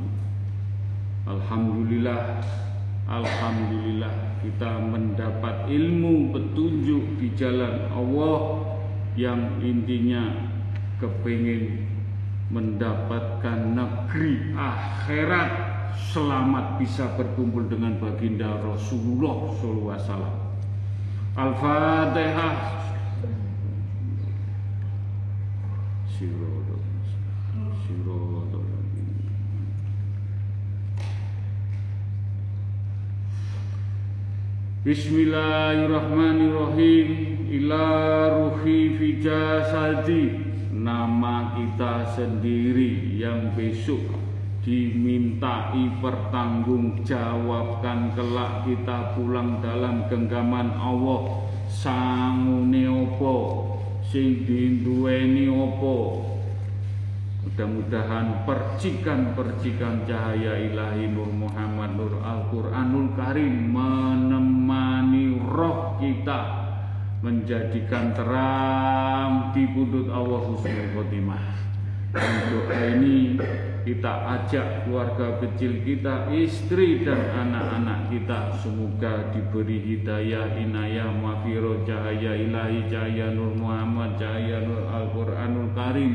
Alhamdulillah 1.26 2.42
Alhamdulillah 3.10 4.14
kita 4.46 4.80
mendapat 4.80 5.68
ilmu 5.68 6.32
petunjuk 6.32 7.18
di 7.18 7.34
jalan 7.34 7.90
Allah 7.92 8.62
yang 9.18 9.60
intinya 9.60 10.32
kepingin 11.02 11.90
mendapatkan 12.50 13.78
negeri 13.78 14.54
akhirat 14.58 15.50
selamat 15.94 16.82
bisa 16.82 17.14
berkumpul 17.14 17.68
dengan 17.70 18.00
baginda 18.02 18.58
Rasulullah 18.64 19.54
SAW. 19.54 20.39
Al-Fatihah. 21.40 22.84
Bismillahirrahmanirrahim. 34.84 37.08
Ila 37.50 37.90
ruhi 38.36 39.00
fi 39.00 39.24
jasadi 39.24 40.44
Nama 40.76 41.56
kita 41.56 42.20
sendiri 42.20 43.16
yang 43.16 43.56
besok 43.56 44.29
dimintai 44.66 46.02
pertanggungjawabkan 46.04 48.12
kelak 48.16 48.64
kita 48.68 49.16
pulang 49.16 49.62
dalam 49.64 50.04
genggaman 50.12 50.72
Allah. 50.76 51.48
Sangune 51.70 52.90
opo 52.90 53.38
sing 54.02 54.42
dinduweni 54.42 55.46
opo 55.46 56.26
Mudah-mudahan 57.40 58.44
percikan-percikan 58.44 60.04
cahaya 60.04 60.60
ilahi 60.60 61.08
Nur 61.08 61.32
Muhammad 61.32 61.96
Nur 61.96 62.20
Al-Quranul 62.20 63.16
Karim 63.16 63.74
menemani 63.74 65.40
roh 65.48 65.96
kita 66.04 66.68
menjadikan 67.24 68.16
terang 68.16 69.56
di 69.56 69.68
pundut 69.72 70.08
Allah 70.08 70.40
husnul 70.52 70.88
khotimah. 70.96 71.69
Dan 72.10 72.50
doa 72.50 72.78
ini 72.98 73.38
kita 73.86 74.14
ajak 74.26 74.86
keluarga 74.86 75.38
kecil 75.46 75.86
kita, 75.86 76.26
istri 76.34 77.06
dan 77.06 77.22
anak-anak 77.38 78.10
kita 78.10 78.54
semoga 78.58 79.30
diberi 79.30 79.78
hidayah, 79.78 80.58
inayah, 80.58 81.14
mafiro, 81.14 81.86
cahaya 81.86 82.34
ilahi, 82.34 82.90
cahaya 82.90 83.30
nur 83.30 83.54
Muhammad, 83.54 84.18
cahaya 84.18 84.66
nur 84.66 84.90
Al-Quranul 84.90 85.70
Karim. 85.78 86.14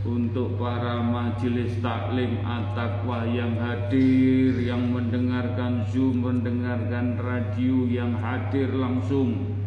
Untuk 0.06 0.55
para 0.55 1.02
majelis 1.02 1.74
taklim 1.82 2.39
at-taqwa 2.47 3.27
yang 3.27 3.59
hadir 3.59 4.55
Yang 4.55 4.86
mendengarkan 4.86 5.82
Zoom, 5.90 6.23
mendengarkan 6.23 7.19
radio 7.19 7.90
yang 7.90 8.15
hadir 8.23 8.70
langsung. 8.70 9.59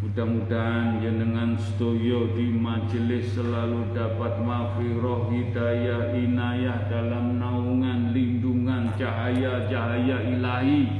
Mudah-mudahan 0.00 1.04
jenengan 1.04 1.60
setuju 1.60 2.32
di 2.32 2.48
majelis 2.48 3.28
selalu 3.36 3.92
dapat 3.92 4.40
mafiroh 4.40 5.28
hidayah 5.28 6.16
inayah 6.16 6.88
dalam 6.88 7.36
naungan 7.36 8.16
lindungan 8.16 8.88
cahaya-cahaya 8.96 10.32
ilahi 10.32 10.96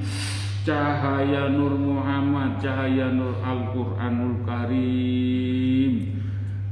cahaya 0.67 1.47
Nur 1.47 1.79
Muhammad 1.79 2.59
cahaya 2.59 3.15
Nur 3.15 3.39
Al-Quranul 3.39 4.43
Karim. 4.43 6.19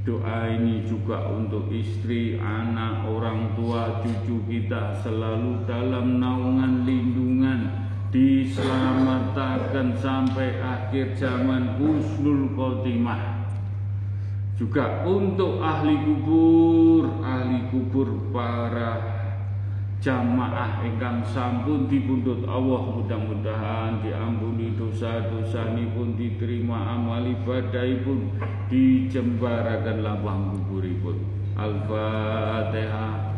Doa 0.03 0.51
ini 0.51 0.85
juga 0.85 1.31
untuk 1.31 1.71
istri, 1.71 2.37
anak, 2.37 3.07
orang 3.07 3.55
tua, 3.57 4.03
cucu 4.03 4.43
kita 4.51 4.99
selalu 5.01 5.62
dalam 5.65 6.19
naungan 6.19 6.83
lindungan. 6.83 7.71
Diselamatkan 8.11 9.95
sampai 10.03 10.59
akhir 10.59 11.15
zaman 11.15 11.79
husnul 11.79 12.51
khotimah. 12.59 13.47
Juga 14.55 15.03
untuk 15.03 15.59
ahli 15.59 15.99
kubur 16.07 17.11
ahli 17.27 17.59
kubur 17.75 18.31
para 18.31 19.23
jamaah 20.05 20.85
ingkang 20.85 21.24
sampun 21.24 21.89
dibundut 21.89 22.44
Allah 22.44 22.93
mudah-mudahan 22.93 24.05
diampuni 24.05 24.76
dosa-dosa 24.76 25.72
pun 25.97 26.12
diterima 26.20 26.93
amal 26.93 27.24
ibadahipun 27.24 28.36
dijembarakan 28.68 30.05
lapang 30.05 30.52
kuburipun. 30.52 31.16
Al-Fatihah 31.56 33.32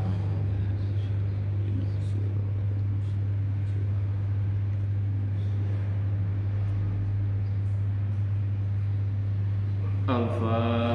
Al-Fatihah 10.11 10.86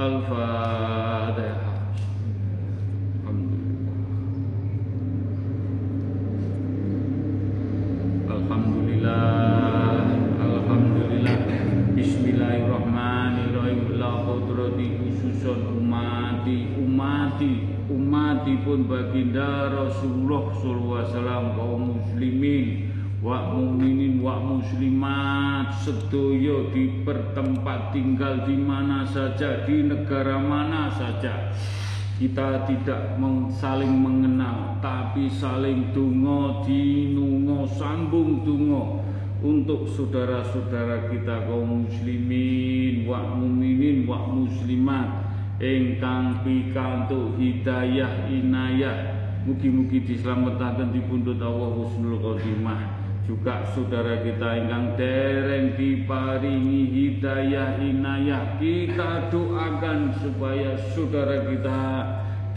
الفاتحة 0.00 1.72
الحمد 8.36 8.74
لله 8.88 10.00
الحمد 10.48 10.96
لله 11.12 11.38
بسم 12.00 12.22
الله 12.32 12.54
الرحمن 12.64 13.34
الرحيم 13.52 13.80
لا 14.00 14.12
قدرة 14.24 14.78
khususun 14.96 15.60
umati 15.84 16.72
umati 16.80 17.52
umatipun 17.92 18.88
baginda 18.88 19.68
Rasulullah 19.76 20.48
sallallahu 20.56 20.96
alaihi 20.96 21.12
wasallam 21.12 21.44
kaum 21.60 21.82
muslimin 22.00 22.66
wa 23.20 23.36
mukminin 23.52 24.24
wa 24.24 24.40
muslimat 24.40 25.68
sedoyo 25.84 26.49
di 27.01 27.09
pertempat 27.09 27.89
tinggal 27.89 28.45
di 28.45 28.53
mana 28.61 29.01
saja 29.01 29.65
di 29.65 29.89
negara 29.89 30.37
mana 30.37 30.85
saja. 30.85 31.49
Kita 32.21 32.69
tidak 32.69 33.17
saling 33.49 33.89
mengenal 33.89 34.77
tapi 34.77 35.25
saling 35.25 35.89
dungo 35.89 36.61
dinungo 36.61 37.65
sambung 37.65 38.45
dungo 38.45 39.01
untuk 39.41 39.89
saudara-saudara 39.89 41.09
kita 41.09 41.49
kaum 41.49 41.89
muslimin 41.89 43.09
wa 43.09 43.33
mukminin 43.33 44.05
wa 44.05 44.29
muslimat. 44.29 45.33
Ingkang 45.57 46.45
pikantuk 46.45 47.33
hidayah 47.41 48.29
inayah. 48.29 48.97
Mugi-mugi 49.41 50.05
di 50.93 51.01
pundut 51.01 51.41
Allah 51.41 51.73
husnul 51.73 52.21
khotimah 52.21 53.00
juga 53.21 53.61
saudara 53.69 54.17
kita 54.25 54.65
ingkang 54.65 54.97
dereng 54.97 55.77
diparingi 55.77 56.83
hidayah 56.89 57.77
inayah 57.77 58.57
kita 58.57 59.29
doakan 59.29 60.09
supaya 60.17 60.73
saudara 60.91 61.45
kita 61.45 61.81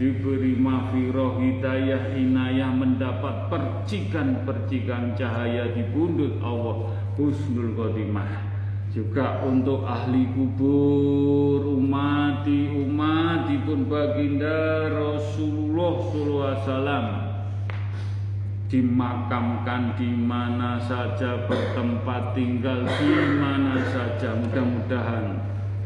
diberi 0.00 0.56
mafiroh 0.56 1.38
hidayah 1.38 2.16
inayah 2.16 2.72
mendapat 2.72 3.52
percikan-percikan 3.52 5.14
cahaya 5.14 5.70
di 5.70 5.84
pundut 5.94 6.40
Allah 6.42 6.90
husnul 7.14 7.76
khotimah. 7.78 8.56
Juga 8.94 9.42
untuk 9.42 9.82
ahli 9.82 10.30
kubur 10.38 11.66
umati 11.66 12.70
umatipun 12.78 13.90
baginda 13.90 14.86
Rasulullah 14.86 15.94
SAW 16.14 17.23
dimakamkan 18.68 19.92
di 19.94 20.08
mana 20.08 20.80
saja 20.80 21.44
bertempat 21.44 22.32
tinggal 22.32 22.84
di 22.98 23.12
mana 23.36 23.76
saja. 23.92 24.32
Mudah-mudahan 24.40 25.36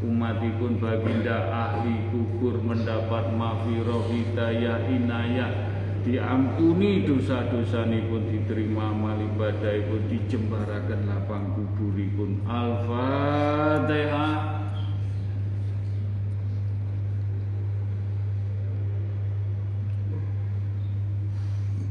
umatipun 0.02 0.78
baginda 0.78 1.50
ahli 1.50 2.06
kubur 2.14 2.62
mendapat 2.62 3.34
mafiroh 3.34 4.06
hidayah 4.06 4.86
inayah. 4.86 5.50
Diampuni 6.06 7.04
dosa-dosa 7.04 7.84
pun 7.84 8.22
diterima 8.30 8.94
amal 8.94 9.18
ibadah 9.18 9.76
pun 9.90 10.08
dijembarakan 10.08 11.04
lapang 11.04 11.52
kuburipun. 11.52 12.46
Al-fatihah 12.48 13.78
al-fatihah 14.08 14.57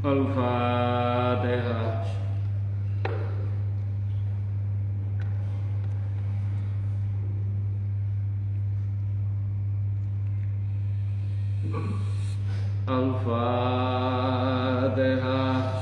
Al-Fatihah 0.04 1.88
Alhamdulillah 12.88 15.77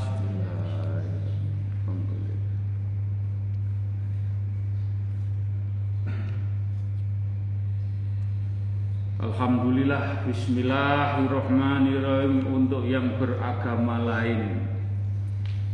Alhamdulillah 9.26 10.22
Bismillahirrahmanirrahim 10.22 12.46
Untuk 12.46 12.86
yang 12.86 13.18
beragama 13.18 14.06
lain. 14.06 14.70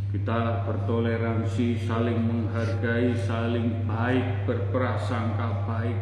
Kita 0.09 0.65
bertoleransi 0.65 1.85
Saling 1.85 2.17
menghargai 2.17 3.13
Saling 3.13 3.85
baik 3.85 4.49
Berprasangka 4.49 5.69
baik. 5.69 6.01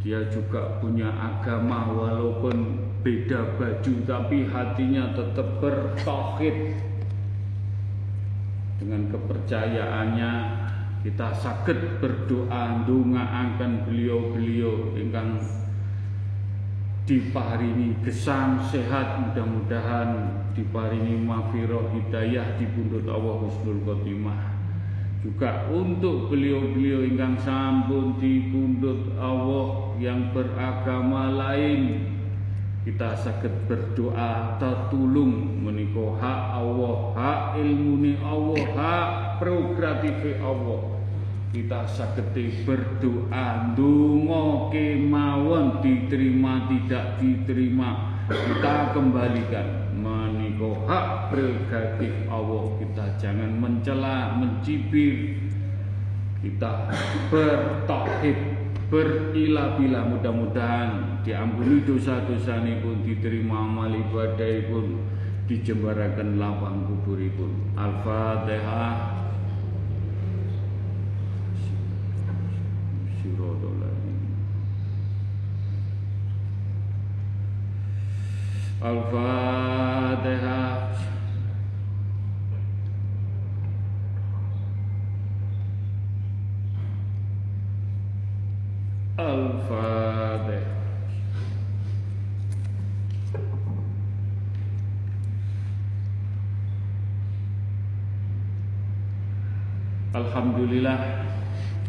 Dia 0.00 0.24
juga 0.32 0.80
punya 0.80 1.12
agama 1.12 1.92
Walaupun 1.92 2.88
beda 3.04 3.60
baju 3.60 3.92
Tapi 4.08 4.48
hatinya 4.48 5.12
tetap 5.12 5.60
bertauhid. 5.60 6.72
Dengan 8.80 9.12
kepercayaannya 9.12 10.32
kita 11.04 11.36
sakit 11.36 12.00
berdoa 12.00 12.80
akan 12.80 13.72
beliau-beliau 13.84 14.96
ingkang 14.96 15.36
diparingi 17.04 18.00
gesang 18.00 18.64
sehat 18.72 19.20
mudah-mudahan 19.20 20.40
diparingi 20.56 21.20
mafiroh 21.20 21.92
hidayah 21.92 22.56
di 22.56 22.64
pundut 22.72 23.04
Allah 23.04 23.44
Husnul 23.44 23.84
Khotimah. 23.84 24.56
Juga 25.20 25.68
untuk 25.72 26.32
beliau-beliau 26.32 27.04
ingkang 27.04 27.40
sampun 27.40 28.20
di 28.20 28.48
pundut 28.52 29.16
Allah 29.20 29.96
yang 30.00 30.32
beragama 30.32 31.32
lain 31.32 32.12
kita 32.84 33.16
sakit 33.16 33.64
berdoa 33.64 34.60
tertulung 34.60 35.56
menikah 35.64 36.20
hak 36.20 36.40
Allah 36.60 36.96
hak 37.16 37.40
ilmu 37.56 38.12
Allah 38.20 38.64
hak 38.76 39.08
prerogatif 39.40 40.20
Allah 40.44 40.93
kita 41.54 41.86
saketi 41.86 42.66
berdoa 42.66 43.78
dungo 43.78 44.74
kemawon 44.74 45.78
diterima 45.78 46.66
tidak 46.66 47.22
diterima. 47.22 48.18
Kita 48.26 48.90
kembalikan. 48.90 49.86
Meniko 49.94 50.84
hak 50.90 51.30
prerogatif 51.30 52.26
Allah 52.26 52.76
kita 52.82 53.04
jangan 53.16 53.54
mencela 53.62 54.34
mencibir. 54.36 55.38
Kita 56.42 56.90
bertauhid 57.30 58.36
berilah-bila. 58.90 60.10
Mudah-mudahan 60.10 61.22
diampuni 61.22 61.86
dosa-dosa 61.86 62.60
pun 62.82 63.06
diterima 63.06 63.64
amal 63.64 63.94
ibadah 63.94 64.54
pun 64.66 64.98
dijembarakan 65.46 66.36
lapang 66.36 66.88
kubur 66.88 67.20
pun 67.38 67.52
Al-Fatihah 67.78 69.23
Al-Fatihah. 78.84 80.68
Al-Fatihah. 89.16 90.74
Alhamdulillah 100.14 100.98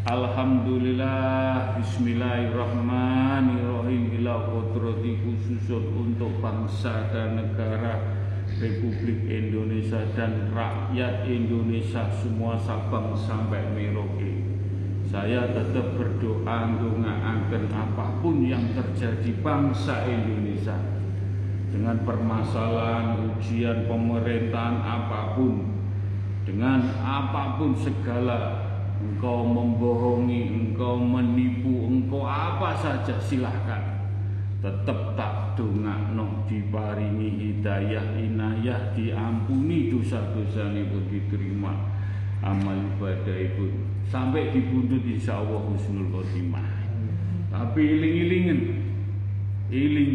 Alhamdulillah 0.06 1.82
Bismillahirrahmanirrahim. 1.82 4.14
Bila 4.14 4.54
kodrati 4.54 5.18
khusus 5.18 5.66
untuk 5.82 6.30
bangsa 6.46 7.10
dan 7.10 7.42
negara 7.42 8.14
Republik 8.62 9.26
Indonesia 9.26 10.06
dan 10.14 10.54
rakyat 10.54 11.26
Indonesia 11.26 12.06
semua 12.22 12.54
Sabang 12.54 13.18
sampai 13.18 13.66
Merauke. 13.74 14.46
Saya 15.10 15.50
tetap 15.50 15.98
berdoa 15.98 16.70
akan 16.70 17.66
apa 17.74 18.22
pun 18.22 18.46
yang 18.46 18.78
terjadi 18.78 19.42
bangsa 19.42 20.06
Indonesia. 20.06 20.78
Dengan 21.74 22.06
permasalahan 22.06 23.34
ujian 23.34 23.90
pemerintahan 23.90 24.86
apa 24.86 25.34
pun. 25.34 25.82
Dengan 26.46 26.94
apa 27.02 27.58
pun 27.58 27.74
segala 27.74 28.65
engkau 29.06 29.46
membohongi, 29.46 30.50
engkau 30.50 30.98
menipu, 30.98 31.86
engkau 31.86 32.26
apa 32.26 32.74
saja 32.74 33.14
silahkan. 33.22 34.02
Tetap 34.66 35.14
tak 35.14 35.54
dongakno 35.54 36.42
diparingi 36.50 37.38
hidayah 37.38 38.18
inayah 38.18 38.98
diampuni 38.98 39.94
dosa-dosa 39.94 40.74
pun 40.74 41.06
diterima. 41.06 41.74
Amal 42.42 42.98
ibadah 42.98 43.38
ibu 43.38 43.70
sampai 44.10 44.50
dibundut 44.50 45.06
insya 45.06 45.38
Allah 45.38 45.62
husnul 45.70 46.10
khotimah. 46.10 46.66
Tapi 47.54 47.82
iling-ilingen 47.82 48.60
iling 49.70 50.10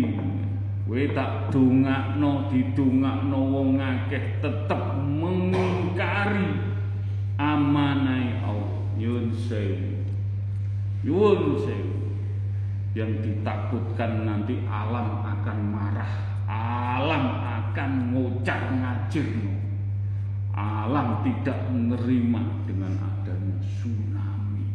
we 0.91 1.07
tak 1.15 1.55
dongakno 1.55 2.51
didongakno 2.51 3.39
wong 3.39 3.79
akeh 3.79 4.43
tetep 4.43 4.83
mengingkari 4.99 6.51
amanai 7.39 8.43
Allah 8.43 8.70
Yun 9.01 9.32
sewu 9.32 10.05
Yun 11.01 11.56
sewu 11.56 11.97
Yang 12.93 13.12
ditakutkan 13.24 14.28
nanti 14.28 14.60
alam 14.68 15.24
akan 15.24 15.59
marah. 15.72 16.12
Alam 16.51 17.39
akan 17.39 17.90
ngucap 18.10 18.59
ngajirmu. 18.59 19.62
Alam 20.51 21.22
tidak 21.22 21.70
menerima 21.70 22.43
dengan 22.66 22.90
adanya 22.98 23.55
tsunami. 23.62 24.66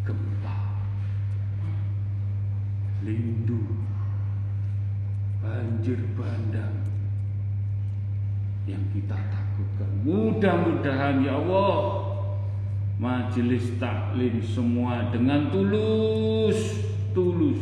Gempa. 0.00 0.80
Lindu. 3.04 3.60
Banjir 5.44 6.00
bandang. 6.16 6.88
Yang 8.64 8.84
kita 8.96 9.20
takutkan. 9.28 9.92
Mudah-mudahan 10.08 11.20
ya 11.20 11.36
Allah 11.36 12.15
majelis 12.96 13.76
taklim 13.76 14.40
semua 14.40 15.12
dengan 15.12 15.52
tulus 15.52 16.80
tulus 17.12 17.60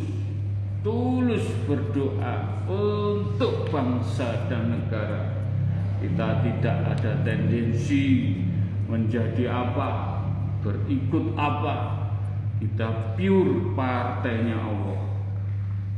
tulus 0.85 1.49
berdoa 1.65 2.61
untuk 2.69 3.73
bangsa 3.73 4.47
dan 4.53 4.69
negara. 4.69 5.33
Kita 5.99 6.45
tidak 6.45 6.77
ada 6.93 7.13
tendensi 7.25 8.37
menjadi 8.85 9.49
apa 9.49 10.21
berikut 10.61 11.33
apa. 11.41 12.05
Kita 12.61 13.17
pure 13.17 13.73
partainya 13.73 14.61
Allah. 14.61 15.01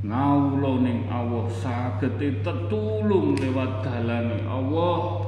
Ngaulo 0.07 0.87
ning 0.87 1.11
Allah 1.11 1.51
saged 1.51 2.15
tetulung 2.47 3.35
lewat 3.35 3.83
dalane 3.83 4.47
Allah. 4.47 5.27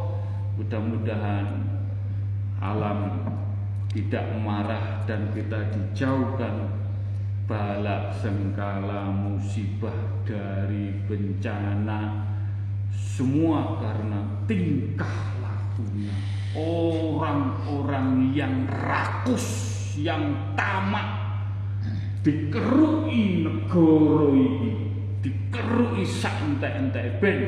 Mudah-mudahan 0.54 1.46
alam 2.62 2.98
tidak 3.88 4.26
marah 4.44 5.00
dan 5.08 5.32
kita 5.32 5.72
dijauhkan 5.72 6.68
balak 7.48 8.12
sengkala 8.20 9.08
musibah 9.08 9.96
dari 10.28 10.92
bencana 11.08 12.28
semua 12.92 13.80
karena 13.80 14.20
tingkah 14.44 15.16
lakunya. 15.40 16.12
Orang-orang 16.52 18.36
yang 18.36 18.68
rakus 18.68 19.48
yang 19.96 20.36
tamak 20.52 21.08
dikerui 22.20 23.48
negara 23.48 24.28
ini 24.36 24.72
dikerui 25.24 26.04
santai-santai 26.04 27.08
ben. 27.24 27.40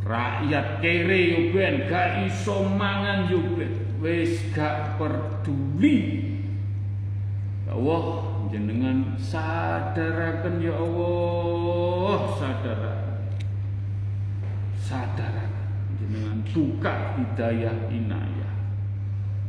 Rakyat 0.00 0.82
kere 0.82 1.20
yo 1.34 1.40
ben 1.54 1.86
gak 1.90 2.26
iso 2.30 2.66
mangan 2.66 3.30
yo 3.30 3.42
ben 3.58 3.89
wis 4.00 4.40
gak 4.56 4.96
peduli. 4.96 6.32
Ya 7.68 7.76
Allah 7.76 8.04
jenengan 8.48 9.14
sadarakan 9.20 10.58
ya 10.58 10.74
Allah. 10.74 12.18
Sadarakan 12.40 13.20
sadarakan 14.80 15.68
jenengan 16.00 16.38
buka 16.50 17.14
hidayah 17.20 17.76
inayah. 17.92 18.54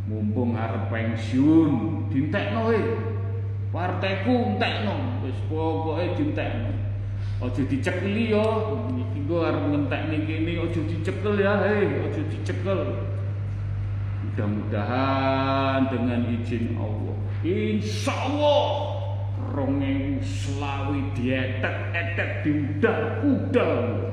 Mumpung 0.05 0.59
arep 0.59 0.91
pensiun 0.91 2.05
dintekno 2.11 2.69
e 2.75 2.81
parteku 3.71 4.53
entekno 4.53 5.23
wis 5.23 5.39
pokoke 5.47 6.19
dintekno. 6.19 6.75
Aja 7.41 7.63
dicekeli 7.65 8.29
yo 8.29 8.77
iki 8.93 9.25
go 9.25 9.41
arep 9.41 9.73
ngentekne 9.73 10.29
kene 10.29 10.61
aja 10.61 10.81
dicekel 10.85 11.41
ya 11.41 11.57
hei 11.63 12.05
aja 12.05 12.21
dicekel 12.29 12.79
Mudah-mudahan 14.31 15.91
dengan 15.91 16.23
izin 16.31 16.79
Allah. 16.79 17.19
Insya 17.43 18.15
Allah 18.15 18.63
rongewu 19.51 20.23
selawi 20.23 21.03
dietet-etet 21.19 22.47
diudal-udal 22.47 24.07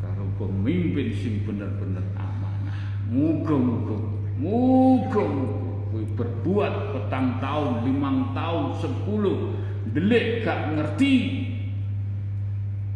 karo 0.00 0.24
pemimpin 0.40 1.12
sing 1.12 1.44
bener-bener 1.44 2.00
amanah. 2.16 2.80
Muga-muga 3.12 4.00
muga-muga. 4.40 5.60
Kowe 5.92 6.06
berbuat 6.16 6.74
petang 6.96 7.36
tahun, 7.36 7.84
limang 7.84 8.32
tahun, 8.32 8.80
sepuluh 8.80 9.60
delik 9.92 10.40
gak 10.40 10.72
ngerti. 10.72 11.16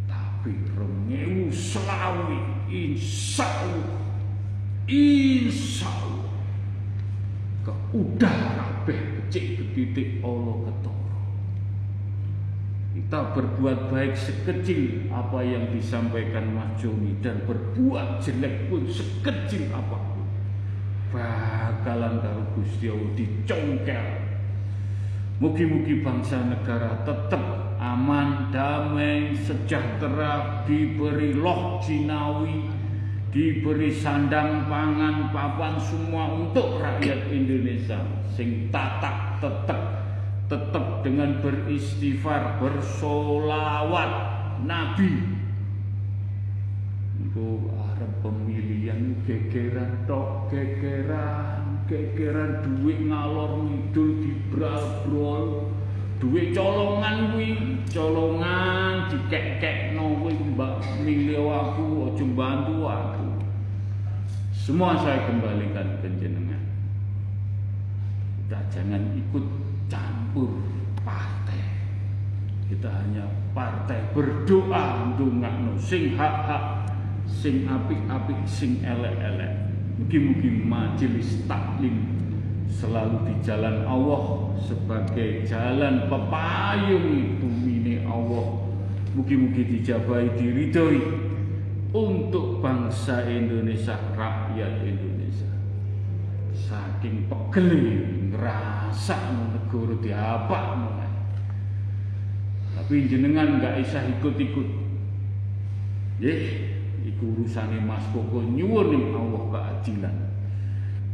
Tapi 0.08 0.54
rongewu 0.72 1.52
selawi 1.52 2.40
insya 2.72 3.44
Allah 3.44 4.03
insya 4.88 5.88
Allah 5.88 6.32
ke 7.64 7.72
udara 7.96 8.84
becik 8.84 9.72
titik 9.72 10.20
Allah 10.20 10.68
ketara. 10.68 11.20
Kita 12.94 13.20
berbuat 13.34 13.90
baik 13.90 14.14
sekecil 14.14 15.10
apa 15.10 15.42
yang 15.42 15.72
disampaikan 15.72 16.54
Mas 16.54 16.78
Joni 16.78 17.18
dan 17.18 17.42
berbuat 17.42 18.22
jelek 18.22 18.70
pun 18.70 18.86
sekecil 18.86 19.72
apa 19.74 19.98
pun 20.14 20.28
bakalan 21.14 22.18
karo 22.18 22.42
Gusti 22.58 22.90
Allah 22.90 23.10
dicongkel. 23.14 24.06
Mugi-mugi 25.42 26.02
bangsa 26.06 26.46
negara 26.46 27.02
tetap 27.02 27.74
aman, 27.78 28.54
damai, 28.54 29.34
sejahtera, 29.34 30.62
diberi 30.62 31.34
loh 31.34 31.82
jinawi, 31.82 32.70
diberi 33.34 33.90
sandang 33.90 34.70
pangan 34.70 35.34
papan 35.34 35.74
semua 35.82 36.30
untuk 36.38 36.78
rakyat 36.78 37.34
Indonesia. 37.34 37.98
Sing 38.30 38.70
tatak 38.70 39.42
tetap 39.42 39.82
tetap 40.46 41.02
dengan 41.02 41.42
beristighfar 41.42 42.62
bersolawat. 42.62 44.32
Nabi. 44.62 45.34
Itu 47.26 47.68
arep 47.74 48.12
pemilihan 48.22 49.18
gegeran 49.26 50.06
tok 50.06 50.48
gegeran 50.54 51.84
gegeran 51.90 52.64
duit 52.64 53.02
ngalor 53.02 53.66
ngidul 53.66 54.24
dibrol-brol 54.24 55.68
duit 56.22 56.54
colongan 56.54 57.34
kuwi 57.34 57.78
colongan 57.90 59.10
dikek-kekno 59.10 60.22
kuwi 60.22 60.34
mbak. 60.54 60.82
Milih 61.02 61.46
aku 61.50 62.10
aja 62.10 62.24
bantu 62.34 62.76
aku. 62.86 63.28
Semua 64.54 64.96
saya 64.96 65.28
kembalikan 65.28 66.00
ke 66.00 66.08
jenengan. 66.16 66.62
Kita 68.40 68.58
jangan 68.72 69.02
ikut 69.12 69.44
campur 69.92 70.50
partai. 71.04 71.60
Kita 72.72 72.88
hanya 72.88 73.28
partai 73.52 74.00
berdoa 74.16 75.14
ndongakno 75.14 75.76
sing 75.76 76.16
hak-hak 76.16 76.88
sing 77.28 77.68
apik-apik 77.68 78.40
sing 78.48 78.80
elek-elek. 78.80 79.52
Mugi-mugi 80.00 80.64
majelis 80.64 81.44
taklim 81.46 82.23
selalu 82.68 83.28
di 83.28 83.34
jalan 83.44 83.84
Allah 83.84 84.54
sebagai 84.60 85.44
jalan 85.44 86.08
pepayung 86.08 87.06
itu 87.12 87.46
mini 87.46 88.04
Allah. 88.04 88.64
Mugi-mugi 89.14 89.78
dijabai 89.78 90.34
diridhoi 90.34 90.98
untuk 91.94 92.58
bangsa 92.58 93.22
Indonesia 93.30 93.94
rakyat 94.18 94.82
Indonesia. 94.82 95.50
Saking 96.50 97.30
pegel 97.30 97.70
ngerasa 98.34 99.16
negara 99.54 99.94
diapa 100.02 100.58
mulai 100.74 101.04
tapi 102.74 103.08
jenengan 103.08 103.62
nggak 103.62 103.80
bisa 103.80 104.02
ikut-ikut. 104.18 104.68
Ya 106.20 106.34
iku 107.04 107.32
urusane 107.32 107.80
Mas 107.80 108.04
Koko 108.12 108.44
nyuwun 108.44 109.14
Allah 109.16 109.42
keadilan 109.48 110.33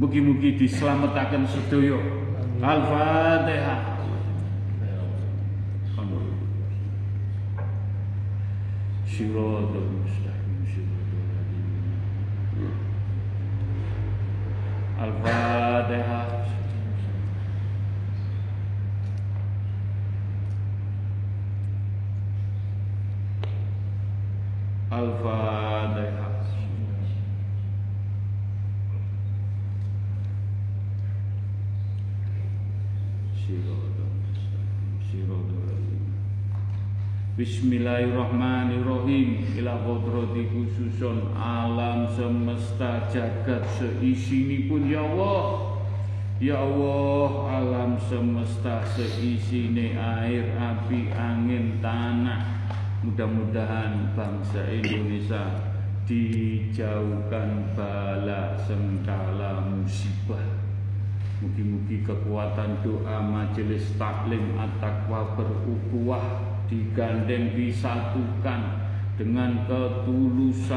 mugi-mugi 0.00 0.56
diselamatkan 0.56 1.44
sedaya. 1.44 2.00
Al-Fatihah 2.60 4.00
Siratal 9.20 9.84
mustaqim 10.00 10.64
siratal 10.64 11.28
Al-Fatihah 14.96 16.48
Al-Fatihah 24.88 26.19
Bismillahirrahmanirrahim. 37.40 39.56
Ila 39.56 39.80
kodrati 39.80 40.44
khususun. 40.52 41.32
Alam 41.32 42.04
semesta 42.12 43.08
jagat 43.08 43.64
seisi 43.80 44.68
pun 44.68 44.84
ya 44.84 45.00
Allah. 45.00 45.72
Ya 46.36 46.60
Allah 46.60 47.48
alam 47.48 47.96
semesta 47.96 48.84
seisine 48.84 49.96
air, 49.96 50.52
api, 50.52 51.16
angin, 51.16 51.80
tanah. 51.80 52.44
Mudah-mudahan 53.08 54.12
bangsa 54.12 54.60
Indonesia 54.68 55.64
dijauhkan 56.04 57.72
bala 57.72 58.52
sengkala 58.68 59.64
musibah 59.64 60.59
Mugi-mugi 61.40 62.04
kekuatan 62.04 62.84
doa 62.84 63.16
majelis 63.24 63.96
taklim 63.96 64.60
at-taqwa 64.60 65.40
berukuah 65.40 66.20
digandeng 66.68 67.56
disatukan 67.56 68.84
dengan 69.16 69.64
ketulusan 69.64 70.76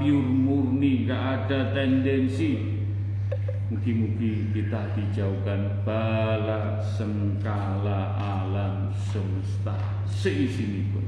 pure 0.00 0.32
murni 0.32 1.04
gak 1.04 1.44
ada 1.52 1.76
tendensi 1.76 2.78
Mugi-mugi 3.68 4.48
kita 4.56 4.96
dijauhkan 4.96 5.84
bala 5.84 6.80
sengkala 6.80 8.16
alam 8.16 8.88
semesta 8.96 9.76
seisi 10.08 10.88
pun. 10.88 11.04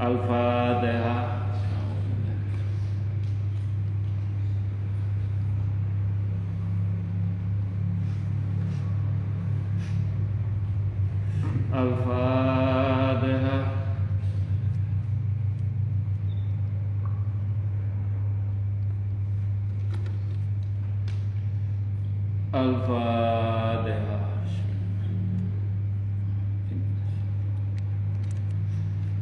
Al-Fatihah. 0.00 1.51
Al-Fatihah. 11.72 13.64
Al-Fatihah. 22.52 24.20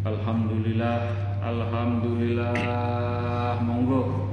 Alhamdulillah, 0.00 1.00
Alhamdulillah, 1.44 3.62
monggo 3.62 4.26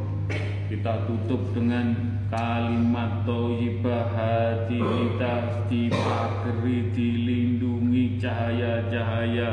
kita 0.68 1.06
tutup 1.06 1.54
dengan 1.54 2.18
kalimat 2.28 3.24
thayyibah 3.24 4.12
hati 4.12 4.84
kita 4.84 5.64
dipagari 5.72 6.92
dilindungi 6.92 7.47
cahaya-cahaya 8.20 9.50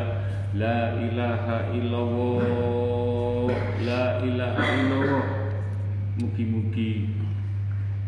la 0.57 0.97
ilaha 0.99 1.71
illallah. 1.73 3.49
La 3.85 4.19
ilaha 4.25 4.63
illallah. 4.81 5.27
Mugi-mugi 6.21 7.11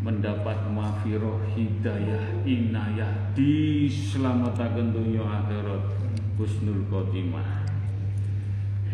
mendapat 0.01 0.57
mafiroh 0.71 1.43
hidayah 1.53 2.23
inayah 2.47 3.13
diselamatkan 3.35 4.93
dunia 4.93 5.25
akhirat. 5.25 5.83
Husnul 6.37 6.85
khotimah. 6.93 7.65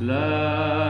La 0.02 0.81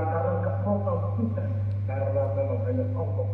lantaran 0.00 0.40
kepotong 0.40 1.02
kita 1.20 1.44
karena 1.84 2.22
memang 2.32 2.60
hanya 2.64 2.84
Allah 2.96 3.28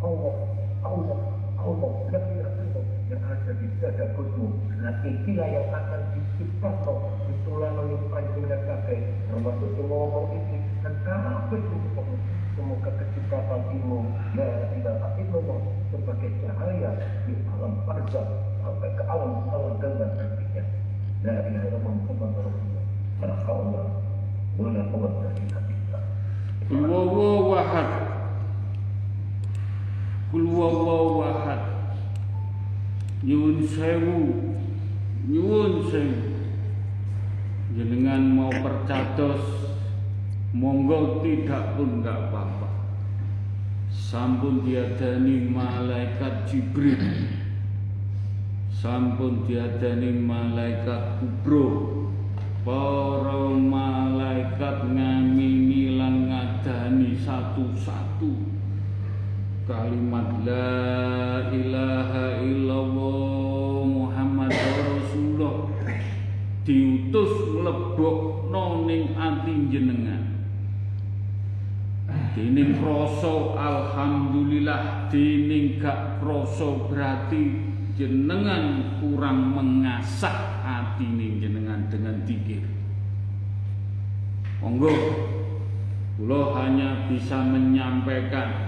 Allah 0.00 0.36
Allah 0.80 1.20
Allah 1.60 1.92
lebih 2.08 2.40
itu 2.40 2.80
yang 3.12 3.20
ada 3.20 3.52
di 3.52 3.68
dada 3.84 4.04
kutmu 4.16 4.48
nah 4.80 4.96
itulah 5.04 5.44
yang 5.44 5.68
akan 5.68 6.00
diciptakan. 6.16 6.98
Itulah 7.26 7.70
menyimpan 7.76 8.24
dunia 8.32 8.58
kakek 8.64 9.00
termasuk 9.28 9.70
semua 9.76 10.08
orang 10.08 10.40
ini 10.40 10.58
dan 10.80 10.94
apa 11.04 11.52
itu? 11.52 11.76
Semoga 12.56 12.90
kecepatan 12.96 13.60
ilmu. 13.76 14.08
Ya 14.32 14.72
tidak 14.72 14.96
ilmu 15.20 15.75
Allah 30.66 31.10
ahad 31.30 31.62
nyun 33.22 33.62
sewu. 33.62 34.20
Nyun 35.26 35.72
sewu. 35.90 36.22
Jenengan 37.76 38.22
mau 38.32 38.50
percados 38.50 39.42
monggo 40.56 41.20
tidak 41.20 41.76
pun 41.76 42.00
gak 42.00 42.32
apa-apa 42.32 42.66
sampun 44.06 44.62
diadani 44.62 45.50
malaikat 45.50 46.46
Jibril. 46.46 47.26
Sampun 48.70 49.42
diadani 49.44 50.14
malaikat 50.14 51.18
kubro. 51.18 51.92
Para 52.62 53.54
malaikat 53.54 54.90
ngamini 54.90 55.98
lan 55.98 56.30
ngadani 56.30 57.14
satu-satu 57.18 58.55
kalimat 59.66 60.46
la 60.46 61.50
ilaha 61.50 62.38
illallah 62.38 63.82
Muhammad 63.82 64.54
Rasulullah 64.54 65.66
diutus 66.62 67.50
mlebokno 67.50 68.86
ning 68.86 69.18
ati 69.18 69.54
jenengan 69.66 70.22
Dini 72.36 72.78
kroso 72.78 73.58
alhamdulillah 73.58 75.10
dini 75.10 75.82
gak 75.82 76.22
kroso 76.22 76.86
berarti 76.86 77.58
jenengan 77.98 78.94
kurang 79.02 79.56
mengasah 79.56 80.62
hati 80.62 81.40
jenengan 81.40 81.88
dengan 81.88 82.12
dikir. 82.28 82.60
Monggo, 84.60 84.92
kula 86.20 86.52
hanya 86.60 87.08
bisa 87.08 87.40
menyampaikan 87.40 88.65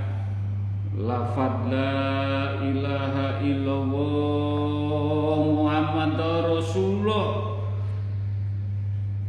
lafad 0.99 1.71
la 1.71 2.59
ilaha 2.59 3.39
illallah 3.47 5.39
Muhammad 5.47 6.19
Rasulullah. 6.51 7.55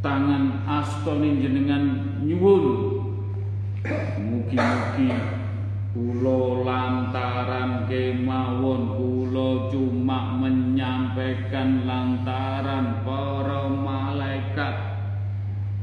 Tangan 0.02 0.66
astoni 0.66 1.38
jenengan 1.38 2.18
nyuwun. 2.26 2.98
Mugi-mugi 4.18 5.14
Kulo 5.90 6.62
lantaran 6.62 7.90
kemawon 7.90 8.94
kulo 8.94 9.74
cuma 9.74 10.38
menyampaikan 10.38 11.82
lantaran 11.90 13.02
para 13.02 13.66
malaikat. 13.74 14.76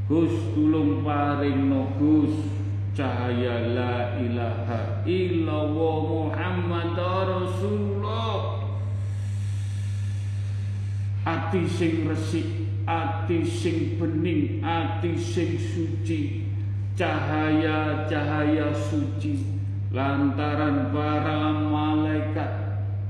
Gus 0.07 0.31
tulung 0.55 1.03
paring 1.03 1.67
no 1.67 1.91
Gus 1.99 2.56
cahaya 2.97 3.77
la 3.77 4.17
ilaha 4.17 5.05
illallah 5.05 6.01
Muhammad 6.33 6.97
Rasulullah. 6.97 8.65
Ati 11.21 11.61
sing 11.69 12.09
resik 12.09 12.49
ati 12.89 13.45
sing 13.45 14.01
bening 14.01 14.65
ati 14.65 15.13
sing 15.13 15.61
suci. 15.61 16.49
Cahaya-cahaya 16.97 18.73
suci. 18.73 19.45
Lantaran 19.93 20.89
para 20.89 21.53
malaikat 21.53 22.49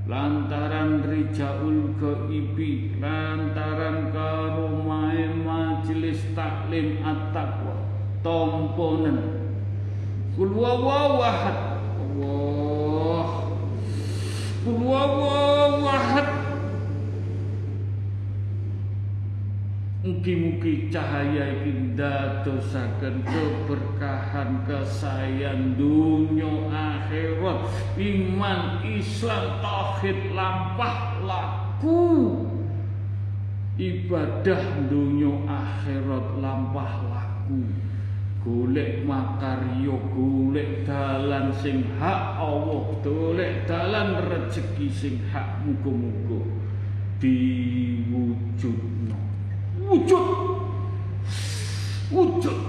lantaran 0.07 1.03
rijaul 1.03 1.95
gaibi 1.99 2.95
lantaran 2.95 4.07
karomai 4.15 5.35
majelis 5.35 6.21
taklim 6.31 7.03
at-taqwa 7.03 7.75
tomponen 8.23 9.36
kul 10.37 10.53
wawahad 10.53 11.81
Allah. 11.81 13.25
Kul 14.61 14.79
wawahad 14.85 16.29
Mugi-mugi 20.07 20.87
cahaya 20.87 21.51
iki 21.51 21.91
ndadosaken 21.91 23.27
keberkahan 23.27 24.63
kesayan 24.63 25.75
dunya 25.75 26.47
akhirat. 26.71 27.67
Iman 27.99 28.87
Islam 28.87 29.59
tauhid 29.59 30.31
lampah 30.31 31.19
laku. 31.27 32.39
Ibadah 33.75 34.63
dunya 34.87 35.33
akhirat 35.43 36.39
lampah 36.39 36.93
laku 37.11 37.86
golek 38.47 39.03
makarya 39.03 39.91
golek 40.15 40.87
dalan 40.87 41.51
sing 41.51 41.83
hak 41.99 42.39
Allah 42.39 42.95
golek 43.03 43.67
dalan 43.67 44.23
rezeki 44.23 44.87
sing 44.87 45.19
hak 45.27 45.67
muga-muga. 45.67 46.47
Diwujudno. 47.19 48.07
Wujud. 49.83 50.27
Wujud. 52.07 52.59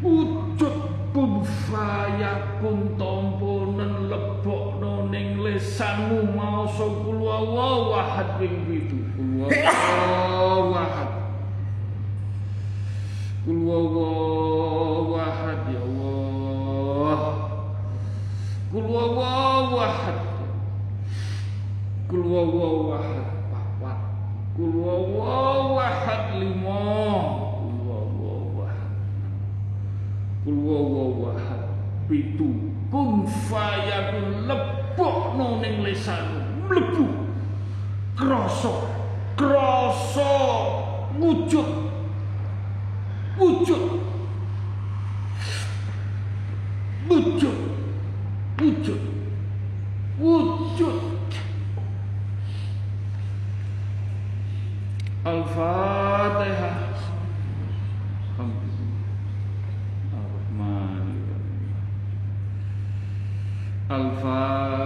Wujud 0.00 0.76
kun 1.12 1.44
fayakun 1.44 2.96
tomponen 2.96 4.08
lebokno 4.08 5.12
ning 5.12 5.40
lesanmu 5.44 6.32
mau 6.32 6.64
kul 6.68 7.24
wahad 7.24 8.40
ping 8.40 8.68
pitu 8.68 9.00
kul 9.16 9.48
wahad 10.72 11.25
قل 13.46 13.56
والله 13.64 15.18
ya 15.18 15.78
Allah. 15.78 16.16
الله 17.06 17.46
قل 18.74 18.82
والله 18.82 19.84
احد 19.84 20.14
قل 22.10 22.18
والله 22.18 22.94
احد 23.00 23.26
قل 24.58 24.72
والله 24.76 25.78
احد 25.80 26.36
لما 26.36 26.80
قل 27.62 27.76
والله 27.88 28.66
احد 28.66 28.92
قل 30.46 30.52
والله 30.66 31.32
احد 31.36 31.60
بيتو 32.10 32.44
كن 32.92 33.26
فيكون 33.26 34.48
لبق 34.48 35.34
نونين 35.36 35.82
لسان 35.82 36.26
لبق 36.70 36.98
كراسو 38.18 38.72
كراسو 39.38 40.34
وجود 41.20 41.85
Wujud 43.38 44.00
Wujud 47.08 47.58
Wujud 48.58 49.00
Wujud 50.18 51.16
Al-Fatihah. 55.26 56.86
Al-Fatihah. 63.90 64.76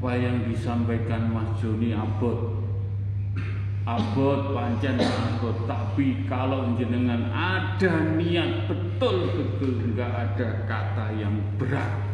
apa 0.00 0.16
yang 0.16 0.40
disampaikan 0.80 1.28
Mas 1.28 1.60
Joni 1.60 1.92
abot. 1.92 2.56
Abot 3.84 4.56
pancen 4.56 4.96
abot. 4.96 5.68
Tapi 5.68 6.24
kalau 6.24 6.72
jenengan 6.80 7.28
ada 7.28 8.16
niat 8.16 8.64
betul-betul 8.64 9.92
enggak 9.92 10.08
ada 10.08 10.48
kata 10.64 11.06
yang 11.20 11.36
berat. 11.60 12.08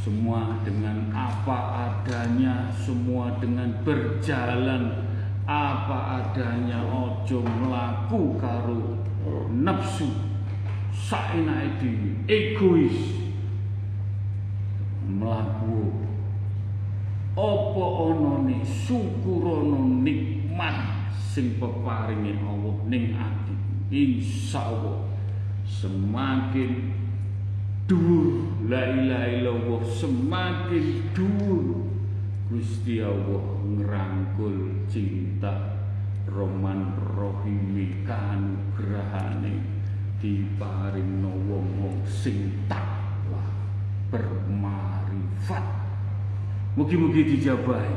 Semua 0.00 0.56
dengan 0.64 1.12
apa 1.12 1.92
adanya 1.92 2.72
semua 2.72 3.36
dengan 3.36 3.76
berjalan. 3.84 5.12
Apa 5.44 6.24
adanya 6.24 6.80
ojo 6.88 7.44
melaku 7.44 8.40
karo 8.40 9.04
nafsu. 9.52 10.08
Saenae 10.96 11.76
egois. 12.24 13.20
Mlaku 15.10 16.09
apa 17.38 17.84
ana 18.10 18.42
ne 18.46 18.58
syukurana 18.66 19.78
nikmat 20.02 21.06
sing 21.14 21.54
peparinge 21.62 22.34
Allah 22.42 22.74
ning 22.90 23.14
ati 23.14 23.54
insyaallah 23.90 25.06
semakin 25.66 26.90
dhuwur. 27.86 28.46
La 28.66 28.82
ilaha 28.86 29.26
illallah 29.30 29.82
semakin 29.86 30.86
dhuwur. 31.14 31.86
Gusti 32.50 32.98
Allah 32.98 33.46
ngrangkul 33.62 34.86
cinta 34.90 35.78
roman 36.26 36.98
rohimi 37.14 38.02
kanugrahane 38.02 39.54
diparingno 40.18 41.30
wong-wong 41.46 42.02
sing 42.06 42.66
takwa 42.66 43.42
bermarifat. 44.10 45.79
Mugi-mugi 46.80 47.36
dijabahi. 47.36 47.92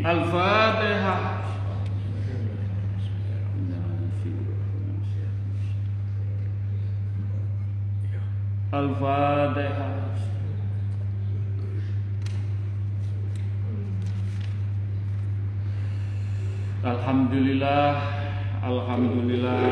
Al-Fatihah. 0.00 1.44
Al-Fatihah. 8.72 9.92
Alhamdulillah 16.80 17.94
Alhamdulillah 18.64 19.62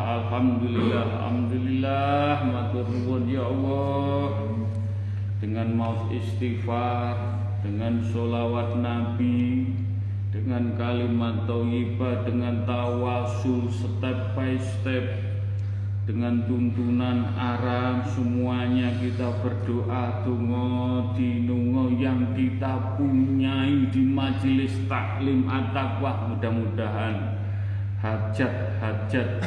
Alhamdulillah 0.00 1.04
Alhamdulillah 1.10 2.36
Matur 2.46 2.86
nuwun 2.88 3.28
ya 3.28 3.44
Allah 3.50 4.51
Dengan 5.42 5.74
mau 5.74 6.06
istighfar 6.14 7.18
Dengan 7.66 7.98
sholawat 8.14 8.78
Nabi 8.78 9.74
Dengan 10.30 10.78
kalimat 10.78 11.50
thayyibah 11.50 12.22
Dengan 12.22 12.62
tawasul 12.62 13.66
step 13.66 14.38
by 14.38 14.54
step 14.62 15.32
dengan 16.02 16.42
tuntunan 16.50 17.30
arah 17.38 18.02
semuanya 18.10 18.90
kita 18.98 19.38
berdoa 19.38 20.26
tungo 20.26 21.14
dinungo 21.14 21.94
yang 21.94 22.34
kita 22.34 22.98
punyai 22.98 23.86
di 23.86 24.02
majelis 24.02 24.74
taklim 24.90 25.46
at-taqwa 25.46 26.34
mudah-mudahan 26.34 27.38
hajat-hajat 28.02 29.46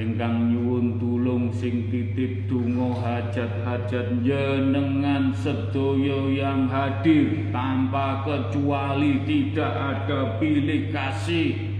ingkang 0.00 0.48
nyuwun 0.48 0.96
tulung 0.96 1.52
sing 1.52 1.92
titip 1.92 2.48
tungo 2.48 2.96
hajat-hajat 2.96 4.24
jenengan 4.24 5.36
sedoyo 5.36 6.32
yang 6.32 6.64
hadir 6.64 7.52
tanpa 7.52 8.24
kecuali 8.24 9.20
tidak 9.28 9.68
ada 9.68 10.40
pilih 10.40 10.88
kasih. 10.88 11.76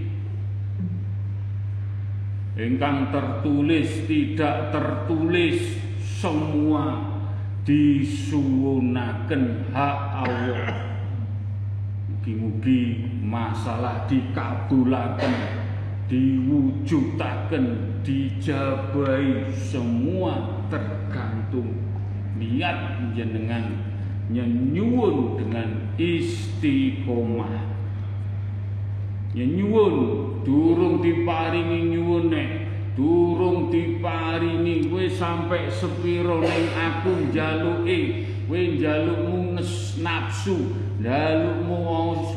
Ingkang 2.53 3.09
tertulis 3.09 4.05
tidak 4.05 4.69
tertulis 4.69 5.81
semua 5.97 7.01
disuwunaken 7.65 9.73
hak 9.73 9.99
Allah. 10.21 10.69
Mugi-mugi 12.13 13.09
masalah 13.25 14.05
dikabulaken 14.05 15.62
diwujudaken 16.11 17.65
dijabai 18.03 19.47
semua 19.55 20.63
tergantung 20.67 21.79
niat 22.35 23.13
jenengan 23.15 23.93
nyenyuwun 24.27 25.39
dengan 25.39 25.93
istiqomah. 25.99 27.71
Nyuwun 29.33 29.95
durung 30.45 31.01
diparingi 31.01 31.89
nyuwune 31.89 32.43
durung 32.93 33.73
diparingi. 33.73 34.85
Kowe 34.89 35.05
sampai 35.09 35.65
sepiro 35.73 36.37
ning 36.37 36.69
aku 36.77 37.33
njaluke 37.33 38.29
kowe 38.45 38.61
njalukmu 38.77 39.57
nafsu 40.05 40.57
njalukmu 41.03 41.77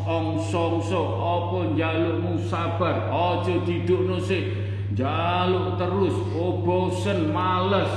ongso-ongso 0.03 1.03
apa 1.23 1.59
njalukmu 1.71 2.35
sabar? 2.51 3.07
Aja 3.15 3.63
didukno 3.63 4.19
sik. 4.19 4.51
Njaluk 4.91 5.79
terus 5.79 6.17
oh 6.35 6.67
bosen 6.67 7.31
males. 7.31 7.95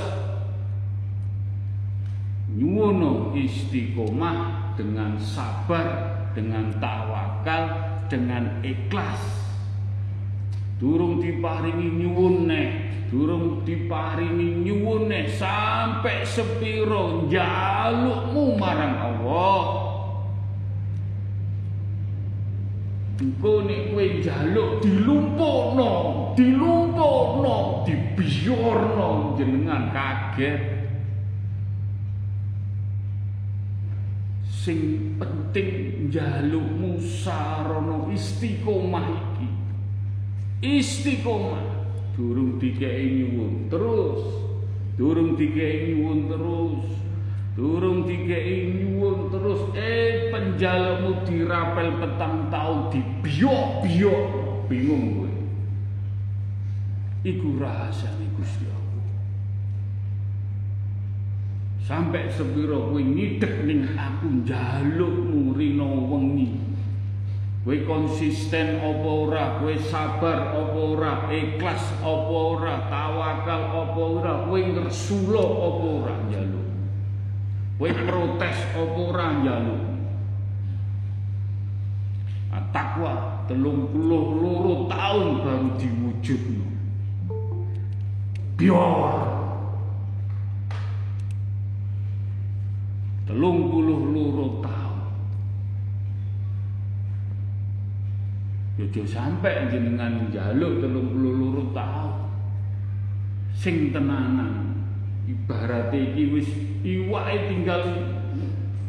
Nyuwono 2.54 3.34
istiqomah 3.34 4.74
dengan 4.78 5.18
sabar 5.18 5.86
dengan 6.38 6.70
tawakal 6.78 7.74
dengan 8.06 8.62
ikhlas. 8.62 9.18
Durung 10.78 11.18
diparingi 11.18 11.98
nyuwun 11.98 12.46
neh 12.46 12.68
durung 13.10 13.66
diparingi 13.66 14.62
nyuwun 14.64 15.10
sampai 15.26 16.22
sepiro 16.22 17.26
jalukmu 17.26 18.54
marang 18.54 18.96
Allah 18.96 19.89
Engko 23.20 23.68
nek 23.68 23.92
kowe 23.92 24.04
njaluk 24.16 24.80
dilumpukno, 24.80 25.92
dilumpukno, 26.36 27.84
dibiyorno 27.84 29.36
jenengan 29.36 29.92
kaget. 29.92 30.80
sing 34.60 35.16
penting 35.16 36.12
njalukmu 36.12 37.00
sarana 37.00 38.12
istiqomah 38.12 39.08
iki. 39.08 39.48
Istiqomah. 40.60 41.80
Durung 42.12 42.60
dikei 42.60 43.24
nyuwun 43.24 43.72
terus. 43.72 44.20
Durung 45.00 45.32
dikei 45.40 45.96
nyuwun 45.96 46.28
terus 46.28 46.99
durung 47.60 48.08
dikei 48.08 48.72
nyuwun 48.72 49.28
terus 49.28 49.68
eh 49.76 50.32
penjalukmu 50.32 51.28
dirapel 51.28 52.00
petang 52.00 52.48
tau 52.48 52.88
dibiok-biok. 52.88 54.24
Bingung 54.64 55.04
kowe 55.20 55.32
iku 57.20 57.60
rahasiane 57.60 58.32
Gusti 58.32 58.64
Allah. 58.64 59.04
Sampai 61.84 62.32
sepiro 62.32 62.88
kowe 62.88 63.02
ngidek 63.02 63.68
ning 63.68 63.92
aku 63.92 64.40
njalukmu 64.40 65.52
rino 65.52 66.08
wengi. 66.08 66.56
Kowe 67.60 67.76
konsisten 67.84 68.80
apa 68.80 69.04
ora 69.04 69.60
kowe 69.60 69.76
sabar 69.84 70.56
apa 70.56 70.80
ora 70.80 71.28
ikhlas 71.28 71.92
apa 72.00 72.32
ora 72.56 72.88
tawakal 72.88 73.62
apa 73.84 74.00
ora 74.00 74.32
kowe 74.48 74.56
ngresula 74.56 75.44
apa 75.44 75.86
ora 76.00 76.16
njaluk 76.24 76.69
kowe 77.80 77.88
protes 77.88 78.58
apa 78.76 79.00
ora 79.00 79.40
njaluk? 79.40 79.82
Takwa 82.70 83.42
telung 83.50 83.90
puluh 83.90 84.36
loro 84.38 84.86
tahun 84.86 85.42
baru 85.42 85.68
diwujudno. 85.74 86.68
Biar. 88.54 89.26
Telung 93.26 93.74
puluh 93.74 94.00
loro 94.14 94.62
tahun. 94.62 95.02
Yojo 98.78 99.02
sampai 99.02 99.66
jenengan 99.66 100.30
jaluk 100.30 100.78
telung 100.78 101.10
puluh 101.10 101.34
loro 101.42 101.74
tahun. 101.74 102.14
Sing 103.50 103.90
tenanan 103.90 104.69
ibarat 105.30 105.94
iki 105.94 106.34
wis 106.34 106.50
iwake 106.82 107.46
tinggal 107.46 107.82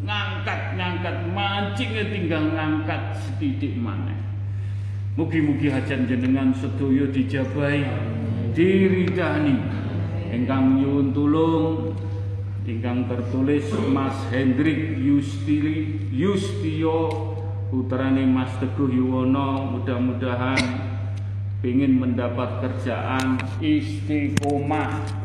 ngangkat-ngangkat 0.01 1.29
mancingnya 1.29 2.09
tinggal 2.09 2.43
ngangkat 2.57 3.13
setitik 3.21 3.77
mana 3.77 4.21
Mugi-mugi 5.11 5.67
hajan 5.67 6.07
jenengan 6.07 6.55
sedaya 6.55 7.03
dijabai 7.11 7.83
diridani. 8.55 9.59
Ingkang 10.31 10.79
nyuwun 10.79 11.11
tulung 11.11 11.91
ingkang 12.63 13.11
tertulis 13.11 13.67
Mas 13.91 14.15
Hendrik 14.31 14.95
Yustili 14.95 16.07
Yustio 16.15 17.35
putrane 17.67 18.23
Mas 18.23 18.55
Teguh 18.63 18.87
Yuwono. 18.87 19.75
Mudah-mudahan 19.75 20.63
ingin 21.59 21.99
mendapat 21.99 22.63
kerjaan 22.63 23.35
istiqomah 23.59 25.20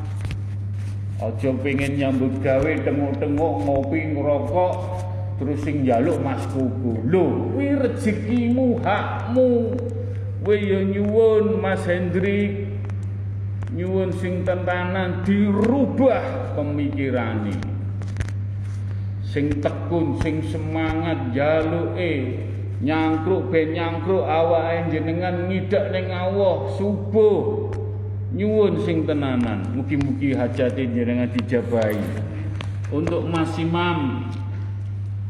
aja 1.17 1.49
pengen 1.65 1.97
nyambut 1.97 2.45
gawe 2.45 2.73
tengok-tengok 2.85 3.53
ngopi 3.65 4.01
ngerokok 4.13 4.75
terus 5.41 5.61
sing 5.65 5.85
njaluk 5.85 6.21
Mas 6.21 6.45
Kuku. 6.53 7.09
Lho 7.09 7.53
kuwi 7.53 7.73
rezekimu 7.77 8.81
hakmu. 8.85 9.77
Kowe 10.47 10.55
ya 10.55 10.79
nyuwun 10.79 11.59
Mas 11.59 11.83
Hendrik 11.91 12.71
nyuwun 13.75 14.15
sing 14.15 14.47
tentanan 14.47 15.27
dirubah 15.27 16.55
pemikirane. 16.55 17.57
Sing 19.27 19.59
tekun 19.59 20.23
sing 20.23 20.45
semangat 20.47 21.35
jaluke 21.35 22.45
nyangkruk 22.81 23.51
ben 23.51 23.75
nyangkruk 23.75 24.23
awake 24.23 24.95
jenengan 24.95 25.51
ngidak 25.51 25.91
ning 25.91 26.13
Allah. 26.15 26.71
Subuh 26.79 27.73
nyuwun 28.35 28.83
sing 28.83 29.07
tenanan 29.07 29.63
mugi-mugi 29.77 30.35
hajate 30.35 30.91
jenengan 30.91 31.31
dijabahi. 31.31 32.01
Untuk 32.91 33.27
Mas 33.27 33.55
Imam 33.59 34.27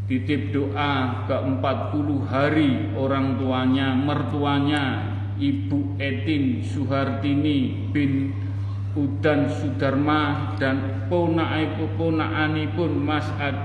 titip 0.07 0.55
doa 0.55 1.25
ke 1.27 1.35
40 1.35 2.31
hari 2.31 2.95
orang 2.95 3.37
tuanya 3.37 3.93
mertuanya 3.93 5.13
Ibu 5.37 6.01
Etin 6.01 6.65
Suhartini 6.65 7.91
bin 7.93 8.33
Udan 8.97 9.53
Sudarma 9.53 10.57
dan 10.57 11.05
ponakan 11.13 12.57
pun 12.73 12.93
Mas 12.97 13.29
Ad, 13.37 13.57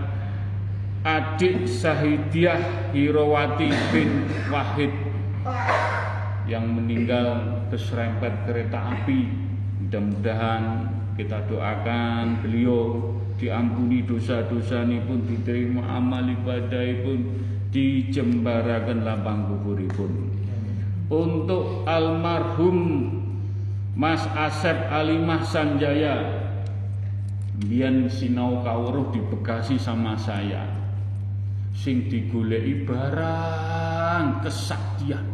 adik 1.07 1.63
Sahidiah 1.71 2.91
Hirawati 2.91 3.71
bin 3.95 4.27
Wahid 4.51 4.91
yang 6.45 6.65
meninggal 6.65 7.61
keserempet 7.69 8.47
kereta 8.49 9.01
api. 9.01 9.27
Mudah-mudahan 9.81 10.88
kita 11.18 11.43
doakan 11.49 12.41
beliau 12.41 13.11
diampuni 13.41 14.05
dosa-dosa 14.05 14.85
pun 15.05 15.19
diterima 15.26 15.81
amal 15.97 16.23
ibadah 16.30 16.88
pun 17.01 17.19
dijembarakan 17.73 19.01
lapang 19.01 19.47
kuburipun 19.47 20.11
untuk 21.11 21.84
almarhum 21.88 23.09
Mas 23.91 24.23
Asep 24.38 24.76
Alimah 24.88 25.43
Sanjaya 25.43 26.41
Bian 27.61 28.09
sinau 28.09 28.65
kawruh 28.65 29.13
di 29.13 29.22
Bekasi 29.22 29.77
sama 29.77 30.18
saya. 30.18 30.65
Sing 31.72 32.09
digoleki 32.09 32.84
barang 32.89 34.41
kesaktian 34.43 35.30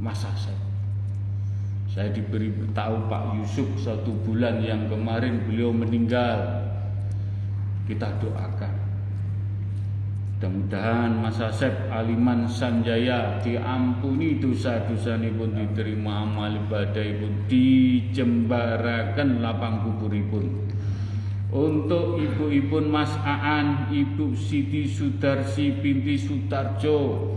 Mas 0.00 0.24
Asep 0.24 0.70
saya 1.90 2.06
diberi 2.14 2.54
tahu 2.70 3.10
Pak 3.10 3.34
Yusuf 3.34 3.66
satu 3.82 4.14
bulan 4.22 4.62
yang 4.62 4.86
kemarin 4.86 5.42
beliau 5.42 5.74
meninggal. 5.74 6.62
Kita 7.90 8.14
doakan. 8.22 8.74
Mudah-mudahan 10.38 11.20
Mas 11.20 11.36
Asep 11.42 11.74
Aliman 11.90 12.46
Sanjaya 12.48 13.42
diampuni 13.44 14.40
dosa-dosa 14.40 15.20
pun 15.36 15.52
diterima 15.52 16.24
amal 16.24 16.54
ibadah 16.54 17.04
pun 17.20 17.44
dijembarakan 17.50 19.42
lapang 19.42 19.84
kuburipun. 19.84 20.70
Untuk 21.50 22.22
ibu-ibu 22.22 22.80
Mas 22.86 23.10
Aan, 23.26 23.90
Ibu 23.90 24.32
Siti 24.38 24.86
Sudarsi 24.86 25.74
binti 25.76 26.14
Sutarjo 26.14 27.34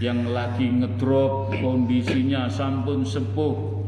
yang 0.00 0.32
lagi 0.32 0.64
ngedrop 0.64 1.52
kondisinya 1.60 2.48
sampun 2.48 3.04
sepuh. 3.04 3.84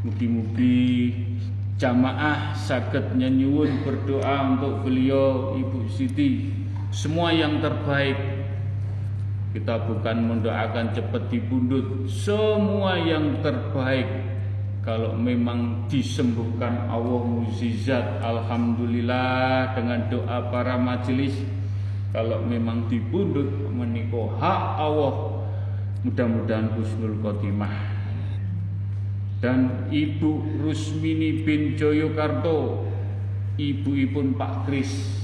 Mugi-mugi 0.00 1.12
jamaah 1.76 2.56
sakit 2.56 3.12
nyenyuun 3.12 3.84
berdoa 3.84 4.56
untuk 4.56 4.88
beliau 4.88 5.52
Ibu 5.60 5.84
Siti. 5.92 6.48
Semua 6.88 7.36
yang 7.36 7.60
terbaik. 7.60 8.16
Kita 9.52 9.84
bukan 9.84 10.16
mendoakan 10.32 10.96
cepat 10.96 11.28
dibundut 11.28 12.08
semua 12.08 12.96
yang 12.96 13.44
terbaik. 13.44 14.08
Kalau 14.80 15.12
memang 15.12 15.84
disembuhkan 15.92 16.88
Allah 16.88 17.20
mukjizat 17.20 18.24
Alhamdulillah 18.24 19.76
dengan 19.76 20.08
doa 20.08 20.48
para 20.48 20.80
majelis. 20.80 21.36
Kalau 22.16 22.40
memang 22.48 22.88
dibundut 22.88 23.46
menikah 23.70 24.34
hak 24.40 24.62
Allah 24.80 25.39
mudah-mudahan 26.04 26.72
husnul 26.76 27.20
khotimah. 27.20 28.00
Dan 29.40 29.88
Ibu 29.88 30.60
Rusmini 30.60 31.44
bin 31.44 31.72
Joyokarto 31.76 32.84
ibu-ibu 33.56 34.36
Pak 34.36 34.68
Kris. 34.68 35.20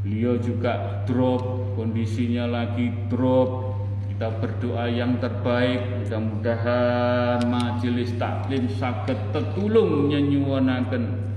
Beliau 0.00 0.36
juga 0.40 1.04
drop 1.04 1.76
kondisinya 1.76 2.48
lagi 2.48 2.92
drop. 3.08 3.76
Kita 4.08 4.28
berdoa 4.36 4.84
yang 4.92 5.16
terbaik. 5.20 6.04
Mudah-mudahan 6.04 7.40
majelis 7.48 8.12
taklim 8.20 8.68
sakit 8.68 9.32
tertulung 9.32 10.12
nyenyuanaken 10.12 11.32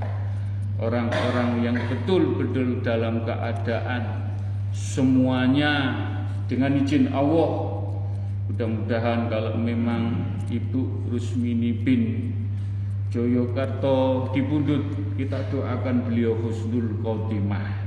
orang-orang 0.84 1.64
yang 1.64 1.78
betul-betul 1.88 2.84
dalam 2.84 3.24
keadaan 3.24 4.36
semuanya 4.76 5.96
dengan 6.52 6.76
izin 6.76 7.08
Allah 7.16 7.73
mudah-mudahan 8.50 9.32
kalau 9.32 9.56
memang 9.56 10.36
Ibu 10.52 11.10
Rusmini 11.10 11.72
bin 11.72 12.34
Joyokarto 13.14 14.34
dibundut 14.34 14.90
kita 15.14 15.46
doakan 15.54 16.10
beliau 16.10 16.34
husnul 16.34 16.98
khotimah. 17.06 17.86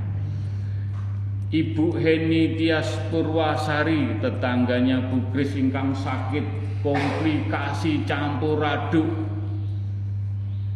Ibu 1.51 1.99
Heni 1.99 2.55
Tias 2.55 2.95
Purwasari 3.11 4.23
tetangganya 4.23 5.11
Bu 5.11 5.31
Kris 5.35 5.59
ingkang 5.59 5.95
sakit 5.95 6.43
komplikasi 6.87 8.07
campur 8.07 8.63
aduk. 8.63 9.07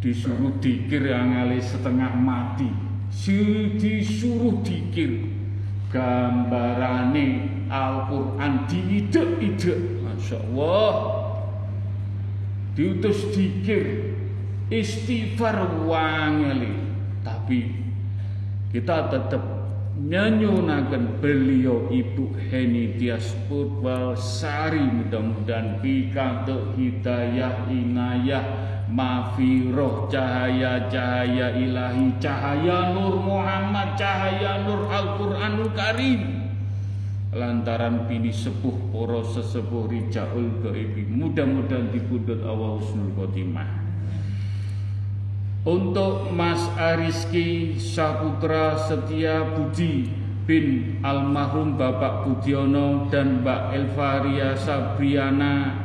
Disuruh 0.03 0.59
dikir 0.59 1.15
angale 1.15 1.63
setengah 1.63 2.11
mati. 2.19 2.71
Disuruh 3.79 4.63
dikir 4.67 5.30
gambarane 5.91 7.29
Al-Quran 7.67 8.67
diidek-idek. 8.71 10.07
Masya 10.07 10.39
Allah 10.51 10.93
diutus 12.79 13.35
dikir. 13.35 14.15
Istighfar 14.71 15.83
wangeli 15.83 16.79
tapi 17.27 17.75
kita 18.71 19.11
tetap 19.11 19.43
nyanyunakan 19.99 21.19
beliau 21.19 21.91
Ibu 21.91 22.39
Heni 22.39 22.95
Tias 22.95 23.35
Sari 24.15 24.79
mudah-mudahan 24.79 25.83
pikantuk 25.83 26.79
hidayah 26.79 27.67
inayah 27.67 28.70
mafiroh 28.91 30.11
cahaya 30.11 30.91
cahaya 30.91 31.55
ilahi 31.55 32.19
cahaya 32.19 32.91
nur 32.91 33.23
Muhammad 33.23 33.95
cahaya 33.95 34.67
nur 34.67 34.91
Al-Quranul 34.91 35.71
Karim. 35.73 36.51
Lantaran 37.31 38.11
bini 38.11 38.35
sepuh 38.35 38.91
poro 38.91 39.23
sesepuh 39.23 39.87
rijaul 39.87 40.67
gaibi 40.67 41.07
mudah-mudahan 41.07 41.95
dibudut 41.95 42.43
Allah 42.43 42.83
husnul 42.83 43.15
khotimah. 43.15 43.71
Untuk 45.63 46.35
Mas 46.35 46.59
Ariski 46.75 47.77
Saputra 47.79 48.81
Setia 48.81 49.45
Budi 49.45 50.09
bin 50.49 50.99
almarhum 51.05 51.79
Bapak 51.79 52.27
Budiono 52.27 53.07
dan 53.13 53.45
Mbak 53.45 53.63
Elvaria 53.77 54.57
Sabriana 54.57 55.85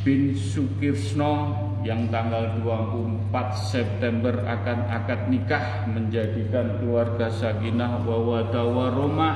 bin 0.00 0.32
Sukirsno 0.32 1.65
yang 1.86 2.10
tanggal 2.10 2.58
24 2.66 3.30
September 3.54 4.34
akan 4.42 4.78
akad 4.90 5.30
nikah 5.30 5.86
menjadikan 5.86 6.82
keluarga 6.82 7.30
sakinah 7.30 8.02
wawadawa 8.02 8.90
Roma 8.90 9.30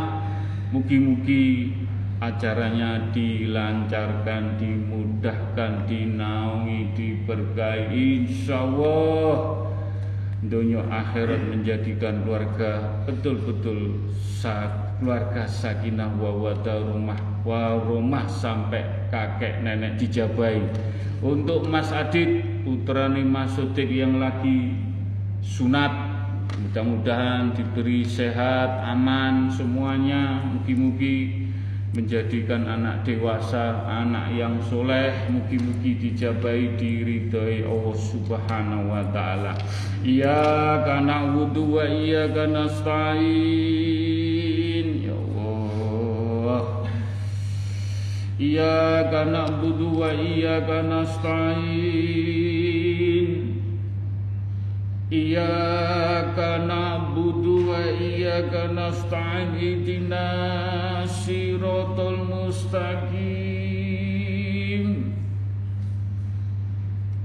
mugi-mugi 0.74 1.70
acaranya 2.20 3.10
dilancarkan, 3.16 4.60
dimudahkan, 4.60 5.88
dinaungi, 5.88 6.92
diberkahi. 6.92 7.86
Insya 7.96 8.66
Allah 8.66 9.62
dunia 10.44 10.84
akhirat 10.90 11.52
menjadikan 11.52 12.24
keluarga 12.24 13.04
betul-betul 13.06 14.10
saat 14.12 14.89
keluarga 15.00 15.48
sakinah 15.48 16.12
wawada 16.20 16.76
rumah 16.84 17.16
warumah 17.40 18.28
sampai 18.28 19.08
kakek 19.08 19.64
nenek 19.64 19.96
dijabai. 19.96 20.60
Untuk 21.24 21.64
Mas 21.66 21.88
Adit 21.88 22.44
putra 22.62 23.08
Mas 23.08 23.56
Sotik 23.56 23.88
yang 23.88 24.20
lagi 24.20 24.76
sunat 25.40 25.88
mudah-mudahan 26.60 27.56
diberi 27.56 28.04
sehat 28.04 28.84
aman 28.84 29.48
semuanya 29.48 30.44
mugi-mugi 30.44 31.49
menjadikan 31.90 32.70
anak 32.70 33.02
dewasa, 33.02 33.82
anak 33.86 34.30
yang 34.30 34.62
soleh, 34.70 35.10
mugi-mugi 35.26 35.98
dijabai 35.98 36.78
diridhoi 36.78 37.66
Allah 37.66 37.96
Subhanahu 37.98 38.94
wa 38.94 39.02
taala. 39.10 39.58
Iya 40.06 40.86
kana 40.86 41.34
wudu 41.34 41.74
wa 41.74 41.84
iya 41.90 42.30
kana 42.30 42.70
stain 42.70 43.26
ya 45.02 45.18
Allah. 45.18 46.86
Iya 48.38 49.10
kana 49.10 49.50
wudu 49.58 49.98
wa 49.98 50.14
iya 50.14 50.62
kana 50.62 51.02
stain. 51.02 52.49
Iya 55.10 56.30
kana 56.38 57.10
na'budu 57.10 57.66
wa 57.66 57.82
iyyaka 57.82 58.70
nasta'in 58.70 59.58
ihdinas 59.58 61.26
siratal 61.26 62.30
mustaqim. 62.30 63.10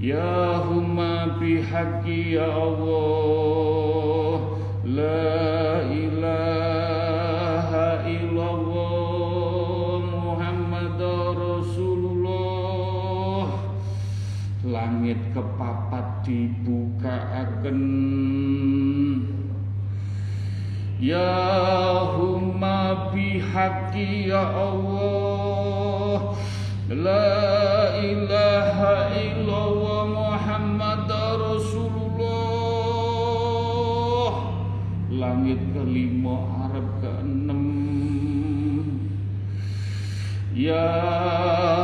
Ya 0.02 0.66
humma 0.66 1.38
bihaqqi 1.38 2.34
ya 2.34 2.50
Allah 2.50 4.58
La 4.82 5.86
ilaha 5.86 8.02
illallah 8.02 10.02
Muhammad 10.10 10.98
Rasulullah. 11.38 13.46
Langit 14.66 15.22
kepapat 15.30 16.26
dibuka 16.26 16.85
akan 17.06 17.80
Ya 20.96 22.08
humma 22.16 23.12
bihaqi 23.12 24.32
ya 24.32 24.48
Allah. 24.48 26.32
La 26.88 28.00
ilaha 28.00 29.12
illallah 29.12 30.08
Muhammad 30.08 31.04
Rasulullah. 31.36 32.32
Langit 35.12 35.60
kelima 35.76 36.72
Arab 36.72 36.88
keenam. 37.04 37.60
Ya 40.56 40.96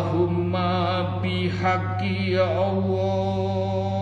humma 0.09 1.21
bihaqi 1.21 2.33
ya 2.33 2.49
Allah 2.49 4.02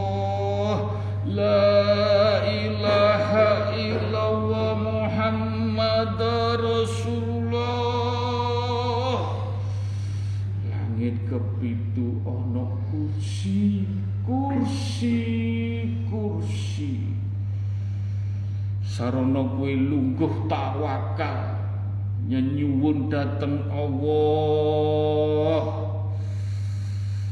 kepitu 11.31 12.19
ono 12.27 12.75
kursi 12.91 13.87
Kursi 14.27 15.17
Kursi. 16.11 17.15
Sarana 18.83 19.43
kowe 19.43 19.71
lungguh 19.71 20.51
tawakal 20.51 21.57
nyenyuwun 22.27 23.07
dateng 23.11 23.63
Allah. 23.71 25.63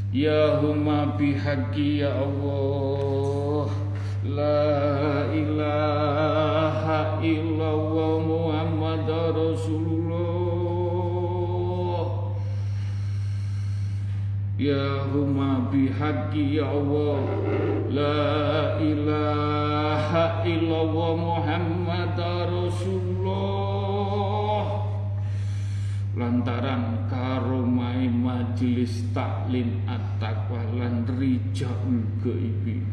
Ya 0.09 0.57
huma 0.63 1.13
bihaqi 1.19 2.01
ya 2.01 2.09
Allah 2.23 3.88
La 4.19 5.31
ilaha 5.31 7.23
illallah 7.23 8.19
Muhammad 8.19 9.07
Rasulullah. 9.07 10.19
Ya 14.59 15.07
huma 15.07 15.71
bihaqi 15.71 16.59
ya 16.59 16.67
Allah. 16.67 17.23
La 17.87 18.75
ilaha 18.83 20.43
illallah 20.43 21.15
Muhammad 21.15 22.19
Rasulullah. 22.19 22.99
Lantaran 26.19 27.07
karomai 27.07 28.11
majelis 28.11 28.99
taklim 29.15 29.79
at-taqwa 29.87 30.59
lan 30.75 31.07
rijaul 31.07 32.03
gaibi 32.19 32.83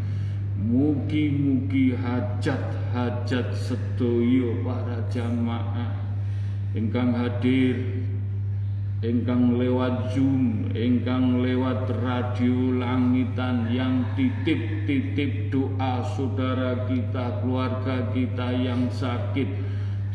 mugi-mugi 0.57 1.93
hajat-hajat 1.97 3.53
sedoyo 3.53 4.65
para 4.65 5.05
jamaah. 5.13 5.93
Ingkang 6.77 7.17
hadir 7.17 8.07
ingkang 9.05 9.61
lewat 9.61 10.17
Zoom, 10.17 10.73
ingkang 10.73 11.45
lewat 11.45 11.85
radio 12.01 12.81
langitan 12.81 13.69
yang 13.69 14.09
titip-titip 14.17 15.53
doa 15.53 16.01
saudara 16.17 16.89
kita, 16.89 17.45
keluarga 17.45 18.09
kita 18.17 18.57
yang 18.57 18.89
sakit, 18.89 19.47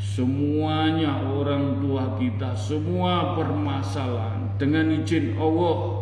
semuanya 0.02 1.30
orang 1.30 1.78
tua 1.78 2.18
kita, 2.18 2.58
semua 2.58 3.38
permasalahan. 3.38 4.58
Dengan 4.58 4.90
izin 4.98 5.38
Allah, 5.38 6.01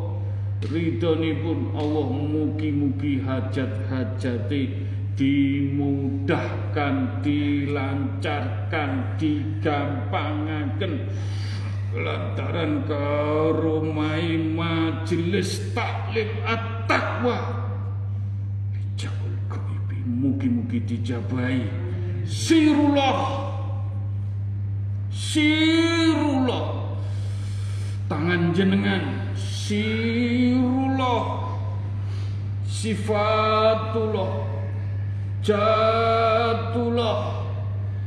ridhoni 0.67 1.39
pun 1.39 1.71
Allah 1.71 2.07
mugi-mugi 2.11 3.23
hajat-hajati 3.23 4.63
dimudahkan, 5.19 6.95
dilancarkan, 7.23 8.91
digampangkan 9.19 11.11
lantaran 11.91 12.85
karomai 12.85 14.37
majelis 14.37 15.59
taklim 15.75 16.29
at-taqwa. 16.43 17.37
Jaul 18.95 19.35
Ghaibi 19.51 19.99
mugi-mugi 20.07 20.79
dijabai 20.85 21.67
sirullah. 22.23 23.47
Sirullah. 25.09 26.79
Tangan 28.09 28.53
jenengan 28.53 29.29
sirullah 29.69 31.45
sifatullah 32.65 34.49
jatullah 35.45 37.45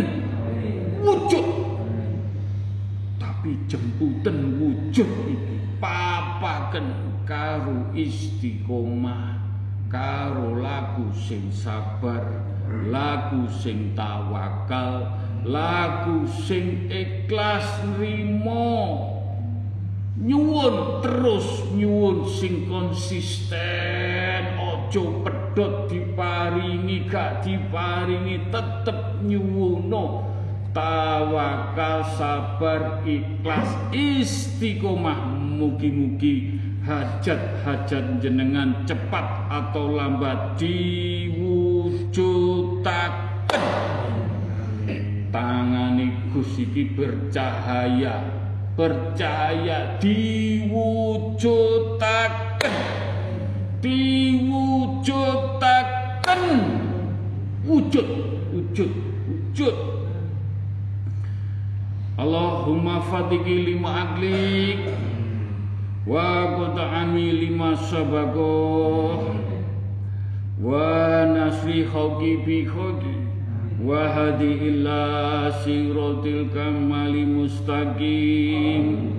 wujud. 1.03 1.43
Tapi 3.19 3.51
jemputan 3.67 4.63
wujud 4.63 5.11
iki 5.27 5.59
papaken 5.83 6.87
karo 7.27 7.91
istiqomah 7.91 9.43
karo 9.91 10.63
lagu 10.63 11.11
sing 11.11 11.51
sabar 11.51 12.23
lagu 12.87 13.47
sing 13.47 13.95
tawakal 13.97 15.17
lagu 15.47 16.27
sing 16.27 16.91
ikhlas 16.91 17.65
nrimo. 17.95 19.07
Nyuwun 20.17 21.05
terus 21.05 21.69
nyuwun 21.77 22.25
sing 22.25 22.65
konsisten. 22.65 24.57
Ojo 24.57 25.21
pedot 25.21 25.85
diparingi 25.87 27.05
gak 27.05 27.45
diparingi 27.45 28.49
tetep 28.49 29.21
nyuwuno. 29.21 30.25
Tawakal 30.73 32.01
sabar 32.17 33.05
ikhlas 33.05 33.69
istiqomah. 33.93 35.37
Mugi-mugi 35.57 36.53
hajat-hajat 36.85 38.21
jenengan 38.21 38.85
cepat 38.85 39.25
atau 39.49 39.89
lambat 39.97 40.53
diwujudaken 42.17 43.61
tangani 45.29 46.17
Gus 46.33 46.57
iki 46.57 46.97
bercahaya 46.97 48.25
percaya 48.73 50.01
diwujudaken 50.01 52.73
diwujudaken 53.85 56.41
wujud 57.69 58.09
wujud 58.49 58.89
wujud. 59.29 59.77
Allahumma 62.17 62.97
fatiki 63.05 63.61
lima 63.61 64.09
aglik 64.09 64.89
wa 66.09 66.57
qut'ami 66.57 67.45
lima 67.45 67.77
sabagoh 67.77 69.37
illa 74.65 75.53
siratil 75.61 76.49
kamali 76.49 77.29
mustaqim 77.29 79.13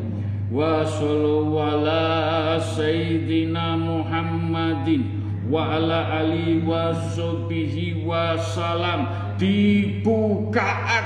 wa 0.51 0.83
sallu 0.83 1.55
ala 1.55 2.59
sayyidina 2.59 3.79
Muhammadin 3.79 5.47
wa 5.47 5.79
ala 5.79 6.27
ali 6.27 6.59
wa 6.67 6.91
sahbihi 7.15 8.03
wa 8.03 8.35
salam 8.35 9.07
dibukaaken 9.39 10.99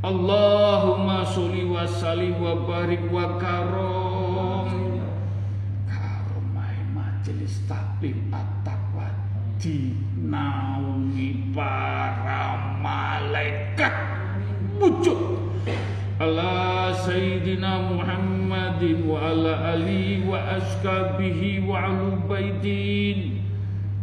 Allahumma 0.00 1.28
sholli 1.28 1.66
wa 1.66 1.82
sallim 1.82 2.38
wa 2.38 2.54
barik 2.62 3.10
wa 3.10 3.42
karom. 3.42 5.02
Karomai 5.90 6.78
majelis 6.94 7.58
at-taqwa 7.66 7.85
dinaungi 9.60 11.52
para 11.56 12.76
malaikat. 12.80 13.94
Wujud 14.76 15.40
ala 16.20 16.92
sayyidina 16.92 17.92
Muhammadin 17.92 19.08
wa 19.08 19.32
ala 19.32 19.72
ali 19.76 20.20
wa 20.24 20.36
askabihi 20.60 21.64
wa 21.64 21.80
alu 21.88 22.20
baitin. 22.28 23.40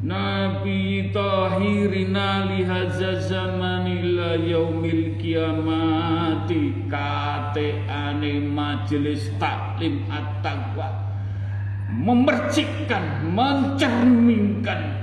Nabi 0.03 1.15
tahirina 1.15 2.51
lihaza 2.51 3.23
zaman 3.23 3.87
ila 3.87 4.35
yaumil 4.35 5.15
kiamati. 5.15 6.89
Kate 6.91 7.87
ane 7.87 8.43
majelis 8.43 9.31
taklim 9.39 10.03
at-taqwa. 10.11 10.91
Memercikkan 11.93 13.31
mencerminkan 13.31 15.02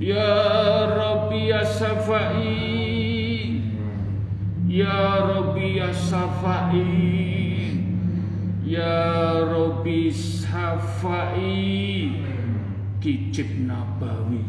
Ya 0.00 0.88
Rabbi 0.88 1.52
ya 1.52 1.60
Safai 1.60 2.56
Ya 4.64 5.28
Rabbi 5.28 5.76
ya 5.76 5.92
Safai 5.92 6.88
Ya 8.64 8.96
Rabbi 9.44 10.08
Safai 10.08 11.52
Kicip 12.96 13.60
Nabawi 13.68 14.40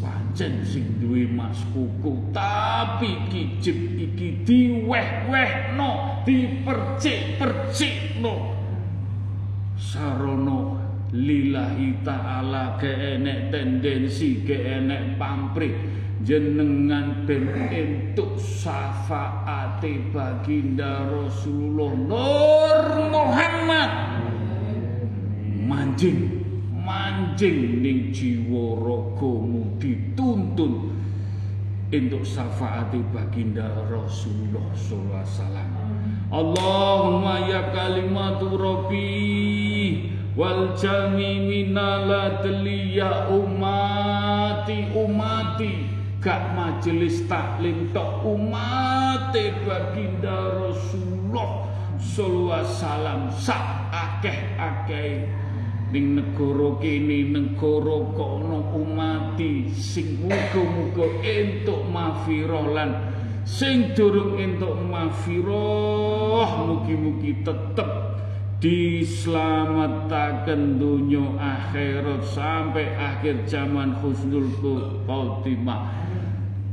pancen 0.00 0.64
sing 0.64 0.96
duwe 0.96 1.28
mas 1.28 1.60
kuku 1.76 2.32
tapi 2.32 3.20
kicip 3.28 4.00
iki 4.00 4.48
diweh-wehno 4.48 6.24
dipercik-percikno. 6.24 8.56
Sarono 9.76 10.80
lillahi 11.10 12.06
ta'ala 12.06 12.78
keenek 12.78 13.50
tendensi 13.50 14.46
keenek 14.46 15.18
pamrih 15.18 15.74
jenengan 16.22 17.26
ben 17.26 17.50
entuk 17.50 18.38
syafaate 18.38 20.12
baginda 20.14 21.08
Rasulullah 21.10 21.92
Nur 21.96 22.84
Muhammad. 23.10 23.90
Manjing 25.70 26.40
manjing 26.74 27.82
ning 27.82 28.10
jiwa 28.10 28.74
ragamu 28.82 29.78
dituntun 29.78 30.90
untuk 31.90 32.22
syafaat 32.22 32.94
baginda 33.10 33.66
Rasulullah 33.90 34.70
sallallahu 34.74 35.22
alaihi 35.22 35.34
wasallam. 35.34 35.70
Allahumma 36.30 37.34
ya 37.50 37.74
kalimatu 37.74 38.54
rabbi 38.54 40.19
wal 40.40 40.72
jami 40.72 41.36
minala 41.44 42.40
ya 42.64 43.28
umati 43.28 44.88
umati. 44.96 46.00
Gak 46.20 46.52
majelis 46.56 47.24
taklim 47.28 47.92
tok 47.92 48.24
umate 48.24 49.52
baginda 49.68 50.52
Rasulullah. 50.56 51.68
Sallallahu 52.00 52.56
wasallam 52.64 53.20
sak 53.36 53.92
akeh-akeh. 53.92 55.28
Ning 55.92 56.16
negara 56.16 56.76
kene 56.80 57.18
negara 57.28 57.96
kono 58.16 58.72
umati 58.72 59.68
sing 59.72 60.24
muga-muga 60.24 61.08
entuk 61.24 61.84
mafirah 61.88 62.66
lan 62.72 62.90
sing 63.42 63.90
durung 63.96 64.38
entuk 64.38 64.76
mafirah 64.86 66.48
mugi-mugi 66.68 67.42
tetep 67.42 67.99
diselamatkan 68.60 70.76
dunia 70.76 71.32
akhirat 71.40 72.20
sampai 72.28 72.92
akhir 72.92 73.48
zaman 73.48 73.96
husnul 74.04 74.52
khotimah 75.08 75.88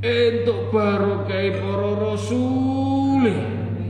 entuk 0.04 0.68
barokah 0.76 1.56
para 1.56 1.92
rasul 1.96 3.24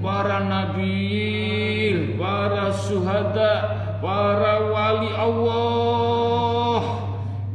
para 0.05 0.45
nabi 0.45 2.13
para 2.21 2.69
suhada 2.69 3.53
para 3.97 4.69
wali 4.69 5.09
Allah. 5.17 7.01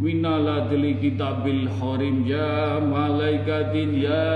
Winaladli 0.02 0.98
kitabil 0.98 1.70
harim 1.78 2.27
ya 2.27 2.82
malaikatin 2.82 4.02
ya 4.02 4.27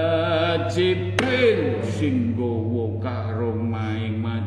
Jibril 0.70 1.82
Singgowo 1.82 3.02
karo 3.02 3.02
maing 3.02 3.25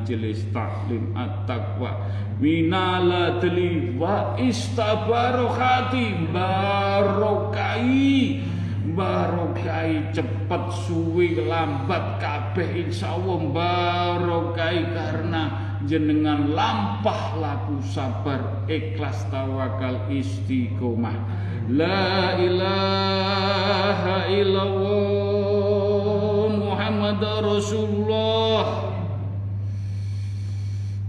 majelis 0.10 0.42
taklim 0.50 1.14
at-taqwa. 1.14 2.02
Winaladli 2.42 3.94
wa 3.94 4.34
istabarokati 4.42 6.34
barokai 6.34 8.42
barokai 8.90 10.10
cepet 10.10 10.64
suwi 10.90 11.46
lambat 11.46 12.18
kabeh 12.18 12.90
insyaallah 12.90 13.54
barokai 13.54 14.82
karena 14.98 15.78
jenengan 15.86 16.58
lampah 16.58 17.38
laku 17.38 17.78
sabar 17.86 18.66
ikhlas 18.66 19.30
tawakal 19.30 20.10
istiqomah. 20.10 21.22
La 21.70 22.34
ilaha 22.34 24.26
illallah 24.26 26.50
Muhammad 26.58 27.22
Rasulullah 27.46 28.89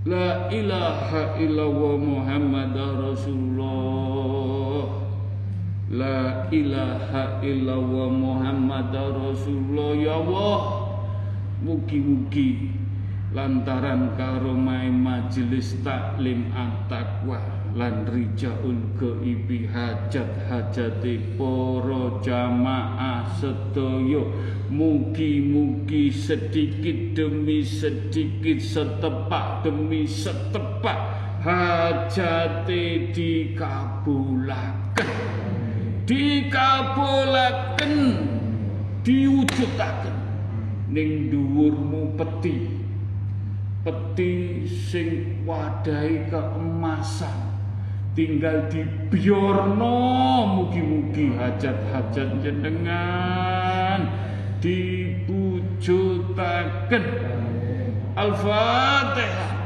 La 0.09 0.49
ilaha 0.49 1.37
illallah 1.37 2.01
Muhammad 2.01 2.73
Rasulullah. 2.73 4.89
La 5.93 6.49
ilaha 6.49 7.45
illallah 7.45 8.09
Muhammad 8.09 8.97
Rasulullah. 8.97 9.93
Ya 10.01 10.17
Allah 10.17 10.89
Mugi-mugi 11.61 12.73
lantaran 13.37 14.17
karo 14.17 14.57
main 14.57 14.97
majelis 14.97 15.77
taklim 15.85 16.49
at-taqwa 16.57 17.60
lan 17.75 18.07
rijaul 18.11 18.79
keibi 18.99 19.67
hajat 19.71 20.27
hajati 20.51 21.39
poro 21.39 22.19
jamaah 22.19 23.23
sedaya. 23.39 24.27
Mugi-mugi 24.71 26.15
sedikit 26.15 27.19
demi 27.19 27.67
sedikit 27.67 28.63
setepak 28.63 29.67
demi 29.67 30.07
setepak 30.07 30.95
hajate 31.43 33.11
dikabulaken 33.11 35.11
dikabulaken 36.07 37.95
diwujudaken 39.03 40.15
ning 40.91 41.31
dhuwurmu 41.35 42.15
peti. 42.15 42.79
Peti 43.81 44.69
sing 44.69 45.41
wadahi 45.49 46.29
keemasan 46.29 47.50
tinggal 48.15 48.67
di 48.67 48.83
biorno 49.07 49.95
mugi-mugi 50.59 51.39
hajat-hajat 51.39 52.43
jenengan 52.43 54.11
diwujudaken 54.59 57.05
Al-Fatihah. 58.21 59.57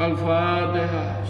Al-Fatihah. 0.00 1.22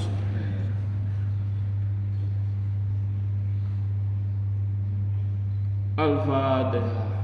Al-Fatihah. 5.94 7.23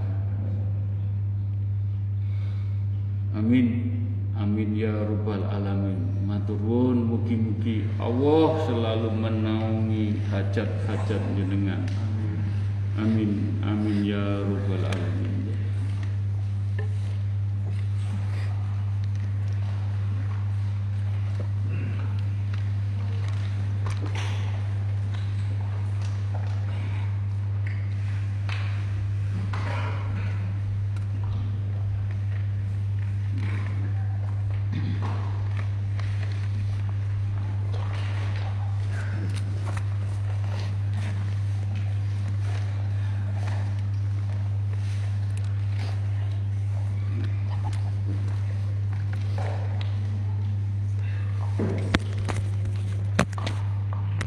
Amin. 3.35 3.67
Amin 4.35 4.75
ya 4.75 4.91
rabbal 4.91 5.45
alamin. 5.47 5.99
Maturun 6.27 7.11
mugi-mugi 7.11 7.87
Allah 7.99 8.59
selalu 8.67 9.09
menaungi 9.15 10.19
hajat-hajat 10.31 11.23
jenengan. 11.37 11.83
Amin. 12.99 13.61
Amin 13.63 14.03
ya 14.07 14.43
rabbal 14.43 14.83